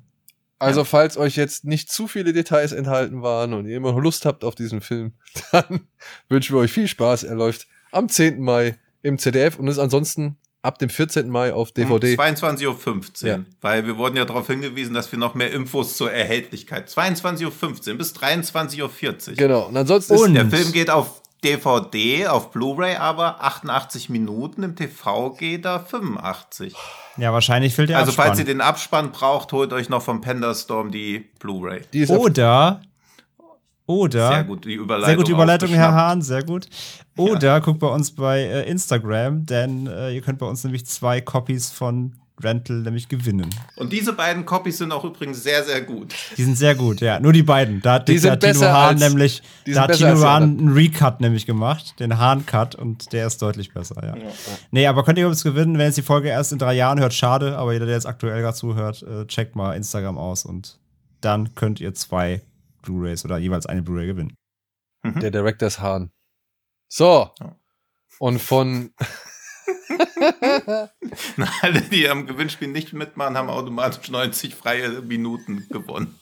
[0.58, 4.24] Also, falls euch jetzt nicht zu viele Details enthalten waren und ihr immer noch Lust
[4.24, 5.12] habt auf diesen Film,
[5.52, 5.80] dann
[6.28, 7.24] wünschen wir euch viel Spaß.
[7.24, 8.40] Er läuft am 10.
[8.40, 10.36] Mai im ZDF und ist ansonsten
[10.66, 11.28] ab dem 14.
[11.30, 12.14] Mai auf DVD.
[12.16, 13.28] Um 22.15 Uhr.
[13.28, 13.38] Ja.
[13.60, 16.88] Weil wir wurden ja darauf hingewiesen, dass wir noch mehr Infos zur Erhältlichkeit.
[16.88, 19.34] 22.15 Uhr bis 23.40 Uhr.
[19.36, 19.62] Genau.
[19.66, 24.74] Und ansonsten Und- ist, Der Film geht auf DVD, auf Blu-ray aber 88 Minuten, im
[24.74, 26.74] TV geht er 85.
[27.18, 28.26] Ja, wahrscheinlich fehlt der also Abspann.
[28.26, 31.82] falls ihr den Abspann braucht, holt euch noch vom Penderstorm die Blu-ray.
[31.92, 32.82] die ist auf- Oder,
[33.87, 35.07] oder, Sehr gut, die Überleitung.
[35.07, 35.93] sehr gute Überleitung, Herr.
[35.93, 36.66] Hahn, sehr gut.
[37.16, 41.20] Oder guckt bei uns bei äh, Instagram, denn äh, ihr könnt bei uns nämlich zwei
[41.20, 43.49] Copies von Rental nämlich gewinnen.
[43.76, 46.14] Und diese beiden Copies sind auch übrigens sehr, sehr gut.
[46.37, 47.18] Die sind sehr gut, ja.
[47.18, 47.80] Nur die beiden.
[47.80, 50.68] Da hat, Die da Tino Hahn als- nämlich, die da hat Tino die Hahn einen
[50.72, 54.14] Recut nämlich gemacht, den Hahn-Cut, und der ist deutlich besser, ja.
[54.70, 57.14] Nee, aber könnt ihr uns gewinnen, wenn jetzt die Folge erst in drei Jahren hört,
[57.14, 60.78] schade, aber jeder, der jetzt aktuell gerade zuhört, äh, checkt mal Instagram aus und
[61.22, 62.43] dann könnt ihr zwei
[62.87, 64.37] Blu-Rays oder jeweils eine Blu-Ray gewinnen.
[65.05, 66.11] der Directors Hahn.
[66.89, 67.30] So.
[67.39, 67.57] Ja.
[68.18, 68.95] Und von,
[71.62, 76.18] Alle, die am Gewinnspiel nicht mitmachen, haben automatisch 90 freie Minuten gewonnen.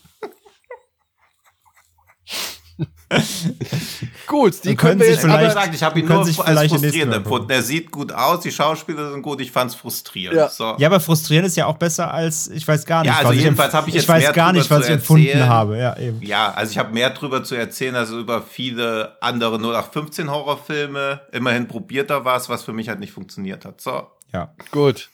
[4.27, 7.15] Gut, die können können wir jetzt aber, gesagt, ich habe ihn nur sich als frustrierend
[7.15, 7.51] empfunden.
[7.51, 10.37] Er sieht gut aus, die Schauspieler sind gut, ich fand's frustrierend.
[10.37, 10.49] Ja.
[10.49, 10.75] So.
[10.79, 13.13] Ja, aber frustrierend ist ja auch besser als, ich weiß gar nicht.
[13.13, 14.87] Ja, also was jedenfalls habe ich jetzt Ich weiß mehr gar nicht, drüber was ich
[14.87, 15.49] zu empfunden erzählen.
[15.49, 15.79] habe.
[15.79, 16.23] Ja, eben.
[16.23, 21.21] Ja, also ich habe mehr drüber zu erzählen als über viele andere 0815 Horrorfilme.
[21.33, 23.81] Immerhin probiert da was, was für mich halt nicht funktioniert hat.
[23.81, 24.07] So.
[24.33, 24.53] Ja.
[24.71, 25.11] gut.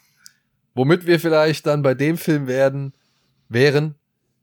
[0.74, 2.94] Womit wir vielleicht dann bei dem Film werden,
[3.48, 3.96] wären,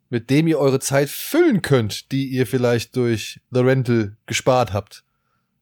[0.10, 5.04] mit dem ihr eure Zeit füllen könnt, die ihr vielleicht durch The Rental gespart habt.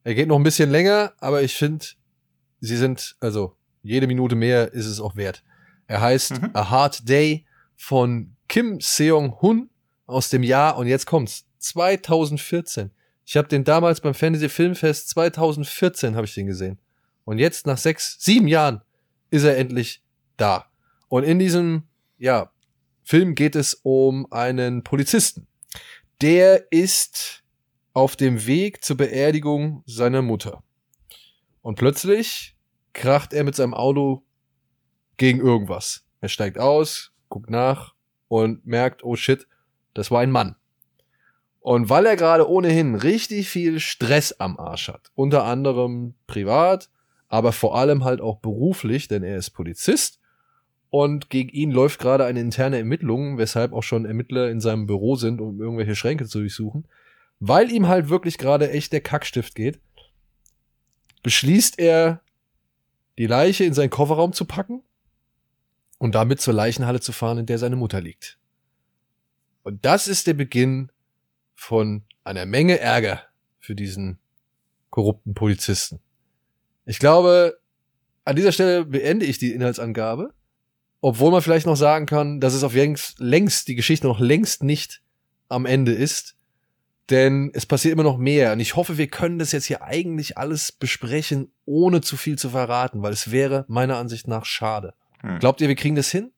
[0.03, 1.85] Er geht noch ein bisschen länger, aber ich finde,
[2.59, 5.43] sie sind, also jede Minute mehr ist es auch wert.
[5.87, 6.49] Er heißt Mhm.
[6.53, 9.69] A Hard Day von Kim Seong-hun
[10.05, 12.91] aus dem Jahr, und jetzt kommt's, 2014.
[13.25, 16.77] Ich habe den damals beim Fantasy Filmfest 2014 habe ich den gesehen.
[17.23, 18.81] Und jetzt nach sechs, sieben Jahren
[19.31, 20.03] ist er endlich
[20.37, 20.65] da.
[21.07, 21.83] Und in diesem,
[22.19, 22.51] ja,
[23.05, 25.47] Film geht es um einen Polizisten.
[26.21, 27.43] Der ist
[27.93, 30.63] auf dem Weg zur Beerdigung seiner Mutter.
[31.61, 32.57] Und plötzlich
[32.93, 34.25] kracht er mit seinem Auto
[35.17, 36.03] gegen irgendwas.
[36.19, 37.93] Er steigt aus, guckt nach
[38.27, 39.47] und merkt, oh shit,
[39.93, 40.55] das war ein Mann.
[41.59, 46.89] Und weil er gerade ohnehin richtig viel Stress am Arsch hat, unter anderem privat,
[47.27, 50.19] aber vor allem halt auch beruflich, denn er ist Polizist
[50.89, 55.15] und gegen ihn läuft gerade eine interne Ermittlung, weshalb auch schon Ermittler in seinem Büro
[55.15, 56.87] sind, um irgendwelche Schränke zu durchsuchen,
[57.39, 59.79] weil ihm halt wirklich gerade echt der Kackstift geht,
[61.23, 62.21] beschließt er,
[63.17, 64.83] die Leiche in seinen Kofferraum zu packen
[65.97, 68.37] und damit zur Leichenhalle zu fahren, in der seine Mutter liegt.
[69.63, 70.91] Und das ist der Beginn
[71.55, 73.23] von einer Menge Ärger
[73.59, 74.19] für diesen
[74.91, 75.99] korrupten Polizisten.
[76.85, 77.57] Ich glaube,
[78.23, 80.34] an dieser Stelle beende ich die Inhaltsangabe,
[81.07, 84.63] obwohl man vielleicht noch sagen kann, dass es auf längst, längst die Geschichte noch längst
[84.63, 85.03] nicht
[85.49, 86.33] am Ende ist,
[87.11, 90.39] denn es passiert immer noch mehr und ich hoffe, wir können das jetzt hier eigentlich
[90.39, 94.95] alles besprechen, ohne zu viel zu verraten, weil es wäre meiner Ansicht nach schade.
[95.21, 95.37] Hm.
[95.37, 96.31] Glaubt ihr, wir kriegen das hin?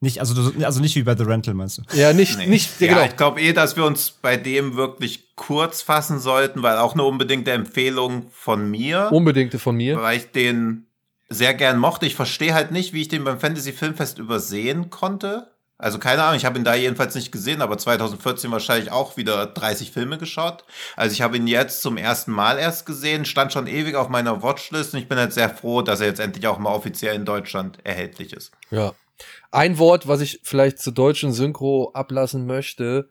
[0.00, 0.34] Nicht, also,
[0.64, 1.82] also nicht wie bei The Rental, meinst du?
[1.96, 2.48] Ja, nicht, Nee.
[2.48, 3.04] nicht, ja, genau.
[3.04, 7.04] ich glaube eh, dass wir uns bei dem wirklich kurz fassen sollten, weil auch eine
[7.04, 10.02] unbedingte Empfehlung von mir, Unbedingte von mir.
[10.02, 10.88] weil ich den
[11.28, 12.06] sehr gern mochte.
[12.06, 15.50] Ich verstehe halt nicht, wie ich den beim Fantasy Filmfest übersehen konnte.
[15.76, 19.46] Also keine Ahnung, ich habe ihn da jedenfalls nicht gesehen, aber 2014 wahrscheinlich auch wieder
[19.46, 20.64] 30 Filme geschaut.
[20.96, 24.42] Also ich habe ihn jetzt zum ersten Mal erst gesehen, stand schon ewig auf meiner
[24.42, 27.24] Watchlist und ich bin halt sehr froh, dass er jetzt endlich auch mal offiziell in
[27.24, 28.52] Deutschland erhältlich ist.
[28.70, 28.92] Ja.
[29.50, 33.08] Ein Wort, was ich vielleicht zur deutschen Synchro ablassen möchte.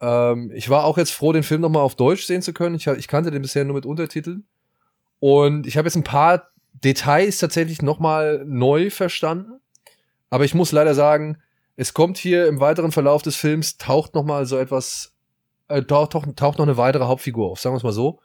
[0.00, 2.74] Ähm, ich war auch jetzt froh, den Film nochmal auf Deutsch sehen zu können.
[2.74, 4.46] Ich, ich kannte den bisher nur mit Untertiteln.
[5.20, 9.60] Und ich habe jetzt ein paar Details tatsächlich nochmal neu verstanden.
[10.30, 11.38] Aber ich muss leider sagen,
[11.76, 15.12] es kommt hier im weiteren Verlauf des Films, taucht nochmal so etwas,
[15.68, 18.20] äh, taucht, taucht, taucht noch eine weitere Hauptfigur auf, sagen wir es mal so.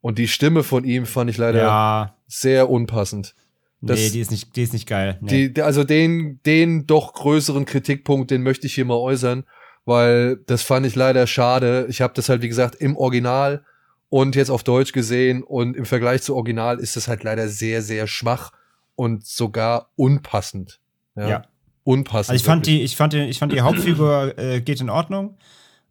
[0.00, 2.14] Und die Stimme von ihm fand ich leider Ja.
[2.28, 3.34] sehr unpassend.
[3.80, 5.18] Das- nee, die ist nicht, die ist nicht geil.
[5.20, 5.48] Nee.
[5.48, 9.44] Die- also den, den doch größeren Kritikpunkt, den möchte ich hier mal äußern,
[9.84, 11.86] weil das fand ich leider schade.
[11.88, 13.64] Ich habe das halt, wie gesagt, im Original
[14.10, 17.82] und jetzt auf Deutsch gesehen und im Vergleich zu Original ist das halt leider sehr,
[17.82, 18.52] sehr schwach
[18.94, 20.80] und sogar unpassend.
[21.16, 21.28] Ja.
[21.28, 21.42] Ja.
[21.84, 22.30] Unpassend.
[22.30, 22.78] Also ich fand wirklich.
[22.80, 25.36] die, ich fand die, ich fand die Hauptfigur äh, geht in Ordnung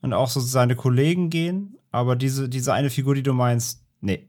[0.01, 4.27] und auch so seine Kollegen gehen, aber diese, diese eine Figur, die du meinst, nee.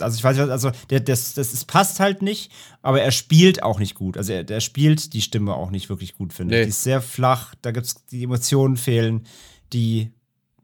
[0.00, 2.50] Also ich weiß nicht, also der, das, das ist, passt halt nicht,
[2.82, 4.16] aber er spielt auch nicht gut.
[4.16, 6.60] Also er, der spielt die Stimme auch nicht wirklich gut, finde Nee.
[6.62, 6.66] ich.
[6.66, 9.24] Die ist sehr flach, da gibt's die Emotionen fehlen,
[9.72, 10.10] die,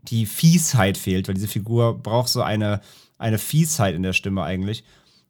[0.02, 2.80] die Fiesheit fehlt, weil diese Figur braucht so eine,
[3.18, 4.84] eine Fiesheit in der Stimme eigentlich.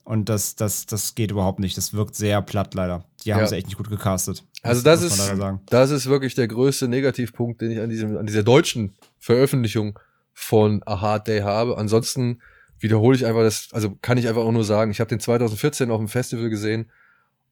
[0.05, 1.77] Und das, das, das geht überhaupt nicht.
[1.77, 3.05] Das wirkt sehr platt leider.
[3.25, 3.47] Die haben Ja.
[3.47, 4.45] sie echt nicht gut gecastet.
[4.63, 5.33] Also das ist,
[5.67, 9.99] das ist wirklich der größte Negativpunkt, den ich an diesem, an dieser deutschen Veröffentlichung
[10.33, 11.79] von A Hard Day habe.
[11.79, 12.41] Ansonsten
[12.79, 15.91] wiederhole ich einfach das, also kann ich einfach auch nur sagen, ich habe den 2014
[15.91, 16.87] auf dem Festival gesehen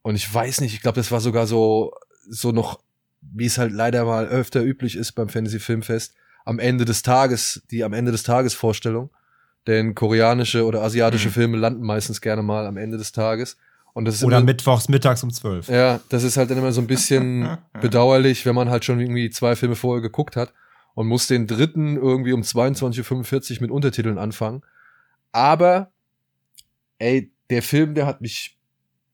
[0.02, 1.92] und ich weiß nicht, ich glaube, das war sogar so,
[2.28, 2.80] so noch,
[3.20, 6.14] wie es halt leider mal öfter üblich ist beim Fantasy Filmfest,
[6.48, 9.10] am Ende des Tages, die am Ende des Tages Vorstellung.
[9.66, 11.32] Denn koreanische oder asiatische Mhm.
[11.32, 13.58] Filme landen meistens gerne mal am Ende des Tages.
[13.92, 15.68] Und das ist Oder immer, mittwochs mittags um 12.
[15.68, 19.28] ja, das ist halt dann immer so ein bisschen bedauerlich, wenn man halt schon irgendwie
[19.28, 20.54] zwei Filme vorher geguckt hat
[20.94, 24.62] und muss den dritten irgendwie um 22.45 Uhr mit Untertiteln anfangen.
[25.32, 25.90] Aber,
[26.98, 28.56] ey, der Film, der hat mich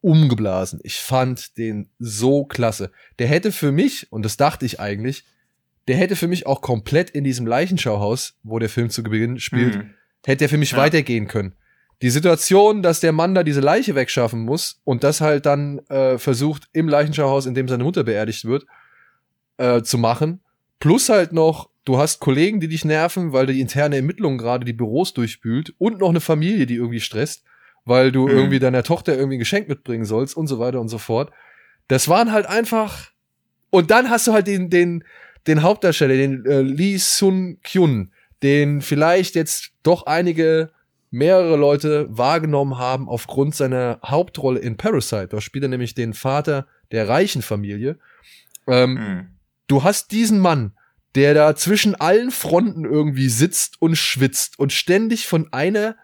[0.02, 0.78] umgeblasen.
[0.84, 2.92] Ich fand den so klasse.
[3.18, 5.24] Der hätte für mich, und das dachte ich eigentlich,
[5.88, 9.74] der hätte für mich auch komplett in diesem Leichenschauhaus, wo der Film zu Beginn spielt,
[9.76, 9.90] Hm.
[10.24, 10.78] hätte er für mich Ja.
[10.78, 11.54] weitergehen können.
[12.02, 16.18] Die Situation, dass der Mann da diese Leiche wegschaffen muss und das halt dann äh,
[16.18, 18.66] versucht im Leichenschauhaus, in dem seine Mutter beerdigt wird,
[19.58, 20.40] äh, zu machen,
[20.80, 24.72] plus halt noch du hast Kollegen, die dich nerven, weil die interne Ermittlung gerade die
[24.72, 27.44] Büros durchspült und noch eine Familie, die irgendwie stresst,
[27.84, 28.34] weil du Mhm.
[28.36, 31.30] irgendwie deiner Tochter irgendwie ein Geschenk mitbringen sollst und so weiter und so fort.
[31.88, 33.10] Das waren halt einfach.
[33.68, 35.04] Und dann hast du halt den, den,
[35.46, 38.10] den Hauptdarsteller, den äh, Lee Sun Kyun,
[38.42, 40.70] den vielleicht jetzt doch einige
[41.10, 45.28] mehrere Leute wahrgenommen haben aufgrund seiner Hauptrolle in Parasite.
[45.28, 47.98] Da spielt er nämlich den Vater der reichen Familie.
[48.66, 49.26] Ähm, Hm.
[49.68, 50.72] du hast diesen Mann,
[51.14, 55.96] der da zwischen allen Fronten irgendwie sitzt und schwitzt und ständig von einer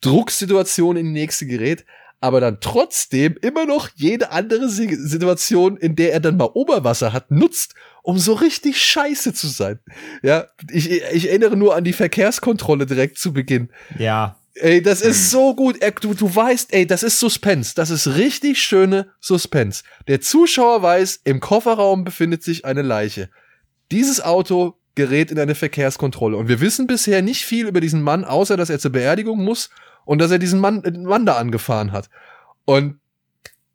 [0.00, 1.84] Drucksituation in die nächste gerät,
[2.24, 7.12] aber dann trotzdem immer noch jede andere Si- Situation, in der er dann mal Oberwasser
[7.12, 9.78] hat, nutzt, um so richtig scheiße zu sein.
[10.22, 13.68] Ja, ich, ich erinnere nur an die Verkehrskontrolle direkt zu Beginn.
[13.98, 14.38] Ja.
[14.54, 15.76] Ey, das ist so gut.
[16.00, 17.74] Du, du weißt, ey, das ist Suspense.
[17.74, 19.82] Das ist richtig schöne Suspense.
[20.08, 23.28] Der Zuschauer weiß, im Kofferraum befindet sich eine Leiche.
[23.90, 26.38] Dieses Auto gerät in eine Verkehrskontrolle.
[26.38, 29.68] Und wir wissen bisher nicht viel über diesen Mann, außer dass er zur Beerdigung muss
[30.04, 32.08] und dass er diesen Mann, den Mann da angefahren hat.
[32.64, 32.98] Und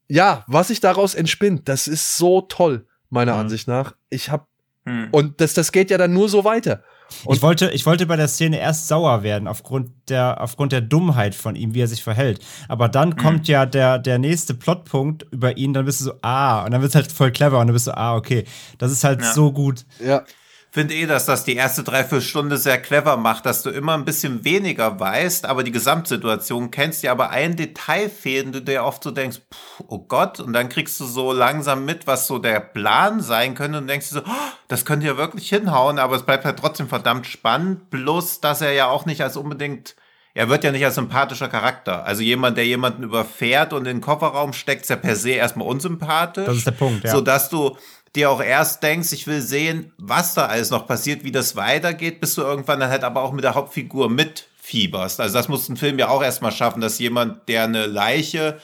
[0.07, 3.39] ja, was sich daraus entspinnt, das ist so toll, meiner Mhm.
[3.41, 3.93] Ansicht nach.
[4.10, 4.47] Ich hab,
[4.85, 5.10] Hm.
[5.11, 6.84] und das, das geht ja dann nur so weiter.
[7.26, 10.81] Und- ich wollte, ich wollte bei der Szene erst sauer werden aufgrund der, aufgrund der
[10.81, 12.39] Dummheit von ihm, wie er sich verhält.
[12.68, 16.64] Aber dann kommt ja der, der nächste Plotpunkt über ihn, dann bist du so, ah,
[16.65, 18.45] und dann wird's halt voll clever und dann bist du, ah, okay,
[18.77, 19.34] das ist halt Ja.
[19.34, 19.85] so gut.
[19.99, 20.23] Ja,
[20.71, 24.43] finde eh, dass das die erste Dreiviertelstunde sehr clever macht, dass du immer ein bisschen
[24.43, 29.03] weniger weißt, aber die Gesamtsituation kennst, dir aber ein Detail fehlt und du dir oft
[29.03, 32.59] so denkst, pff, oh Gott, und dann kriegst du so langsam mit, was so der
[32.59, 36.23] Plan sein könnte und denkst dir so, oh, das könnte ja wirklich hinhauen, aber es
[36.23, 39.95] bleibt halt trotzdem verdammt spannend, plus, dass er ja auch nicht als unbedingt
[40.35, 42.05] er wird ja nicht als sympathischer Charakter.
[42.05, 45.67] Also jemand, der jemanden überfährt und in den Kofferraum steckt, ist ja per se erstmal
[45.67, 46.45] unsympathisch.
[46.45, 47.11] Das ist der Punkt, ja.
[47.11, 47.75] So dass du
[48.15, 52.19] dir auch erst denkst, ich will sehen, was da alles noch passiert, wie das weitergeht,
[52.22, 55.19] bis du irgendwann dann halt aber auch mit der Hauptfigur mitfieberst.
[55.19, 58.60] Also das muss ein Film ja auch erstmal schaffen, dass jemand, der eine Leiche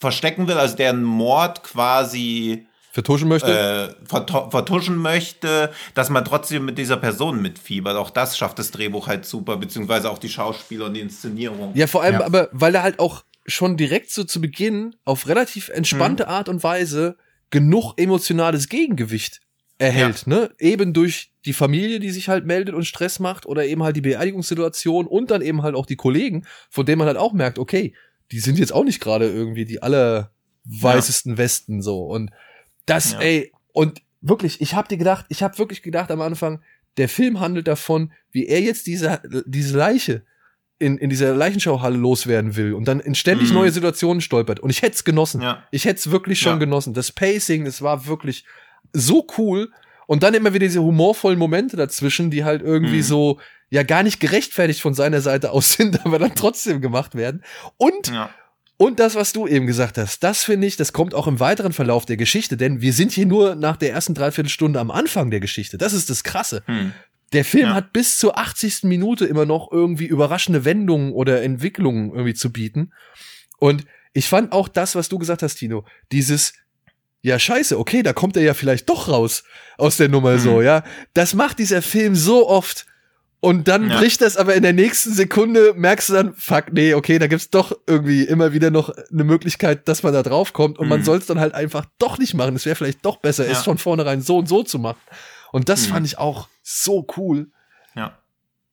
[0.00, 3.96] verstecken will, also der einen Mord quasi vertuschen möchte.
[4.00, 7.96] äh, vertu- vertuschen möchte, dass man trotzdem mit dieser Person mitfiebert.
[7.96, 11.72] Auch das schafft das Drehbuch halt super, beziehungsweise auch die Schauspieler und die Inszenierung.
[11.74, 12.26] Ja, vor allem Ja.
[12.26, 16.30] aber, weil er halt auch schon direkt so zu Beginn auf relativ entspannte Mhm.
[16.30, 17.16] Art und Weise
[17.50, 19.40] genug emotionales Gegengewicht
[19.78, 20.50] erhält, ne?
[20.58, 24.00] Eben durch die Familie, die sich halt meldet und Stress macht oder eben halt die
[24.00, 27.94] Beerdigungssituation und dann eben halt auch die Kollegen, von denen man halt auch merkt, okay,
[28.32, 32.30] die sind jetzt auch nicht gerade irgendwie die allerweißesten Westen so und
[32.86, 33.20] das, Ja.
[33.20, 36.62] ey, und wirklich, ich hab dir gedacht, ich hab wirklich gedacht am Anfang,
[36.96, 40.22] der Film handelt davon, wie er jetzt diese, diese Leiche
[40.78, 43.54] in, in dieser Leichenschauhalle loswerden will und dann in ständig Mhm.
[43.56, 44.60] neue Situationen stolpert.
[44.60, 45.42] Und ich hätte es genossen.
[45.42, 45.64] Ja.
[45.72, 46.58] Ich hätte es wirklich schon Ja.
[46.58, 46.94] genossen.
[46.94, 48.44] Das Pacing, das war wirklich
[48.92, 49.70] so cool.
[50.06, 53.02] Und dann immer wieder diese humorvollen Momente dazwischen, die halt irgendwie Mhm.
[53.02, 53.40] so,
[53.70, 57.42] ja, gar nicht gerechtfertigt von seiner Seite aus sind, aber dann trotzdem gemacht werden.
[57.76, 58.30] Und Ja.
[58.78, 61.72] und das, was du eben gesagt hast, das finde ich, das kommt auch im weiteren
[61.72, 65.40] Verlauf der Geschichte, denn wir sind hier nur nach der ersten Dreiviertelstunde am Anfang der
[65.40, 65.76] Geschichte.
[65.76, 66.62] Das ist das Krasse.
[66.66, 66.92] Hm.
[67.32, 67.74] Der Film Ja.
[67.74, 68.84] hat bis zur 80.
[68.84, 72.92] Minute immer noch irgendwie überraschende Wendungen oder Entwicklungen irgendwie zu bieten.
[73.58, 73.84] Und
[74.14, 76.54] ich fand auch das, was du gesagt hast, Tino, dieses,
[77.20, 79.44] ja, scheiße, okay, da kommt er ja vielleicht doch raus
[79.76, 80.38] aus der Nummer Mhm.
[80.38, 80.84] so, ja.
[81.14, 82.86] Das macht dieser Film so oft.
[83.40, 83.98] Und dann Ja.
[83.98, 87.50] bricht das aber in der nächsten Sekunde, merkst du dann, fuck, nee, okay, da gibt's
[87.50, 91.04] doch irgendwie immer wieder noch eine Möglichkeit, dass man da drauf kommt und man Mhm.
[91.04, 92.56] soll es dann halt einfach doch nicht machen.
[92.56, 93.52] Es wäre vielleicht doch besser, Ja.
[93.52, 94.98] es von vornherein so und so zu machen.
[95.52, 95.92] Und das Mhm.
[95.92, 97.50] fand ich auch so cool.
[97.94, 98.12] ja.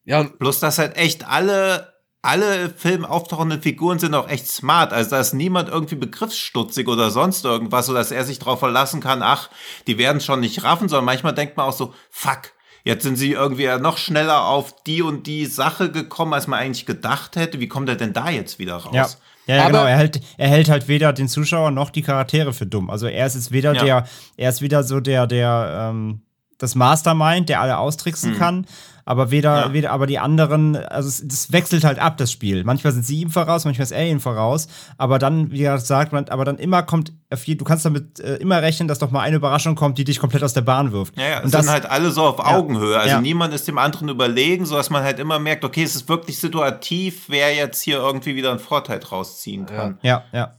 [0.08, 4.94] Ja, und Bloß, dass halt echt alle, alle Film auftauchenden Figuren sind auch echt smart.
[4.94, 9.24] Also da ist niemand irgendwie begriffsstutzig oder sonst irgendwas, sodass er sich darauf verlassen kann,
[9.24, 9.50] ach,
[9.88, 12.52] die werden schon nicht raffen, sondern manchmal denkt man auch so, fuck,
[12.84, 16.60] jetzt sind sie irgendwie ja noch schneller auf die und die Sache gekommen, als man
[16.60, 17.60] eigentlich gedacht hätte.
[17.60, 18.94] Wie kommt er denn da jetzt wieder raus?
[18.94, 19.08] Ja.
[19.48, 19.86] Ja, ja genau.
[19.86, 22.90] Er hält, er hält halt weder den Zuschauer noch die Charaktere für dumm.
[22.92, 23.84] Also er ist jetzt weder Ja.
[23.84, 24.08] der,
[24.38, 26.22] er ist weder so der, der, ähm,
[26.58, 28.38] das Mastermind, der alle austricksen Hm.
[28.40, 28.66] kann,
[29.08, 29.74] aber weder, Ja.
[29.74, 32.64] weder, aber die anderen, also es, das wechselt halt ab, das Spiel.
[32.64, 34.68] Manchmal sind sie ihm voraus, manchmal ist er ihm voraus,
[34.98, 38.20] aber dann, wie er sagt, man, aber dann immer kommt, auf je- du kannst damit
[38.20, 40.92] äh, immer rechnen, dass doch mal eine Überraschung kommt, die dich komplett aus der Bahn
[40.92, 41.16] wirft.
[41.18, 42.98] Ja, ja, es Und das, sind halt alle so auf Augenhöhe.
[42.98, 43.22] Also Ja.
[43.22, 46.40] niemand ist dem anderen überlegen, so dass man halt immer merkt, okay, es ist wirklich
[46.40, 50.00] situativ, wer jetzt hier irgendwie wieder einen Vorteil draus ziehen kann.
[50.02, 50.56] ja, ja.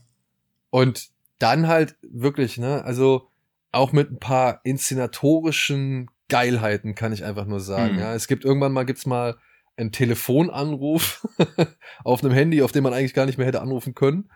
[0.69, 1.09] Und
[1.39, 3.26] dann halt wirklich, ne, also
[3.71, 7.93] auch mit ein paar inszenatorischen Geilheiten kann ich einfach nur sagen.
[7.93, 7.99] Mhm.
[7.99, 9.37] Ja, es gibt irgendwann mal gibt's mal
[9.77, 11.25] einen Telefonanruf
[12.03, 14.29] auf einem Handy, auf dem man eigentlich gar nicht mehr hätte anrufen können.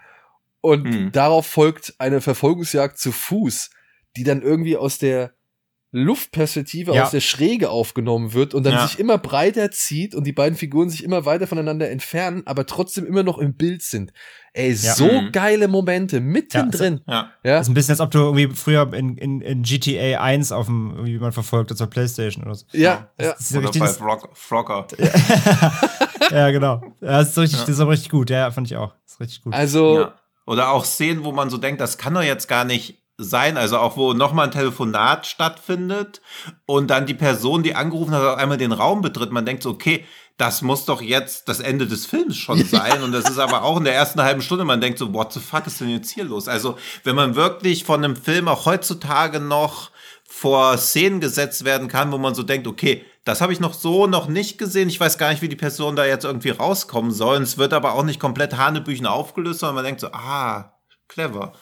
[0.61, 1.11] Und Mhm.
[1.11, 3.71] darauf folgt eine Verfolgungsjagd zu Fuß,
[4.15, 5.33] die dann irgendwie aus der
[5.93, 7.03] Luftperspektive Ja.
[7.03, 8.87] aus der Schräge aufgenommen wird und dann Ja.
[8.87, 13.05] sich immer breiter zieht und die beiden Figuren sich immer weiter voneinander entfernen, aber trotzdem
[13.05, 14.13] immer noch im Bild sind.
[14.53, 14.95] Ey, Ja.
[14.95, 15.31] so Mhm.
[15.31, 16.99] geile Momente mittendrin.
[17.07, 17.31] Ja.
[17.43, 20.51] Ja, Das ist ein bisschen, als ob du irgendwie früher in, in, in GTA 1
[20.51, 22.65] auf dem, irgendwie man verfolgt, auf der Playstation oder so.
[22.73, 23.31] ja, ja.
[23.31, 24.87] Das ist so Oder richtig, bei das, Frog, Frogger.
[26.31, 26.81] ja, genau.
[26.99, 28.29] Das ist, so richtig, das ist aber richtig gut.
[28.29, 28.93] Ja, fand ich auch.
[29.05, 29.53] Das ist richtig gut.
[29.53, 30.13] Also, Ja.
[30.47, 33.55] Oder auch Szenen, wo man so denkt, das kann doch jetzt gar nicht sein.
[33.57, 36.19] Also auch, wo nochmal ein Telefonat stattfindet
[36.65, 39.31] und dann die Person, die angerufen hat, auf einmal den Raum betritt.
[39.31, 40.03] Man denkt so, okay,
[40.37, 43.03] das muss doch jetzt das Ende des Films schon sein.
[43.03, 45.39] Und das ist aber auch in der ersten halben Stunde, man denkt so, what the
[45.39, 46.47] fuck ist denn jetzt hier los?
[46.47, 49.91] Also, wenn man wirklich von einem Film auch heutzutage noch
[50.27, 54.07] vor Szenen gesetzt werden kann, wo man so denkt, okay, das habe ich noch so
[54.07, 54.89] noch nicht gesehen.
[54.89, 57.37] Ich weiß gar nicht, wie die Person da jetzt irgendwie rauskommen soll.
[57.37, 60.73] Und es wird aber auch nicht komplett Hanebüchen aufgelöst, sondern man denkt so, ah,
[61.07, 61.53] clever.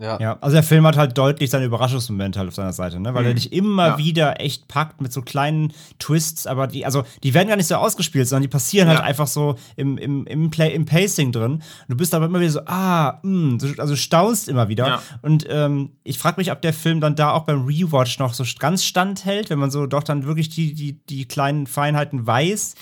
[0.00, 0.18] Ja.
[0.20, 3.12] Ja, also der Film hat halt deutlich seine Überraschungsmomente halt auf seiner Seite, ne?
[3.14, 3.98] Weil er dich immer Ja.
[3.98, 7.74] wieder echt packt mit so kleinen Twists, aber die, also die werden gar nicht so
[7.76, 9.04] ausgespielt, sondern die passieren halt Ja.
[9.04, 11.62] einfach so im, im, im, Play, im Pacing drin.
[11.88, 15.00] Du bist aber immer wieder so, ah, mh, du- also staunst immer wieder.
[15.22, 18.44] Und ähm, ich frage mich, ob der Film dann da auch beim Rewatch noch so
[18.58, 22.74] ganz standhält, wenn man so doch dann wirklich die, die, die kleinen Feinheiten weiß.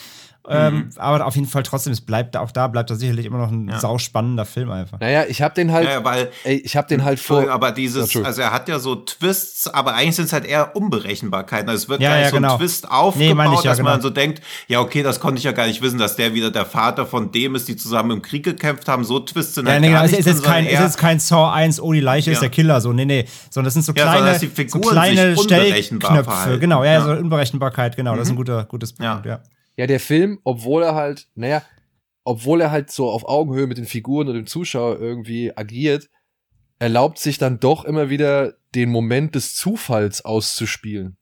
[0.50, 3.50] Ähm, aber auf jeden Fall trotzdem, es bleibt auch da, bleibt da sicherlich immer noch
[3.52, 3.78] ein Ja.
[3.78, 4.98] sauspannender Film einfach.
[5.00, 7.50] Naja, ich hab den halt, Ja, weil ey, ich hab den halt vor.
[7.50, 11.68] aber dieses, also er hat ja so Twists, aber eigentlich sind es halt eher Unberechenbarkeiten.
[11.68, 12.52] Also es wird Ja, gar nicht ja, so genau.
[12.54, 14.02] ein Twist aufgebaut, Nee, ich ja, dass man genau.
[14.02, 16.66] so denkt, ja, okay, das konnte ich ja gar nicht wissen, dass der wieder der
[16.66, 19.04] Vater von dem ist, die zusammen im Krieg gekämpft haben.
[19.04, 20.72] So Twists sind Ja, halt nee, gar genau, es nicht ist drin, jetzt kein, es
[20.72, 22.40] ist jetzt kein Saw 1, oh, die Leiche ist Ja.
[22.42, 23.24] der Killer, so, nee, nee.
[23.50, 26.30] Sondern das sind so Ja, kleine, dass die so kleine sich unberechenbar Stellknöpfe.
[26.30, 26.60] verhalten.
[26.60, 27.00] Genau, ja, Ja.
[27.00, 27.04] Mhm.
[27.04, 29.12] so Unberechenbarkeit, genau, das ist ein guter, gutes Ja.
[29.14, 29.40] Punkt, ja.
[29.78, 31.62] Ja, der Film, obwohl er halt, naja,
[32.24, 36.10] obwohl er halt so auf Augenhöhe mit den Figuren und dem Zuschauer irgendwie agiert,
[36.78, 41.16] erlaubt sich dann doch immer wieder den Moment des Zufalls auszuspielen.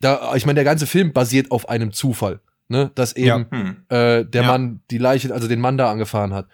[0.00, 3.76] Da, ich meine, der ganze Film basiert auf einem Zufall, ne, dass eben Hm.
[3.88, 4.48] äh, der Ja.
[4.48, 6.48] Mann die Leiche, also den Mann da angefahren hat.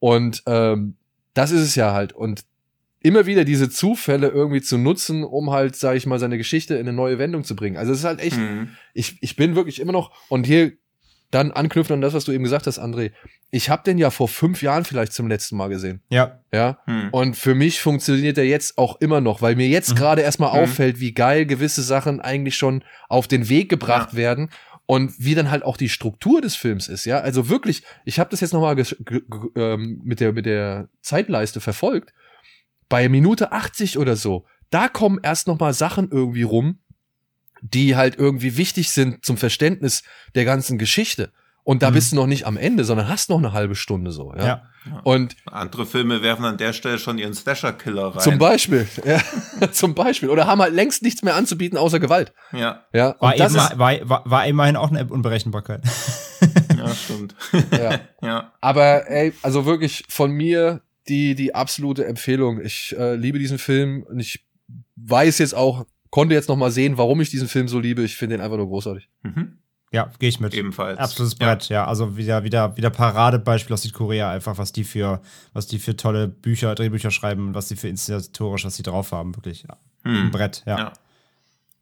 [0.00, 0.96] Und ähm,
[1.34, 2.12] das ist es ja halt.
[2.12, 2.44] Und
[3.00, 6.80] immer wieder diese Zufälle irgendwie zu nutzen, um halt, sage ich mal, seine Geschichte in
[6.80, 7.76] eine neue Wendung zu bringen.
[7.76, 8.70] Also es ist halt echt, Hm.
[8.94, 10.72] ich, ich bin wirklich immer noch, und hier
[11.34, 13.10] dann anknüpfen an das, was du eben gesagt hast, André.
[13.50, 16.00] Ich habe den ja vor fünf Jahren vielleicht zum letzten Mal gesehen.
[16.08, 16.78] Ja, Ja.
[16.86, 17.08] Hm.
[17.10, 19.96] Und für mich funktioniert er jetzt auch immer noch, weil mir jetzt Mhm.
[19.96, 20.64] gerade erstmal Mhm.
[20.64, 24.50] auffällt, wie geil gewisse Sachen eigentlich schon auf den Weg gebracht werden
[24.86, 27.18] und wie dann halt auch die Struktur des Films ist, ja.
[27.18, 28.76] Also wirklich, ich habe das jetzt nochmal
[29.56, 32.12] ähm, mit, der, mit der Zeitleiste verfolgt.
[32.88, 36.80] Bei Minute 80 oder so, da kommen erst nochmal Sachen irgendwie rum,
[37.72, 40.02] die halt irgendwie wichtig sind zum Verständnis
[40.34, 41.32] der ganzen Geschichte.
[41.62, 41.94] Und da Mhm.
[41.94, 44.44] bist du noch nicht am Ende, sondern hast noch eine halbe Stunde so, ja.
[44.44, 44.62] ja.
[45.02, 48.20] Und Andere Filme werfen an der Stelle schon ihren Slasher-Killer rein.
[48.20, 50.28] zum Beispiel, ja, zum Beispiel.
[50.28, 52.34] Oder haben halt längst nichts mehr anzubieten außer Gewalt.
[52.52, 55.82] Ja, Ja, War, und das eben, ist, war, war, war immerhin auch eine Unberechenbarkeit.
[56.76, 57.34] ja, stimmt.
[57.72, 58.00] ja.
[58.20, 58.52] ja.
[58.60, 62.60] Aber ey, also wirklich von mir die, die absolute Empfehlung.
[62.60, 64.44] Ich äh, liebe diesen Film und ich
[64.96, 68.02] weiß jetzt auch, konnte jetzt noch mal sehen, warum ich diesen Film so liebe.
[68.04, 69.08] Ich finde ihn einfach nur großartig.
[69.24, 69.58] Mhm.
[69.90, 70.54] ja, gehe ich mit.
[70.54, 70.96] Ebenfalls.
[71.00, 71.86] Absolutes Brett, ja.
[71.86, 75.20] Also wieder, wieder, wieder Paradebeispiel aus Südkorea, einfach, was die für,
[75.52, 79.34] was die für tolle Bücher, Drehbücher schreiben, was die für inszenatorisch, was die drauf haben,
[79.34, 79.64] wirklich.
[79.68, 79.76] Ja.
[80.04, 80.30] Ein Hm.
[80.30, 80.78] Brett, ja.
[80.78, 80.92] Ja.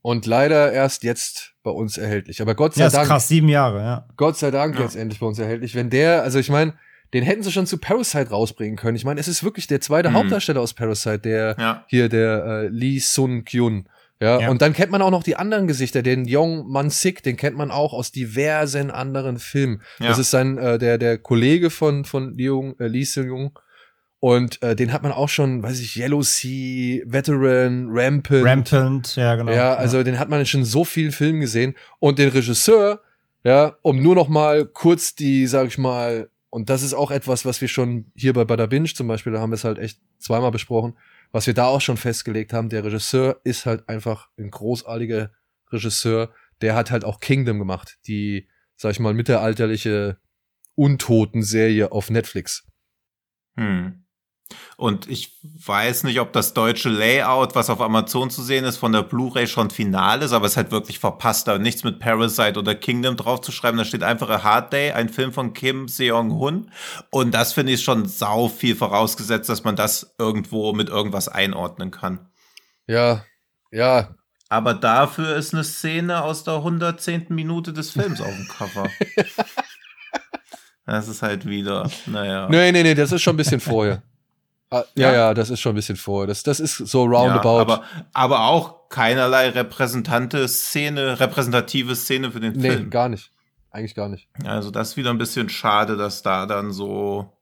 [0.00, 2.40] Und leider erst jetzt bei uns erhältlich.
[2.40, 4.08] Aber Gott sei Ja, ist Dank, krass, sieben Jahre, ja.
[4.16, 4.80] Gott sei Dank Ja.
[4.82, 5.74] jetzt endlich bei uns erhältlich.
[5.74, 6.74] Wenn der, also ich meine,
[7.12, 8.96] den hätten sie schon zu Parasite rausbringen können.
[8.96, 10.14] Ich meine, es ist wirklich der zweite Mhm.
[10.14, 11.84] Hauptdarsteller aus Parasite, der Ja.
[11.86, 13.86] hier der äh, Lee Sun Kyun.
[14.22, 14.50] Ja, Ja.
[14.50, 17.56] und dann kennt man auch noch die anderen Gesichter, den Yong Man Sik, den kennt
[17.56, 19.82] man auch aus diversen anderen Filmen.
[19.98, 20.08] Ja.
[20.08, 23.58] Das ist sein äh, der der Kollege von von Lee, Jung, äh, Lee Sun Jung
[24.20, 28.44] und äh, den hat man auch schon, weiß ich, Yellow Sea, Veteran, Rampant.
[28.44, 29.50] Rampant, ja, genau.
[29.50, 33.00] Ja, also den hat man in schon so vielen Filmen gesehen und den Regisseur,
[33.42, 37.44] ja, um nur noch mal kurz die, sag ich mal, und das ist auch etwas,
[37.44, 39.98] was wir schon hier bei Bada Binge zum Beispiel, da haben wir es halt echt
[40.20, 40.94] zweimal besprochen,
[41.32, 45.32] was wir da auch schon festgelegt haben, der Regisseur ist halt einfach ein großartiger
[45.72, 50.18] Regisseur, der hat halt auch Kingdom gemacht, die, sag ich mal, mittelalterliche
[50.74, 52.68] Untoten-Serie auf Netflix.
[53.56, 54.01] Hm.
[54.76, 58.92] Und ich weiß nicht, ob das deutsche Layout, was auf Amazon zu sehen ist, von
[58.92, 62.58] der Blu-ray schon final ist, aber es ist halt wirklich verpasst, da nichts mit Parasite
[62.58, 63.78] oder Kingdom draufzuschreiben.
[63.78, 66.70] Da steht einfach A Hard Day, ein Film von Kim Seong-hun.
[67.10, 71.90] Und das finde ich schon sau viel vorausgesetzt, dass man das irgendwo mit irgendwas einordnen
[71.90, 72.28] kann.
[72.86, 73.24] Ja,
[73.70, 74.14] ja,
[74.50, 77.26] Aber dafür ist eine Szene aus der 110.
[77.30, 78.88] Minute des Films auf dem Cover.
[80.84, 82.48] Das ist halt wieder, naja.
[82.50, 84.02] nee, nee, nee, das ist schon ein bisschen vorher.
[84.72, 85.34] Ah, ja, Ja?
[85.34, 86.26] das ist schon ein bisschen vorher.
[86.26, 87.56] Das, das ist so roundabout.
[87.56, 87.82] Ja, aber,
[88.14, 92.90] aber auch keinerlei repräsentante Szene, repräsentative Szene für den Nee, Film.
[92.90, 93.30] gar nicht.
[93.70, 94.28] Eigentlich gar nicht.
[94.44, 97.32] Also das ist wieder ein bisschen schade, dass da dann so,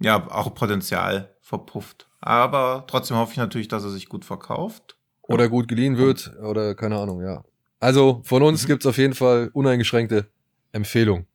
[0.00, 2.08] ja, auch Potenzial verpufft.
[2.20, 4.96] Aber trotzdem hoffe ich natürlich, dass er sich gut verkauft.
[5.22, 7.44] Oder gut geliehen wird, oder keine Ahnung, ja.
[7.80, 8.66] Also von uns Mhm.
[8.68, 10.26] gibt's auf jeden Fall uneingeschränkte
[10.72, 11.26] Empfehlung.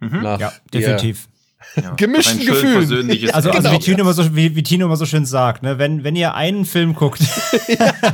[0.00, 0.22] Mhm.
[0.22, 1.28] Nach Ja, der- definitiv.
[1.80, 1.94] Ja.
[1.94, 2.74] Gemischten Gefühlen.
[2.78, 3.74] persönliches Also, also Genau.
[3.74, 6.34] wie, Tino immer so, wie, wie Tino immer so schön sagt, ne, wenn, wenn ihr
[6.34, 7.20] einen Film guckt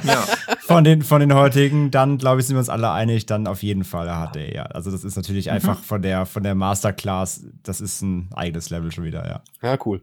[0.05, 0.25] ja.
[0.61, 3.63] von den, von den heutigen, dann glaube ich, sind wir uns alle einig, dann auf
[3.63, 4.65] jeden Fall HD, ja.
[4.65, 8.93] Also das ist natürlich einfach von der, von der Masterclass, das ist ein eigenes Level
[8.93, 9.43] schon wieder, ja.
[9.63, 10.03] Ja, cool.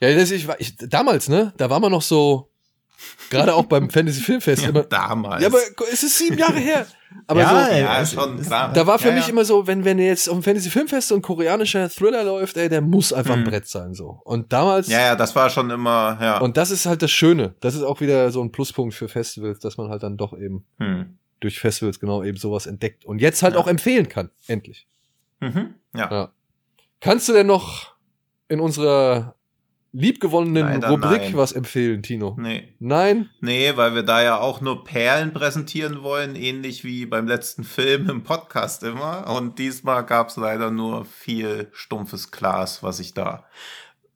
[0.00, 2.49] Ja, das, ich, war- ich, damals, ne, da war man noch so,
[3.30, 5.42] gerade auch beim Fantasy Filmfest, ja, immer, damals.
[5.42, 5.58] ja, aber
[5.92, 6.86] es ist sieben Jahre her.
[7.26, 8.72] Aber Ja, so, ja, schon klar.
[8.72, 9.30] da war für ja, mich ja.
[9.30, 12.68] immer so, wenn, wenn jetzt auf dem Fantasy Filmfest so ein koreanischer Thriller läuft, ey,
[12.68, 13.44] der muss einfach ein Mhm.
[13.50, 14.20] Brett sein, so.
[14.24, 16.38] Und damals, Ja, ja, das war schon immer, ja.
[16.38, 17.54] und das ist halt das Schöne.
[17.60, 20.64] Das ist auch wieder so ein Pluspunkt für Festivals, dass man halt dann doch eben
[20.78, 21.18] hm.
[21.40, 23.60] durch Festivals genau eben sowas entdeckt und jetzt halt Ja.
[23.60, 24.86] auch empfehlen kann, endlich.
[25.40, 25.74] Mhm.
[25.96, 26.10] Ja.
[26.12, 26.32] Ja.
[27.00, 27.94] Kannst du denn noch
[28.48, 29.34] in unserer
[29.92, 31.36] liebgewonnenen Leider Rubrik nein.
[31.36, 32.36] was empfehlen, Tino?
[32.38, 32.74] Nee.
[32.78, 33.30] Nein?
[33.40, 38.08] Nee, weil wir da ja auch nur Perlen präsentieren wollen, ähnlich wie beim letzten Film
[38.08, 39.28] im Podcast immer.
[39.28, 43.44] Und diesmal gab es leider nur viel stumpfes Glas, was sich da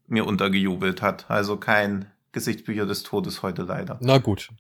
[0.07, 1.27] mir untergejubelt hat.
[1.29, 3.99] Also kein Gesichtsbücher des Todes heute leider.
[4.01, 4.51] Na gut.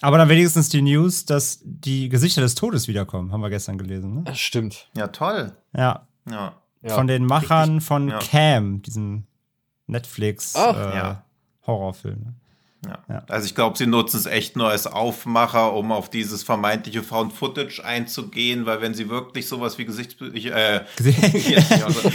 [0.00, 4.14] Aber dann wenigstens die News, dass die Gesichter des Todes wiederkommen, haben wir gestern gelesen,
[4.14, 4.22] ne?
[4.24, 4.90] Das stimmt.
[4.96, 5.56] Ja, toll.
[5.74, 6.06] Ja.
[6.30, 6.54] Ja.
[6.86, 8.18] Von den Machern von ja.
[8.18, 9.26] Cam, diesen
[9.86, 11.24] Netflix Ach, äh, ja.
[11.66, 12.34] Horrorfilm.
[12.88, 12.98] Ja.
[13.08, 13.22] Ja.
[13.28, 17.32] Also ich glaube, sie nutzen es echt nur als Aufmacher, um auf dieses vermeintliche Found
[17.32, 21.00] Footage einzugehen, weil wenn sie wirklich sowas wie äh, jetzt
[21.34, 22.10] nicht, also,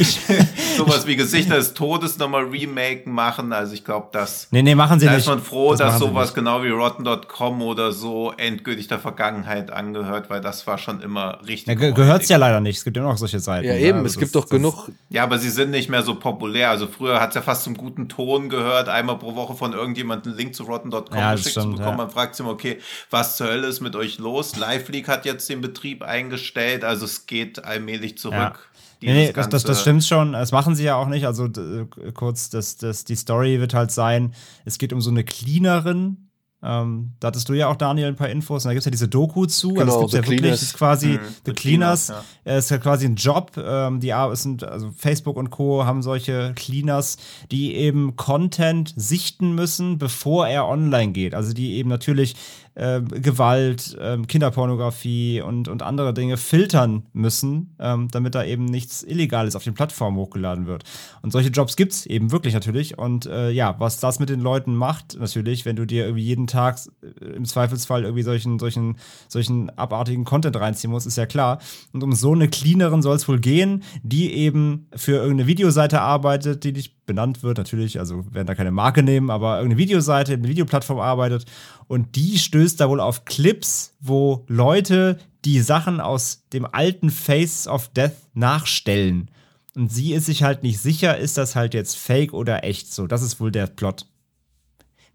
[0.78, 5.00] sowas wie Gesichter des Todes nochmal Remake machen, also ich glaube, das Nee, nee, machen
[5.00, 5.22] sie da nicht.
[5.22, 10.30] ist man froh, Das dass sowas genau wie Rotten.com oder so endgültig der Vergangenheit angehört,
[10.30, 11.68] weil das war schon immer richtig.
[11.68, 11.96] Ja, ge räudig.
[11.96, 12.78] gehört's ja leider nicht.
[12.78, 13.68] Es gibt immer noch solche Seiten.
[13.68, 13.80] Ja, ne?
[13.80, 14.90] eben, Also es das- gibt doch das- genug.
[15.10, 16.70] Ja, aber sie sind nicht mehr so populär.
[16.70, 20.32] Also früher hat es ja fast zum guten Ton gehört, einmal pro Woche von irgendjemandem
[20.32, 21.98] einen Link zu Rotten.com Ja, geschickt zu stimmt, bekommen.
[21.98, 22.04] ja.
[22.04, 22.80] Man fragt sich immer, okay,
[23.10, 24.56] was zur Hölle ist mit euch los?
[24.58, 28.36] LiveLeak hat jetzt den Betrieb eingestellt, also es geht allmählich zurück.
[28.36, 28.56] Ja.
[29.02, 30.34] Nee, nee, das, das, das stimmt schon.
[30.34, 31.26] Das machen sie ja auch nicht.
[31.26, 34.34] Also d- kurz, das, das, die Story wird halt sein,
[34.66, 36.29] es geht um so eine Cleanerin.
[36.62, 38.66] Ähm, da hattest du ja auch, Daniel, ein paar Infos.
[38.66, 39.70] Und da gibt es ja diese Doku zu.
[39.74, 40.60] Genau, also es The gibt ja wirklich, Cleaners.
[40.60, 42.06] das ist quasi Mhm, The Cleaners.
[42.08, 43.52] Cleaners, Es ist ja quasi ein Job.
[43.58, 45.86] Ähm, die es sind, also Facebook und Co.
[45.86, 47.18] haben solche Cleaners,
[47.52, 51.34] die eben Content sichten müssen, bevor er online geht.
[51.34, 52.36] Also die eben natürlich
[52.76, 59.04] ähm, Gewalt, ähm, Kinderpornografie und, und andere Dinge filtern müssen, ähm, damit da eben nichts
[59.04, 60.84] Illegales auf den Plattformen hochgeladen wird.
[61.22, 62.98] Und solche Jobs gibt es eben wirklich natürlich.
[62.98, 66.48] Und äh, ja, was das mit den Leuten macht, natürlich, wenn du dir irgendwie jeden
[66.48, 68.98] Tag äh, im Zweifelsfall irgendwie solchen, solchen,
[69.28, 71.60] solchen abartigen Content reinziehen musst, ist ja klar.
[71.94, 76.64] Und um so eine Cleanerin soll es wohl gehen, die eben für irgendeine Videoseite arbeitet,
[76.64, 80.48] die nicht benannt wird, natürlich, also werden da keine Marke nehmen, aber irgendeine Videoseite, eine
[80.48, 81.46] Videoplattform arbeitet
[81.88, 87.68] und die stößt da wohl auf Clips, wo Leute die Sachen aus dem alten Face
[87.68, 89.32] of Death nachstellen.
[89.76, 93.08] Und sie ist sich halt nicht sicher, ist das halt jetzt fake oder echt so.
[93.08, 94.06] Das ist wohl der Plot.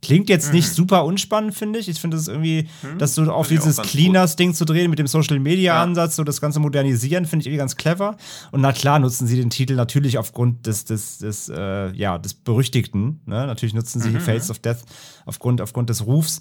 [0.04, 1.88] Klingt jetzt nicht super unspannend, finde ich.
[1.88, 2.68] Ich finde es irgendwie,
[2.98, 6.16] dass so auf dieses Cleaners-Ding zu drehen mit dem Social-Media-Ansatz, Ja.
[6.16, 8.16] so das Ganze modernisieren, finde ich irgendwie ganz clever.
[8.52, 12.34] Und na klar nutzen sie den Titel natürlich aufgrund des, des, des, äh, ja, des
[12.34, 13.20] Berüchtigten.
[13.26, 13.46] Ne?
[13.46, 14.78] Natürlich nutzen sie Face of Death
[15.26, 16.40] aufgrund, aufgrund des Rufs.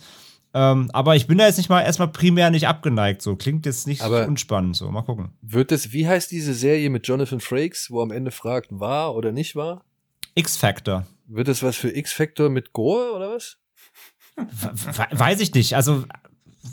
[0.56, 3.24] Ähm, aber ich bin da jetzt nicht mal erstmal primär nicht abgeneigt.
[3.24, 4.76] So klingt jetzt nicht Aber- unspannend.
[4.76, 5.30] So, mal gucken.
[5.42, 9.32] Wird es, wie heißt diese Serie mit Jonathan Frakes, wo am Ende fragt, war oder
[9.32, 9.84] nicht war?
[10.36, 11.06] X-Factor.
[11.34, 13.58] Wird es was für X-Factor mit Gore oder was?
[14.36, 15.76] We- Weiß ich nicht.
[15.76, 16.06] Also,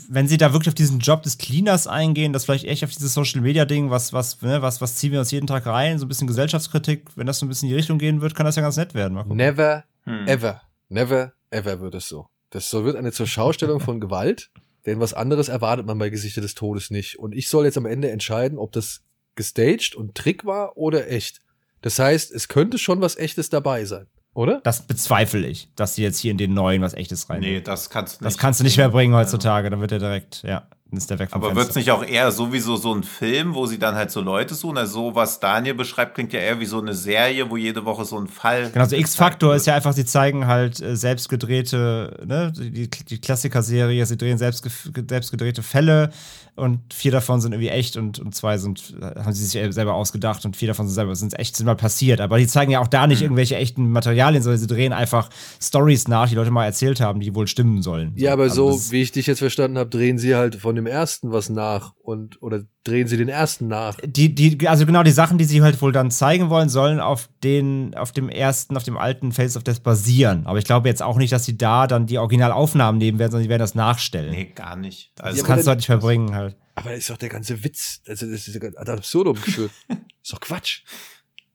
[0.09, 3.13] wenn sie da wirklich auf diesen Job des Cleaners eingehen, das vielleicht echt auf dieses
[3.13, 6.05] Social Media Ding, was, was, ne, was, was ziehen wir uns jeden Tag rein, so
[6.05, 8.55] ein bisschen Gesellschaftskritik, wenn das so ein bisschen in die Richtung gehen wird, kann das
[8.55, 9.17] ja ganz nett werden.
[9.35, 10.27] Never, Hm.
[10.27, 12.27] ever, never, ever wird es so.
[12.49, 14.49] Das soll, wird eine Zurschaustellung von Gewalt,
[14.85, 17.19] denn was anderes erwartet man bei Gesichter des Todes nicht.
[17.19, 19.01] Und ich soll jetzt am Ende entscheiden, ob das
[19.35, 21.41] gestaged und Trick war oder echt.
[21.81, 24.61] Das heißt, es könnte schon was Echtes dabei sein, oder?
[24.63, 27.41] Das bezweifle ich, dass sie jetzt hier in den neuen was echtes rein.
[27.41, 30.43] Nee, das kannst du das kannst du nicht mehr bringen heutzutage, dann wird er direkt,
[30.43, 33.03] ja, Dann ist der weg vom Aber wird es nicht auch eher sowieso so ein
[33.03, 34.77] Film, wo sie dann halt so Leute suchen?
[34.77, 38.03] Also so, was Daniel beschreibt, klingt ja eher wie so eine Serie, wo jede Woche
[38.03, 38.69] so ein Fall.
[38.71, 44.05] Genau, so X-Faktor ist ja einfach, sie zeigen halt äh, selbstgedrehte, ne, die, die Klassiker-Serie,
[44.05, 44.67] sie drehen selbst,
[45.07, 46.11] selbstgedrehte Fälle
[46.55, 50.43] und vier davon sind irgendwie echt und, und zwei sind, haben sie sich selber ausgedacht
[50.43, 52.19] und vier davon sind selber, sind echt, sind mal passiert.
[52.19, 53.27] Aber die zeigen ja auch da nicht mhm.
[53.27, 55.29] irgendwelche echten Materialien, sondern sie drehen einfach
[55.61, 58.11] Stories nach, die Leute mal erzählt haben, die wohl stimmen sollen.
[58.15, 60.80] Ja, aber also so, wie ich dich jetzt verstanden habe, drehen sie halt von dem
[60.85, 63.97] ersten was nach und oder drehen sie den ersten nach.
[64.03, 67.29] Die, die, also genau die Sachen, die sie halt wohl dann zeigen wollen, sollen auf
[67.43, 70.45] den, auf dem ersten, auf dem alten Face of Death basieren.
[70.45, 73.43] Aber ich glaube jetzt auch nicht, dass sie da dann die Originalaufnahmen nehmen werden, sondern
[73.43, 74.31] sie werden das nachstellen.
[74.31, 75.11] Nee, gar nicht.
[75.19, 76.55] Also das kannst du halt nicht verbringen halt.
[76.75, 79.71] Aber ist doch der ganze Witz, also das ist ad absurdum geführt.
[80.23, 80.83] ist doch Quatsch.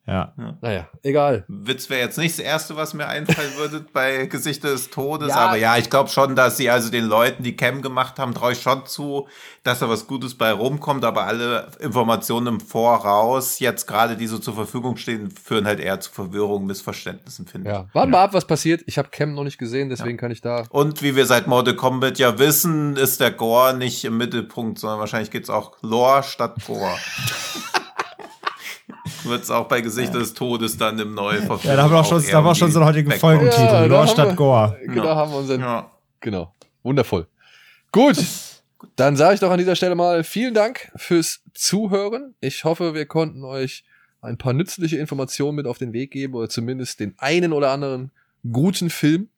[0.07, 0.33] Ja.
[0.39, 0.59] ja.
[0.61, 1.45] Naja, egal.
[1.49, 5.31] Witz wäre jetzt nicht das Erste, was mir einfallen würde bei Gesichter des Todes.
[5.31, 5.37] Ja.
[5.37, 8.53] Aber ja, ich glaube schon, dass sie also den Leuten, die Cam gemacht haben, traue
[8.53, 9.27] ich schon zu,
[9.65, 11.05] dass da was Gutes bei rumkommt.
[11.05, 15.99] Aber alle Informationen im Voraus, jetzt gerade die so zur Verfügung stehen, führen halt eher
[15.99, 17.87] zu Verwirrung, Missverständnissen, finde ja.
[17.89, 17.95] ich.
[17.95, 18.19] Warten ja.
[18.19, 18.83] mal ab, was passiert.
[18.87, 20.65] Ich habe Cam noch nicht gesehen, deswegen kann ich da.
[20.71, 25.01] Und wie wir seit Mortal Kombat ja wissen, ist der Gore nicht im Mittelpunkt, sondern
[25.01, 26.95] wahrscheinlich geht's auch Lore statt Gore.
[29.25, 30.21] wird es auch bei Gesicht ja.
[30.21, 31.65] des Todes dann im neuen Verfilmung.
[31.65, 33.63] Ja, da haben wir auch schon, da haben wir auch schon so einen heutigen Folgentitel.
[33.63, 34.79] Ja, Lore statt Gore.
[34.83, 35.17] Genau, ja.
[35.17, 35.61] haben wir unseren.
[35.61, 35.91] Ja.
[36.21, 36.55] Genau.
[36.83, 37.27] Wundervoll.
[37.93, 38.17] Gut.
[38.95, 42.35] Dann sage ich doch an dieser Stelle mal vielen Dank fürs Zuhören.
[42.41, 43.85] Ich hoffe, wir konnten euch
[44.21, 48.11] ein paar nützliche Informationen mit auf den Weg geben oder zumindest den einen oder anderen
[48.51, 49.29] guten Film.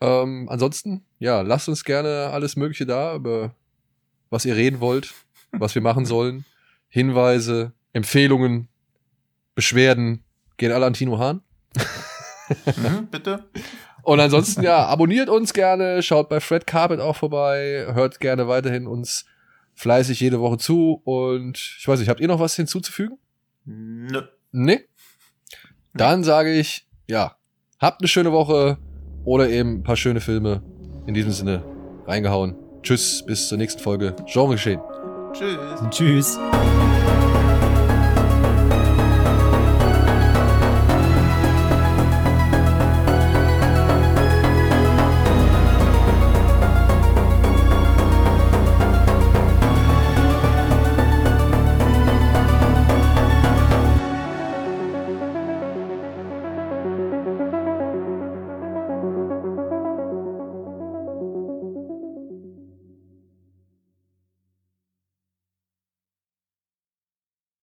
[0.00, 3.54] Ähm, ansonsten, ja, lasst uns gerne alles Mögliche da, über
[4.30, 5.14] was ihr reden wollt,
[5.52, 6.44] was wir machen sollen.
[6.88, 8.68] Hinweise, Empfehlungen,
[9.54, 10.22] Beschwerden
[10.58, 11.40] gehen alle an Tino Hahn.
[12.76, 13.46] mhm, bitte.
[14.02, 18.86] Und ansonsten, ja, abonniert uns gerne, schaut bei Fred Carpet auch vorbei, hört gerne weiterhin
[18.86, 19.24] uns
[19.74, 21.00] fleißig jede Woche zu.
[21.04, 23.18] Und ich weiß nicht, habt ihr noch was hinzuzufügen?
[23.64, 24.22] Nö.
[24.52, 24.84] Nee?
[25.94, 27.36] Dann sage ich, ja,
[27.80, 28.76] habt eine schöne Woche
[29.24, 30.62] oder eben ein paar schöne Filme.
[31.06, 31.64] In diesem Sinne,
[32.06, 32.56] reingehauen.
[32.82, 34.14] Tschüss, bis zur nächsten Folge.
[34.26, 34.80] Genre geschehen.
[35.32, 35.58] Tschüss.
[35.90, 36.38] Tschüss.